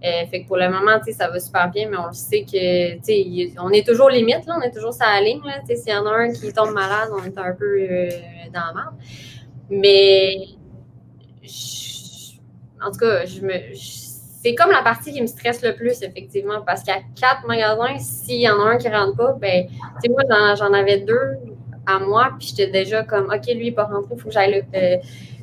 Euh, 0.04 0.26
fait 0.30 0.42
que 0.42 0.48
pour 0.48 0.58
le 0.58 0.68
moment, 0.68 1.00
ça 1.16 1.30
va 1.30 1.40
super 1.40 1.70
bien, 1.70 1.88
mais 1.88 1.96
on 1.96 2.12
sait 2.12 2.42
que, 2.44 3.58
on 3.58 3.70
est 3.70 3.86
toujours 3.86 4.10
limite, 4.10 4.44
là, 4.46 4.58
on 4.58 4.60
est 4.60 4.70
toujours 4.70 4.92
sur 4.92 5.06
la 5.06 5.22
ligne, 5.22 5.40
s'il 5.66 5.88
y 5.88 5.96
en 5.96 6.04
a 6.04 6.10
un 6.10 6.30
qui 6.30 6.52
tombe 6.52 6.72
malade, 6.72 7.08
on 7.10 7.24
est 7.24 7.38
un 7.38 7.54
peu 7.54 7.64
euh, 7.64 8.10
dans 8.52 8.66
la 8.66 8.72
merde. 8.74 8.94
Mais, 9.70 10.36
en 12.82 12.90
tout 12.90 12.98
cas, 12.98 13.24
je 13.24 13.40
me, 13.40 13.74
c'est 14.44 14.54
comme 14.54 14.70
la 14.70 14.82
partie 14.82 15.10
qui 15.10 15.22
me 15.22 15.26
stresse 15.26 15.62
le 15.62 15.74
plus, 15.74 16.02
effectivement, 16.02 16.60
parce 16.66 16.82
qu'à 16.82 16.98
quatre 17.18 17.46
magasins, 17.46 17.98
s'il 17.98 18.42
y 18.42 18.50
en 18.50 18.60
a 18.60 18.72
un 18.72 18.76
qui 18.76 18.90
rentre 18.90 19.16
pas, 19.16 19.32
ben, 19.40 19.66
tu 19.66 19.72
sais, 20.02 20.08
moi, 20.10 20.54
j'en, 20.54 20.70
avais 20.74 20.98
deux 20.98 21.38
à 21.86 21.98
moi, 21.98 22.28
puis 22.38 22.48
j'étais 22.48 22.70
déjà 22.70 23.04
comme, 23.04 23.32
OK, 23.32 23.46
lui, 23.46 23.52
il 23.52 23.64
n'est 23.64 23.72
pas 23.72 23.84
rentré, 23.84 24.10
il 24.14 24.20
faut 24.20 24.28
que 24.28 24.34
j'aille 24.34 24.50
là. 24.50 24.58
Euh, 24.58 24.96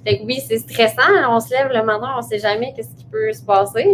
fait 0.05 0.19
que 0.19 0.23
oui, 0.25 0.39
c'est 0.47 0.59
stressant, 0.59 1.01
on 1.29 1.39
se 1.39 1.49
lève 1.49 1.69
le 1.73 1.83
matin, 1.83 2.11
on 2.15 2.21
sait 2.21 2.37
jamais 2.37 2.73
qu'est-ce 2.75 2.95
qui 2.95 3.05
peut 3.05 3.33
se 3.33 3.43
passer, 3.43 3.87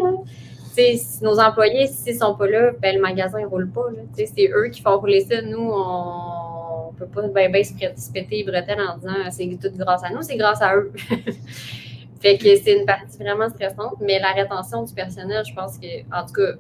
si 0.74 1.24
nos 1.24 1.40
employés, 1.40 1.88
s'ils 1.88 2.18
sont 2.18 2.36
pas 2.36 2.48
là, 2.48 2.72
ben, 2.82 2.98
le 2.98 3.02
magasin 3.02 3.40
ne 3.40 3.46
roule 3.46 3.70
pas, 3.70 3.86
c'est 4.14 4.50
eux 4.54 4.68
qui 4.68 4.82
font 4.82 4.98
rouler 4.98 5.22
ça. 5.22 5.42
Nous, 5.42 5.72
on 5.72 6.92
ne 6.92 6.98
peut 6.98 7.08
pas 7.08 7.22
ben, 7.30 7.50
ben 7.50 7.64
se 7.64 8.12
péter 8.12 8.44
les 8.44 8.44
bretelles 8.44 8.82
en 8.82 8.98
disant, 8.98 9.32
c'est 9.32 9.58
tout 9.62 9.78
grâce 9.78 10.04
à 10.04 10.10
nous, 10.10 10.22
c'est 10.22 10.36
grâce 10.36 10.62
à 10.62 10.76
eux. 10.76 10.92
Fait 12.20 12.38
que 12.38 12.56
c'est 12.56 12.80
une 12.80 12.86
partie 12.86 13.18
vraiment 13.18 13.50
stressante, 13.50 13.96
mais 14.02 14.20
la 14.20 14.32
rétention 14.32 14.84
du 14.84 14.94
personnel, 14.94 15.44
je 15.48 15.54
pense 15.54 15.78
que, 15.78 16.02
en 16.14 16.26
tout 16.26 16.34
cas, 16.34 16.58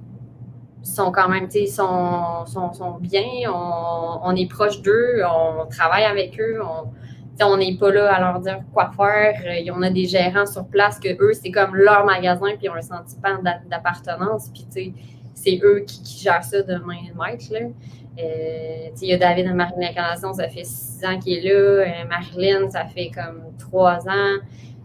ils 0.83 0.87
sont 0.87 1.11
quand 1.11 1.27
même, 1.29 1.45
tu 1.45 1.53
sais, 1.53 1.63
ils 1.63 1.67
sont, 1.67 2.45
sont, 2.45 2.71
sont 2.73 2.97
bien, 2.99 3.25
on, 3.53 4.19
on 4.23 4.35
est 4.35 4.49
proche 4.49 4.81
d'eux, 4.81 5.21
on 5.25 5.65
travaille 5.67 6.03
avec 6.05 6.39
eux, 6.39 6.59
on 6.63 6.89
on 7.39 7.57
n'est 7.57 7.77
pas 7.77 7.91
là 7.91 8.11
à 8.15 8.19
leur 8.19 8.39
dire 8.39 8.61
quoi 8.73 8.89
faire. 8.97 9.35
Euh, 9.45 9.71
On 9.75 9.83
a 9.83 9.91
des 9.91 10.05
gérants 10.05 10.47
sur 10.47 10.65
place 10.65 10.99
que 10.99 11.09
eux, 11.21 11.33
c'est 11.33 11.51
comme 11.51 11.75
leur 11.75 12.03
magasin, 12.03 12.47
puis 12.57 12.61
ils 12.63 12.69
ont 12.69 12.73
un 12.73 12.81
sentiment 12.81 13.37
d'a- 13.43 13.61
d'appartenance, 13.69 14.49
puis 14.49 14.65
tu 14.65 14.71
sais, 14.71 14.93
c'est 15.35 15.59
eux 15.63 15.83
qui, 15.85 16.01
qui 16.01 16.23
gèrent 16.23 16.43
ça 16.43 16.63
de 16.63 16.75
main 16.77 16.95
de 16.95 17.15
maître. 17.15 17.45
Euh, 18.19 18.89
il 18.99 19.07
y 19.07 19.13
a 19.13 19.17
David 19.17 19.45
et 19.45 19.53
Marine 19.53 19.83
Incarnation, 19.83 20.33
ça 20.33 20.49
fait 20.49 20.63
six 20.63 21.05
ans 21.05 21.19
qu'il 21.19 21.37
est 21.37 21.41
là. 21.47 21.59
Euh, 21.59 21.85
Marilyn, 22.09 22.69
ça 22.71 22.85
fait 22.85 23.11
comme 23.13 23.43
trois 23.59 24.07
ans. 24.07 24.37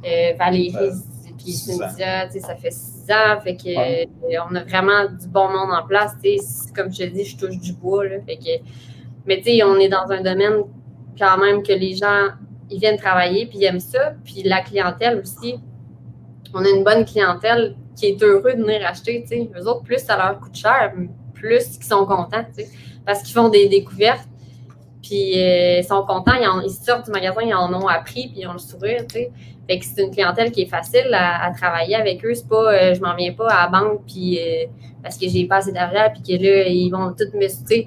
Euh, 0.04 0.32
Valérie, 0.38 0.74
puis 1.38 1.52
Cynthia, 1.52 2.28
ça 2.30 2.56
fait 2.56 2.70
six 2.70 3.10
ans. 3.10 3.40
Fait 3.42 3.56
que 3.56 4.06
on 4.50 4.54
a 4.54 4.64
vraiment 4.64 5.04
du 5.04 5.28
bon 5.28 5.48
monde 5.48 5.70
en 5.72 5.86
place. 5.86 6.12
Comme 6.74 6.92
je 6.92 6.98
te 6.98 7.04
dis, 7.04 7.24
je 7.24 7.36
touche 7.36 7.58
du 7.58 7.72
bois. 7.72 8.06
Là, 8.06 8.16
fait 8.26 8.36
que, 8.36 8.64
mais 9.26 9.42
on 9.64 9.78
est 9.78 9.88
dans 9.88 10.10
un 10.10 10.22
domaine 10.22 10.62
quand 11.18 11.38
même 11.38 11.62
que 11.62 11.72
les 11.72 11.94
gens 11.94 12.28
ils 12.70 12.80
viennent 12.80 12.96
travailler 12.96 13.46
puis 13.46 13.58
ils 13.58 13.64
aiment 13.64 13.80
ça. 13.80 14.14
Puis 14.24 14.42
la 14.44 14.60
clientèle 14.60 15.20
aussi. 15.20 15.56
On 16.54 16.62
a 16.64 16.68
une 16.68 16.84
bonne 16.84 17.06
clientèle 17.06 17.76
qui 17.96 18.06
est 18.06 18.22
heureux 18.22 18.52
de 18.52 18.62
venir 18.62 18.86
acheter. 18.86 19.22
T'sais. 19.24 19.50
Eux 19.58 19.66
autres, 19.66 19.84
plus 19.84 19.98
ça 19.98 20.18
leur 20.18 20.38
coûte 20.38 20.54
cher, 20.54 20.92
plus 21.32 21.78
ils 21.78 21.84
sont 21.84 22.04
contents. 22.04 22.44
T'sais 22.52 22.68
parce 23.04 23.22
qu'ils 23.22 23.34
font 23.34 23.48
des 23.48 23.68
découvertes. 23.68 24.28
Puis 25.02 25.32
euh, 25.36 25.78
ils 25.80 25.84
sont 25.84 26.04
contents, 26.06 26.34
ils, 26.64 26.70
sortent 26.70 27.06
du 27.06 27.10
magasin, 27.10 27.40
ils 27.42 27.54
en 27.54 27.72
ont 27.74 27.88
appris, 27.88 28.28
puis 28.28 28.42
ils 28.42 28.46
ont 28.46 28.52
le 28.52 28.58
sourire, 28.58 29.04
tu 29.08 29.16
sais. 29.16 29.32
Fait 29.72 29.78
que 29.78 29.86
c'est 29.86 30.02
une 30.02 30.10
clientèle 30.10 30.52
qui 30.52 30.62
est 30.62 30.66
facile 30.66 31.08
à, 31.14 31.50
travailler 31.56 31.94
avec 31.94 32.22
eux. 32.26 32.34
C'est 32.34 32.46
pas, 32.46 32.74
euh, 32.74 32.94
je 32.94 33.00
m'en 33.00 33.16
viens 33.16 33.32
pas 33.32 33.48
à 33.48 33.64
la 33.64 33.68
banque, 33.70 34.02
puis 34.06 34.38
euh, 34.38 34.66
parce 35.02 35.16
que 35.16 35.26
j'ai 35.26 35.46
pas 35.46 35.56
assez 35.56 35.72
d'argent, 35.72 36.12
puis 36.12 36.22
que 36.22 36.42
là, 36.42 36.68
ils 36.68 36.90
vont 36.90 37.14
tout 37.14 37.24
me, 37.34 37.46
tu 37.66 37.86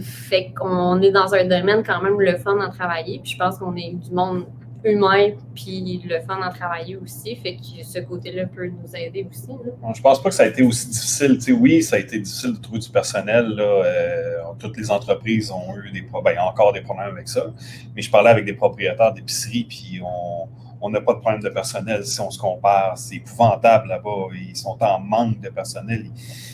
Fait 0.00 0.54
qu'on 0.58 1.02
est 1.02 1.10
dans 1.10 1.34
un 1.34 1.44
domaine 1.44 1.82
quand 1.84 2.00
même 2.00 2.18
le 2.18 2.38
fun 2.38 2.58
à 2.60 2.70
travailler, 2.70 3.20
puis 3.22 3.32
je 3.32 3.36
pense 3.36 3.58
qu'on 3.58 3.76
est 3.76 3.92
du 3.92 4.10
monde 4.10 4.46
humain, 4.84 5.32
puis 5.54 6.02
le 6.02 6.18
fun 6.20 6.40
à 6.40 6.48
travailler 6.48 6.96
aussi. 6.96 7.36
Fait 7.36 7.56
que 7.56 7.84
ce 7.84 7.98
côté-là 7.98 8.46
peut 8.46 8.68
nous 8.68 8.96
aider 8.96 9.26
aussi. 9.30 9.48
Là. 9.48 9.92
Je 9.94 10.00
pense 10.00 10.22
pas 10.22 10.30
que 10.30 10.34
ça 10.34 10.44
a 10.44 10.46
été 10.46 10.62
aussi 10.62 10.88
difficile. 10.88 11.38
oui, 11.60 11.82
ça 11.82 11.96
a 11.96 11.98
été 11.98 12.18
difficile 12.18 12.54
de 12.54 12.58
trouver 12.58 12.78
du 12.78 12.88
personnel. 12.88 13.48
Là. 13.48 13.62
Euh, 13.62 14.36
toutes 14.58 14.78
les 14.78 14.90
entreprises 14.90 15.50
ont 15.50 15.76
eu 15.76 15.90
des 15.92 16.02
problèmes, 16.02 16.38
encore 16.38 16.72
des 16.72 16.80
problèmes 16.80 17.10
avec 17.10 17.28
ça. 17.28 17.52
Mais 17.94 18.00
je 18.00 18.10
parlais 18.10 18.30
avec 18.30 18.46
des 18.46 18.54
propriétaires 18.54 19.12
d'épicerie, 19.12 19.66
puis 19.68 20.00
on 20.02 20.48
n'a 20.90 21.00
pas 21.00 21.14
de 21.14 21.20
problème 21.20 21.42
de 21.42 21.48
personnel 21.48 22.04
si 22.04 22.20
on 22.20 22.30
se 22.30 22.38
compare. 22.38 22.96
C'est 22.96 23.16
épouvantable 23.16 23.88
là-bas. 23.88 24.28
Ils 24.34 24.56
sont 24.56 24.76
en 24.80 25.00
manque 25.00 25.40
de 25.40 25.48
personnel. 25.48 26.06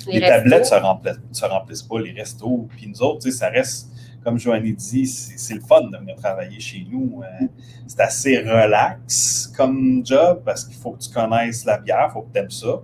Les, 0.06 0.20
tablettes 0.20 0.60
ne 0.60 0.64
se 0.66 0.74
remplissent, 0.74 1.20
se 1.32 1.44
remplissent 1.44 1.82
pas, 1.82 2.00
les 2.00 2.12
restos. 2.12 2.68
Puis 2.76 2.86
nous 2.86 3.02
autres, 3.02 3.28
ça 3.30 3.48
reste 3.48 3.88
comme 4.22 4.38
Joanny 4.38 4.72
dit, 4.72 5.06
c'est 5.06 5.54
le 5.54 5.60
fun 5.60 5.82
de 5.88 5.96
venir 5.96 6.14
travailler 6.16 6.60
chez 6.60 6.86
nous. 6.88 7.22
Euh, 7.22 7.46
c'est 7.86 8.00
assez 8.00 8.38
relax 8.38 9.52
comme 9.56 10.04
job 10.04 10.42
parce 10.44 10.64
qu'il 10.64 10.76
faut 10.76 10.92
que 10.92 11.02
tu 11.02 11.10
connaisses 11.10 11.64
la 11.64 11.78
bière, 11.78 12.06
il 12.10 12.12
faut 12.12 12.22
que 12.22 12.32
tu 12.32 12.38
aimes 12.38 12.50
ça. 12.50 12.80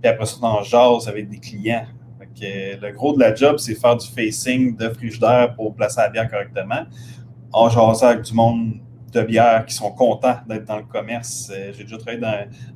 Puis 0.00 0.10
après 0.10 0.26
ça, 0.26 0.36
tu 0.40 0.70
jase 0.70 1.08
avec 1.08 1.28
des 1.28 1.38
clients. 1.38 1.86
le 2.40 2.90
gros 2.92 3.14
de 3.14 3.20
la 3.20 3.34
job, 3.34 3.58
c'est 3.58 3.74
faire 3.74 3.96
du 3.96 4.06
facing 4.06 4.76
de 4.76 4.88
frigidaire 4.88 5.54
pour 5.54 5.74
placer 5.74 6.00
la 6.00 6.08
bière 6.08 6.30
correctement. 6.30 6.84
En 7.52 7.68
jasant 7.68 8.06
avec 8.06 8.22
du 8.22 8.32
monde 8.32 8.74
de 9.12 9.22
bière 9.22 9.64
qui 9.66 9.74
sont 9.74 9.90
contents 9.90 10.36
d'être 10.48 10.66
dans 10.66 10.76
le 10.76 10.84
commerce. 10.84 11.50
Euh, 11.54 11.72
j'ai 11.76 11.84
déjà 11.84 11.96
travaillé 11.98 12.20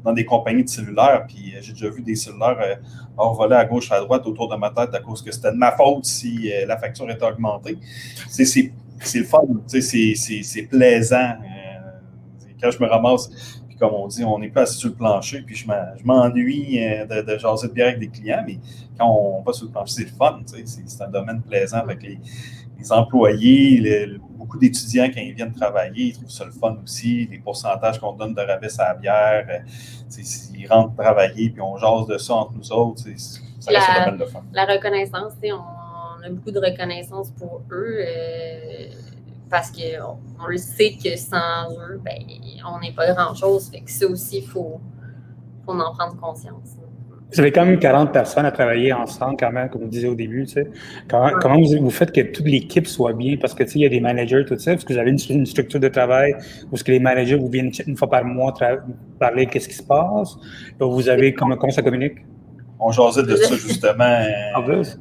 dans, 0.04 0.12
des 0.12 0.24
compagnies 0.24 0.64
de 0.64 0.68
cellulaires, 0.68 1.24
puis 1.26 1.52
euh, 1.54 1.58
j'ai 1.60 1.72
déjà 1.72 1.90
vu 1.90 2.02
des 2.02 2.14
cellulaires 2.14 2.78
envoler 3.16 3.56
à 3.56 3.64
gauche, 3.64 3.92
à 3.92 4.00
droite 4.00 4.26
autour 4.26 4.48
de 4.48 4.56
ma 4.56 4.70
tête 4.70 4.94
à 4.94 5.00
cause 5.00 5.22
que 5.22 5.30
c'était 5.30 5.52
de 5.52 5.56
ma 5.56 5.72
faute 5.72 6.06
si 6.06 6.50
la 6.66 6.78
facture 6.78 7.10
était 7.10 7.24
augmentée. 7.24 7.76
C'est 8.28 9.18
le 9.18 9.24
fun, 9.24 9.42
c'est 9.66 10.68
plaisant. 10.68 11.16
Euh, 11.16 12.48
quand 12.60 12.70
je 12.70 12.82
me 12.82 12.88
ramasse, 12.88 13.60
puis 13.68 13.76
comme 13.76 13.92
on 13.94 14.06
dit, 14.06 14.24
on 14.24 14.38
n'est 14.38 14.48
pas 14.48 14.62
assis 14.62 14.78
sur 14.78 14.90
le 14.90 14.94
plancher, 14.94 15.42
puis 15.42 15.56
je 15.56 15.66
m'ennuie 16.04 16.78
euh, 16.82 17.06
de, 17.06 17.22
de, 17.22 17.38
jaser 17.38 17.68
de 17.68 17.72
bière 17.72 17.88
avec 17.88 18.00
des 18.00 18.08
clients, 18.08 18.42
mais 18.46 18.58
quand 18.98 19.08
on 19.08 19.42
va 19.42 19.52
sur 19.52 19.66
le 19.66 19.72
plancher, 19.72 19.94
c'est 19.94 20.04
le 20.04 20.16
fun, 20.16 20.40
c'est 20.46 21.02
un 21.02 21.08
domaine 21.08 21.42
plaisant 21.42 21.78
avec 21.78 22.02
les, 22.02 22.18
employés, 22.90 23.80
beaucoup 24.52 24.58
d'étudiants 24.58 25.06
quand 25.06 25.20
ils 25.20 25.32
viennent 25.32 25.54
travailler, 25.54 26.06
ils 26.06 26.12
trouvent 26.12 26.30
ça 26.30 26.44
le 26.44 26.52
fun 26.52 26.76
aussi, 26.84 27.26
les 27.30 27.38
pourcentages 27.38 27.98
qu'on 27.98 28.12
donne 28.12 28.34
de 28.34 28.40
rabais 28.40 28.68
à 28.80 28.88
la 28.88 28.94
bière, 28.94 29.46
euh, 29.48 30.22
ils 30.54 30.66
rentrent 30.66 30.94
travailler, 30.94 31.48
puis 31.50 31.62
on 31.62 31.76
jase 31.78 32.06
de 32.06 32.18
ça 32.18 32.34
entre 32.34 32.52
nous 32.52 32.72
autres, 32.72 33.02
ça 33.16 33.70
reste 33.70 33.88
un 33.88 34.04
domaine 34.04 34.20
de 34.20 34.26
fun. 34.26 34.42
La 34.52 34.66
reconnaissance, 34.66 35.32
on 35.44 35.82
on 36.22 36.24
a 36.24 36.30
beaucoup 36.30 36.50
de 36.50 36.60
reconnaissance 36.60 37.30
pour 37.32 37.62
eux 37.72 37.96
euh, 37.98 38.86
parce 39.50 39.72
qu'on 39.72 40.18
on 40.40 40.46
le 40.46 40.56
sait 40.56 40.96
que 41.02 41.16
sans 41.16 41.70
eux, 41.72 42.00
ben, 42.04 42.22
on 42.64 42.78
n'est 42.78 42.92
pas 42.92 43.12
grand-chose. 43.12 43.70
Fait 43.70 43.80
que 43.80 43.90
ça 43.90 44.06
aussi, 44.06 44.38
il 44.38 44.46
faut, 44.46 44.80
faut 45.64 45.72
en 45.72 45.94
prendre 45.94 46.16
conscience. 46.20 46.76
Vous 47.32 47.40
avez 47.40 47.50
quand 47.50 47.64
même 47.64 47.78
40 47.78 48.12
personnes 48.12 48.44
à 48.44 48.50
travailler 48.50 48.92
ensemble, 48.92 49.36
quand 49.38 49.50
même, 49.50 49.70
comme 49.70 49.82
vous 49.82 49.88
disiez 49.88 50.08
au 50.08 50.14
début. 50.14 50.46
Comment, 51.08 51.30
comment 51.40 51.58
vous, 51.60 51.90
faites 51.90 52.12
que 52.12 52.20
toute 52.20 52.46
l'équipe 52.46 52.86
soit 52.86 53.14
bien? 53.14 53.36
Parce 53.40 53.54
que 53.54 53.62
il 53.74 53.80
y 53.80 53.86
a 53.86 53.88
des 53.88 54.00
managers, 54.00 54.44
tout 54.46 54.58
ça. 54.58 54.74
Est-ce 54.74 54.84
que 54.84 54.92
vous 54.92 54.98
avez 54.98 55.10
une, 55.10 55.46
structure 55.46 55.80
de 55.80 55.88
travail 55.88 56.34
où 56.70 56.76
ce 56.76 56.84
que 56.84 56.92
les 56.92 56.98
managers 56.98 57.36
vous 57.36 57.48
viennent 57.48 57.72
une 57.86 57.96
fois 57.96 58.10
par 58.10 58.24
mois 58.24 58.52
parler 59.18 59.46
qu'est-ce 59.46 59.68
qui 59.68 59.74
se 59.74 59.82
passe? 59.82 60.36
Vous 60.78 61.08
avez 61.08 61.32
comment, 61.32 61.56
comment 61.56 61.72
ça 61.72 61.82
communique? 61.82 62.18
On 62.78 62.90
jasait 62.90 63.22
de 63.22 63.36
ça 63.36 63.54
justement. 63.54 64.24
En 64.54 64.62
plus? 64.62 64.98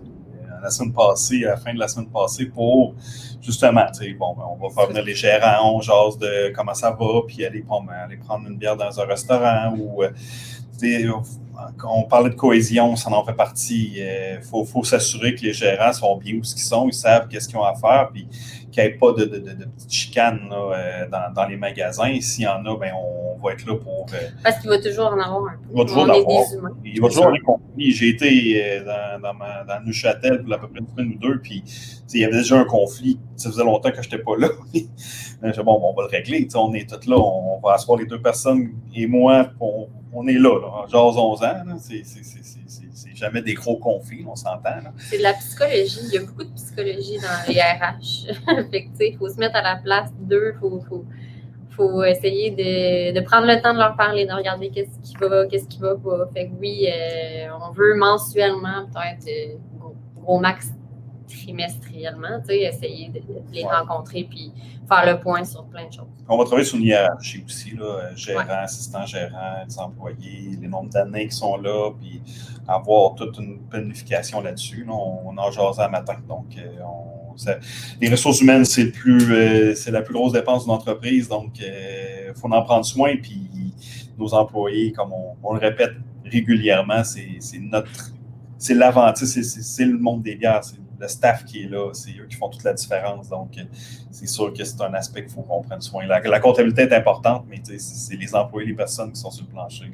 la 0.62 0.70
semaine 0.70 0.94
passée, 0.94 1.44
à 1.46 1.50
la 1.50 1.58
fin 1.58 1.74
de 1.74 1.80
la 1.80 1.88
semaine 1.88 2.10
passée, 2.10 2.46
pour 2.46 2.94
justement, 3.42 3.86
tu 3.88 4.06
sais, 4.06 4.14
bon, 4.14 4.36
on 4.38 4.68
va 4.68 4.74
faire 4.74 4.88
venir 4.88 5.04
les 5.04 5.16
gérants, 5.16 5.76
on 5.76 5.82
jase 5.82 6.20
de 6.20 6.54
comment 6.56 6.76
ça 6.76 6.92
va, 6.92 7.22
puis 7.28 7.44
aller, 7.44 7.66
ben, 7.68 7.94
aller 8.06 8.18
prendre 8.18 8.48
une 8.48 8.58
bière 8.58 8.78
dans 8.78 9.00
un 9.00 9.06
restaurant 9.06 9.76
ou. 9.76 10.04
Euh, 11.62 11.84
on 11.88 12.03
parlait 12.03 12.30
de 12.30 12.36
cohésion, 12.36 12.95
ça 12.95 13.12
en 13.12 13.26
fait 13.26 13.34
partie. 13.34 13.93
Il 13.95 14.01
euh, 14.01 14.41
faut, 14.41 14.66
faut 14.66 14.84
s'assurer 14.84 15.36
que 15.36 15.41
les 15.41 15.53
gérants 15.53 15.93
sont 15.93 16.18
bien 16.18 16.36
où 16.36 16.43
ce 16.43 16.55
qu'ils 16.55 16.64
sont, 16.64 16.88
ils 16.88 16.93
savent 16.93 17.28
qu'est-ce 17.28 17.47
qu'ils 17.47 17.57
ont 17.57 17.64
à 17.64 17.76
faire, 17.76 18.09
puis 18.12 18.28
qu'il 18.72 18.84
n'y 18.84 18.89
ait 18.89 18.93
pas 18.93 19.12
de, 19.12 19.26
de, 19.26 19.38
de, 19.38 19.66
petites 19.66 19.91
chicanes 19.91 20.49
euh, 20.51 21.07
dans, 21.09 21.34
dans, 21.34 21.45
les 21.45 21.57
magasins. 21.57 22.20
S'il 22.22 22.45
y 22.45 22.47
en 22.47 22.66
a, 22.66 22.78
ben, 22.78 22.93
on 22.95 23.38
va 23.43 23.53
être 23.53 23.66
là 23.66 23.76
pour. 23.76 24.05
Euh, 24.14 24.18
Parce 24.43 24.59
qu'il 24.59 24.70
va 24.70 24.80
toujours 24.80 25.07
en 25.07 25.20
avoir 25.20 25.45
un 25.45 25.57
peu. 25.57 25.70
Il 25.72 25.78
va 25.78 25.86
toujours 25.86 26.03
en 26.03 26.09
avoir. 26.09 26.43
Il 26.86 27.01
va 27.01 27.07
toujours 27.09 27.26
en 27.26 27.34
avoir. 27.34 27.57
J'ai 27.78 28.09
été 28.09 28.64
euh, 28.64 28.86
dans, 28.86 29.22
dans, 29.22 29.34
ma, 29.34 29.64
dans 29.64 29.86
Neuchâtel 29.86 30.43
pour 30.43 30.53
à 30.53 30.59
peu 30.59 30.68
près 30.68 30.80
une 30.80 30.88
semaine 30.88 31.14
ou 31.16 31.20
deux, 31.20 31.39
puis 31.39 31.64
il 32.14 32.20
y 32.20 32.26
avait 32.26 32.38
déjà 32.38 32.59
un 32.59 32.66
conflit. 32.66 33.20
Ça 33.36 33.49
faisait 33.49 33.64
longtemps 33.64 33.91
que 33.91 34.01
je 34.01 34.09
n'étais 34.09 34.24
pas 34.24 34.38
là. 34.38 34.47
bon, 35.64 35.80
on 35.84 35.93
va 35.93 36.03
le 36.03 36.09
régler. 36.09 36.47
On 36.55 36.74
est 36.74 36.89
tous 36.89 37.09
là. 37.09 37.18
On 37.18 37.59
va 37.59 37.74
asseoir 37.74 37.99
les 37.99 38.05
deux 38.05 38.22
personnes 38.22 38.72
et 38.95 39.07
moi. 39.07 39.49
On, 39.59 39.88
on 40.14 40.28
est 40.28 40.34
là, 40.38 40.59
là. 40.59 40.88
Genre 40.88 41.18
11 41.54 41.74
ans. 41.74 41.78
C'est 42.93 43.16
jamais 43.16 43.41
des 43.41 43.54
gros 43.54 43.78
conflits, 43.78 44.26
on 44.28 44.36
s'entend. 44.36 44.80
C'est 44.97 45.18
de 45.18 45.24
la 45.24 45.34
psychologie. 45.34 45.99
Il 46.04 46.14
y 46.14 46.18
a 46.18 46.22
beaucoup 46.22 46.43
de 46.43 46.54
psychologie 46.54 47.18
dans 47.18 47.54
les 47.54 47.60
RH. 47.60 48.88
il 48.99 49.18
faut 49.18 49.30
se 49.30 49.38
mettre 49.38 49.56
à 49.56 49.62
la 49.62 49.76
place 49.78 50.12
d'eux. 50.20 50.54
Il 50.64 51.76
faut, 51.76 52.04
essayer 52.04 52.52
de, 52.52 53.20
prendre 53.22 53.47
le 53.47 53.60
temps 53.62 53.74
de 53.74 53.80
leur 53.80 53.95
parler, 53.95 54.26
de 54.26 54.34
regarder 54.34 54.70
qu'est-ce 54.70 54.99
qui 54.99 55.16
va, 55.16 55.47
qu'est-ce 55.47 55.68
qui 55.68 55.80
va 55.80 55.95
pas. 55.95 56.30
Fait 56.34 56.47
que 56.47 56.54
oui, 56.60 56.88
euh, 56.88 57.47
on 57.68 57.72
veut 57.72 57.95
mensuellement, 57.95 58.86
peut-être, 58.93 59.28
euh, 59.28 59.56
gros 60.22 60.39
max 60.39 60.72
trimestriellement, 61.32 62.42
essayer 62.50 63.10
de, 63.10 63.22
les 63.52 63.64
rencontrer 63.64 64.28
puis 64.30 64.52
faire 64.88 65.06
le 65.06 65.20
point 65.20 65.44
sur 65.44 65.66
plein 65.66 65.88
de 65.88 65.94
choses. 65.94 66.08
On 66.28 66.38
va 66.38 66.44
travailler 66.44 66.66
sur 66.66 66.78
une 66.78 66.86
hiérarchie 66.86 67.44
aussi, 67.46 67.76
là, 67.76 68.16
gérant, 68.16 68.44
assistant 68.50 69.06
gérant, 69.06 69.64
les 69.68 69.80
employés, 69.80 70.58
les 70.60 70.68
nombres 70.68 70.90
d'années 70.90 71.28
qui 71.28 71.36
sont 71.36 71.58
là, 71.58 71.92
puis 72.00 72.22
avoir 72.68 73.16
toute 73.16 73.38
une 73.38 73.60
planification 73.70 74.42
là-dessus. 74.42 74.86
On, 74.90 75.38
a 75.38 75.52
jasé 75.52 75.82
à 75.82 75.88
matin, 75.88 76.18
donc 76.28 76.46
euh, 76.58 77.52
les 78.00 78.10
ressources 78.10 78.42
humaines, 78.42 78.66
c'est 78.66 78.84
le 78.84 78.92
plus 78.92 79.34
euh, 79.34 79.76
c'est 79.76 79.92
la 79.92 80.02
plus 80.02 80.14
grosse 80.14 80.34
dépense 80.34 80.66
d'une 80.66 80.74
entreprise, 80.74 81.28
donc 81.28 81.60
il 81.60 81.66
euh, 81.66 82.34
faut 82.34 82.52
en 82.52 82.62
prendre 82.62 82.86
soin, 82.86 83.16
puis 83.22 83.48
nos 84.18 84.34
employés, 84.34 84.92
comme 84.92 85.14
on, 85.42 85.54
le 85.54 85.60
répète 85.60 85.94
régulièrement, 86.26 87.04
c'est 87.04 87.40
notre 87.60 87.90
c'est 88.58 88.76
c'est 89.44 89.86
le 89.86 89.98
monde 89.98 90.22
des 90.22 90.36
bières, 90.36 90.64
c'est 90.64 90.81
le 91.02 91.08
staff 91.08 91.43
qui 91.45 91.64
est 91.64 91.68
là, 91.68 91.89
c'est 91.93 92.12
eux 92.12 92.28
qui 92.30 92.36
font 92.36 92.49
toute 92.49 92.64
la 92.64 92.74
différence. 92.74 93.30
Donc, 93.30 93.49
c'est 94.12 94.28
sûr 94.28 94.54
que 94.54 94.64
c'est 94.64 94.82
un 94.82 94.93
aspect 94.93 95.24
qu'il 95.24 95.32
faut 95.32 95.41
qu'on 95.41 95.62
prenne 95.62 95.82
soin. 95.82 96.06
La, 96.06 96.20
la 96.20 96.39
comptabilité 96.39 96.84
est 96.84 96.93
importante, 96.93 97.45
mais 97.49 97.62
c'est 97.64 98.16
les 98.16 98.36
employés, 98.36 98.70
les 98.70 98.76
personnes 98.76 99.12
qui 99.12 99.20
sont 99.20 99.32
sur 99.32 99.45
le 99.45 99.52
plancher. 99.52 99.91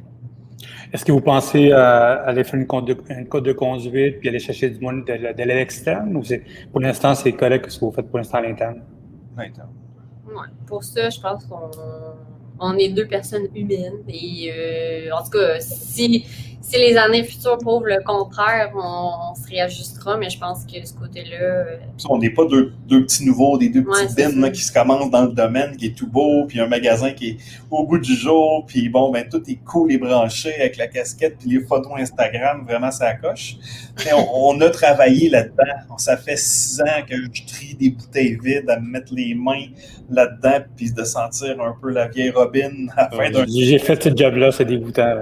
Est-ce 0.91 1.05
que 1.05 1.12
vous 1.12 1.22
pensez 1.22 1.72
euh, 1.72 2.26
aller 2.26 2.43
faire 2.43 2.60
une 2.60 2.68
code, 2.68 2.86
de, 2.86 2.93
code 3.24 3.45
de 3.45 3.53
conduite 3.53 4.20
puis 4.20 4.30
aller 4.30 4.39
chercher 4.39 4.70
du 4.70 4.80
monde 4.80 5.05
de, 5.05 5.14
de 5.34 5.43
l'aide 5.43 5.60
externe 5.60 6.16
ou 6.16 6.24
pour 6.72 6.82
l'instant, 6.82 7.14
c'est 7.14 7.34
correct 7.34 7.70
ce 7.70 7.80
que 7.80 7.86
vous 7.86 7.91
faites 7.91 8.10
pour 8.10 8.18
l'instant 8.18 8.39
à 8.39 8.41
l'interne? 8.41 8.82
L'interne. 9.38 9.70
Ouais, 10.28 10.49
pour 10.66 10.84
ça, 10.84 11.10
je 11.10 11.20
pense 11.20 11.45
qu'on 11.45 11.70
on 12.60 12.78
est 12.78 12.89
deux 12.89 13.08
personnes 13.08 13.47
humaines. 13.55 13.99
Et 14.08 14.51
euh, 14.51 15.16
en 15.16 15.24
tout 15.24 15.32
cas, 15.32 15.60
si 15.60 16.26
si 16.68 16.78
les 16.78 16.97
années 16.97 17.24
futures 17.24 17.57
prouvent 17.59 17.88
le 17.88 18.03
contraire, 18.03 18.72
on, 18.76 19.34
se 19.36 19.47
réajustera, 19.49 20.18
mais 20.18 20.30
je 20.30 20.38
pense 20.38 20.65
que 20.65 20.86
ce 20.86 20.93
côté-là. 20.93 21.38
Euh, 21.39 21.78
on 22.09 22.18
n'est 22.18 22.30
pas 22.30 22.43
deux, 22.45 22.74
petits 22.89 23.26
nouveaux, 23.26 23.57
des 23.57 23.70
deux 23.70 23.84
petits 23.84 24.15
bins 24.15 24.49
qui 24.49 24.61
se 24.61 24.74
commencent 24.74 25.09
dans 25.09 25.24
le 25.24 25.32
domaine, 25.32 25.78
qui 25.78 25.88
est 25.88 25.97
tout 25.97 26.07
beau, 26.07 26.45
puis 26.45 26.59
un 26.59 26.68
magasin 26.68 27.11
qui 27.11 27.30
est 27.30 27.38
au 27.72 27.86
bout 27.86 27.99
du 27.99 28.13
jour, 28.13 28.65
puis 28.68 28.89
bon, 28.89 29.11
ben 29.11 29.26
tout 29.30 29.41
est 29.47 29.59
cool 29.63 29.93
et 29.93 29.97
branché 29.97 30.53
avec 30.55 30.76
la 30.76 30.88
casquette, 30.88 31.38
puis 31.39 31.51
les 31.51 31.61
photos 31.61 31.93
Instagram, 31.97 32.65
vraiment 32.68 32.91
ça 32.91 33.13
coche. 33.13 33.55
On, 34.13 34.55
on, 34.55 34.61
a 34.61 34.70
travaillé 34.70 35.30
là-dedans. 35.30 35.95
Ça 35.97 36.18
fait 36.18 36.38
six 36.38 36.82
ans 36.82 37.05
que 37.07 37.15
je 37.15 37.45
trie 37.45 37.76
des 37.76 37.91
bouteilles 37.91 38.38
vides 38.43 38.70
à 38.70 38.80
me 38.80 38.89
mettre 38.91 39.13
les 39.13 39.34
mains 39.36 39.68
là-dedans, 40.09 40.65
puis 40.76 40.91
de 40.91 41.03
sentir 41.05 41.61
un 41.61 41.76
peu 41.82 41.91
la 41.91 42.09
vieille 42.09 42.32
Robin 42.32 42.88
à 42.97 43.03
la 43.03 43.18
fin 43.18 43.32
d'un. 43.32 43.45
J'ai 43.47 43.80
fait 43.80 44.03
ce 44.03 44.09
job-là, 44.13 44.51
c'est 44.51 44.65
dégoûtant. 44.65 45.13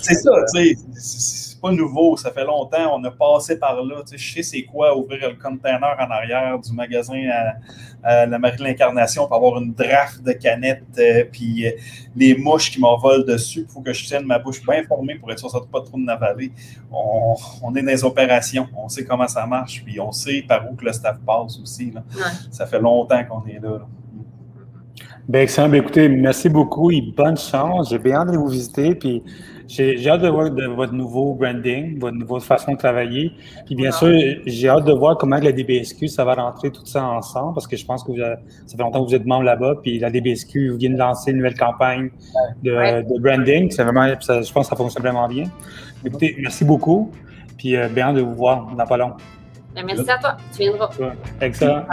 C'est 0.00 0.14
ça, 0.14 0.30
tu 0.54 0.76
sais 0.76 0.93
c'est 0.94 1.60
pas 1.60 1.72
nouveau, 1.72 2.16
ça 2.16 2.30
fait 2.30 2.44
longtemps, 2.44 2.98
on 2.98 3.04
a 3.04 3.10
passé 3.10 3.58
par 3.58 3.82
là. 3.82 4.02
Tu 4.02 4.12
sais, 4.12 4.18
je 4.18 4.34
sais 4.34 4.42
c'est 4.42 4.62
quoi 4.64 4.96
ouvrir 4.96 5.28
le 5.30 5.36
container 5.36 5.96
en 5.98 6.10
arrière 6.10 6.58
du 6.58 6.72
magasin 6.72 7.20
à, 8.02 8.26
la 8.26 8.38
Marie 8.38 8.58
de 8.58 8.64
l'Incarnation 8.64 9.26
pour 9.26 9.36
avoir 9.36 9.62
une 9.62 9.72
draft 9.72 10.22
de 10.22 10.32
canettes, 10.32 10.82
euh, 10.98 11.24
puis 11.30 11.66
euh, 11.66 11.70
les 12.14 12.36
mouches 12.36 12.70
qui 12.70 12.80
m'envolent 12.80 13.24
dessus. 13.24 13.66
Il 13.66 13.72
faut 13.72 13.80
que 13.80 13.94
je 13.94 14.04
tienne 14.04 14.26
ma 14.26 14.38
bouche 14.38 14.62
bien 14.62 14.82
formée 14.82 15.14
pour 15.14 15.32
être 15.32 15.38
sûr 15.38 15.48
que 15.48 15.52
ça 15.52 15.60
ne 15.60 15.64
pas 15.64 15.80
trop 15.80 15.96
de 15.96 16.02
navaler. 16.02 16.52
On, 16.92 17.34
on, 17.62 17.74
est 17.74 17.80
dans 17.82 17.88
les 17.88 18.04
opérations, 18.04 18.68
on 18.76 18.88
sait 18.88 19.04
comment 19.04 19.26
ça 19.26 19.46
marche, 19.46 19.82
puis 19.84 19.98
on 20.00 20.12
sait 20.12 20.44
par 20.46 20.70
où 20.70 20.74
que 20.74 20.84
le 20.84 20.92
staff 20.92 21.16
passe 21.24 21.58
aussi. 21.58 21.90
Là. 21.92 22.02
Ça 22.50 22.66
fait 22.66 22.80
longtemps 22.80 23.24
qu'on 23.24 23.46
est 23.46 23.58
là. 23.58 23.86
Bien, 25.28 25.40
excellent. 25.40 25.68
Bien, 25.68 25.80
écoutez, 25.80 26.08
merci 26.08 26.48
beaucoup 26.48 26.90
et 26.90 27.00
bonne 27.00 27.36
chance. 27.36 27.90
J'ai 27.90 27.98
bien 27.98 28.16
hâte 28.16 28.32
de 28.32 28.36
vous 28.36 28.48
visiter. 28.48 28.94
Puis 28.94 29.22
j'ai 29.66 30.08
hâte 30.08 30.20
de 30.20 30.28
voir 30.28 30.50
de 30.50 30.66
votre 30.66 30.92
nouveau 30.92 31.34
branding, 31.34 31.98
votre 31.98 32.16
nouvelle 32.16 32.40
façon 32.40 32.72
de 32.72 32.76
travailler. 32.76 33.32
Puis 33.64 33.74
bien 33.74 33.90
sûr, 33.90 34.12
j'ai 34.44 34.68
hâte 34.68 34.84
de 34.84 34.92
voir 34.92 35.16
comment 35.16 35.36
la 35.36 35.52
DBSQ, 35.52 36.08
ça 36.08 36.24
va 36.24 36.34
rentrer 36.34 36.70
tout 36.70 36.84
ça 36.84 37.04
ensemble, 37.04 37.54
parce 37.54 37.66
que 37.66 37.76
je 37.76 37.84
pense 37.84 38.04
que 38.04 38.12
ça 38.16 38.36
fait 38.76 38.82
longtemps 38.82 39.02
que 39.02 39.08
vous 39.08 39.14
êtes 39.14 39.24
membre 39.24 39.44
là-bas, 39.44 39.76
puis 39.82 39.98
la 39.98 40.10
DBSQ 40.10 40.76
vient 40.76 40.90
de 40.90 40.98
lancer 40.98 41.30
une 41.30 41.38
nouvelle 41.38 41.56
campagne 41.56 42.10
de, 42.62 43.20
branding. 43.20 43.70
C'est 43.70 43.84
vraiment, 43.84 44.06
je 44.06 44.16
pense 44.26 44.50
que 44.50 44.62
ça 44.62 44.76
fonctionne 44.76 45.02
vraiment 45.02 45.28
bien. 45.28 45.44
Écoutez, 46.04 46.36
merci 46.38 46.64
beaucoup, 46.64 47.10
puis 47.56 47.76
euh, 47.76 47.88
bien 47.88 48.08
hâte 48.08 48.16
de 48.16 48.20
vous 48.20 48.34
voir 48.34 48.66
dans 48.76 48.86
pas 48.86 48.96
long. 48.98 49.12
Ben, 49.74 49.84
merci 49.86 50.08
à 50.08 50.18
toi. 50.18 50.36
Tu 50.52 50.58
viendras. 50.58 50.90
Excellent. 51.40 51.84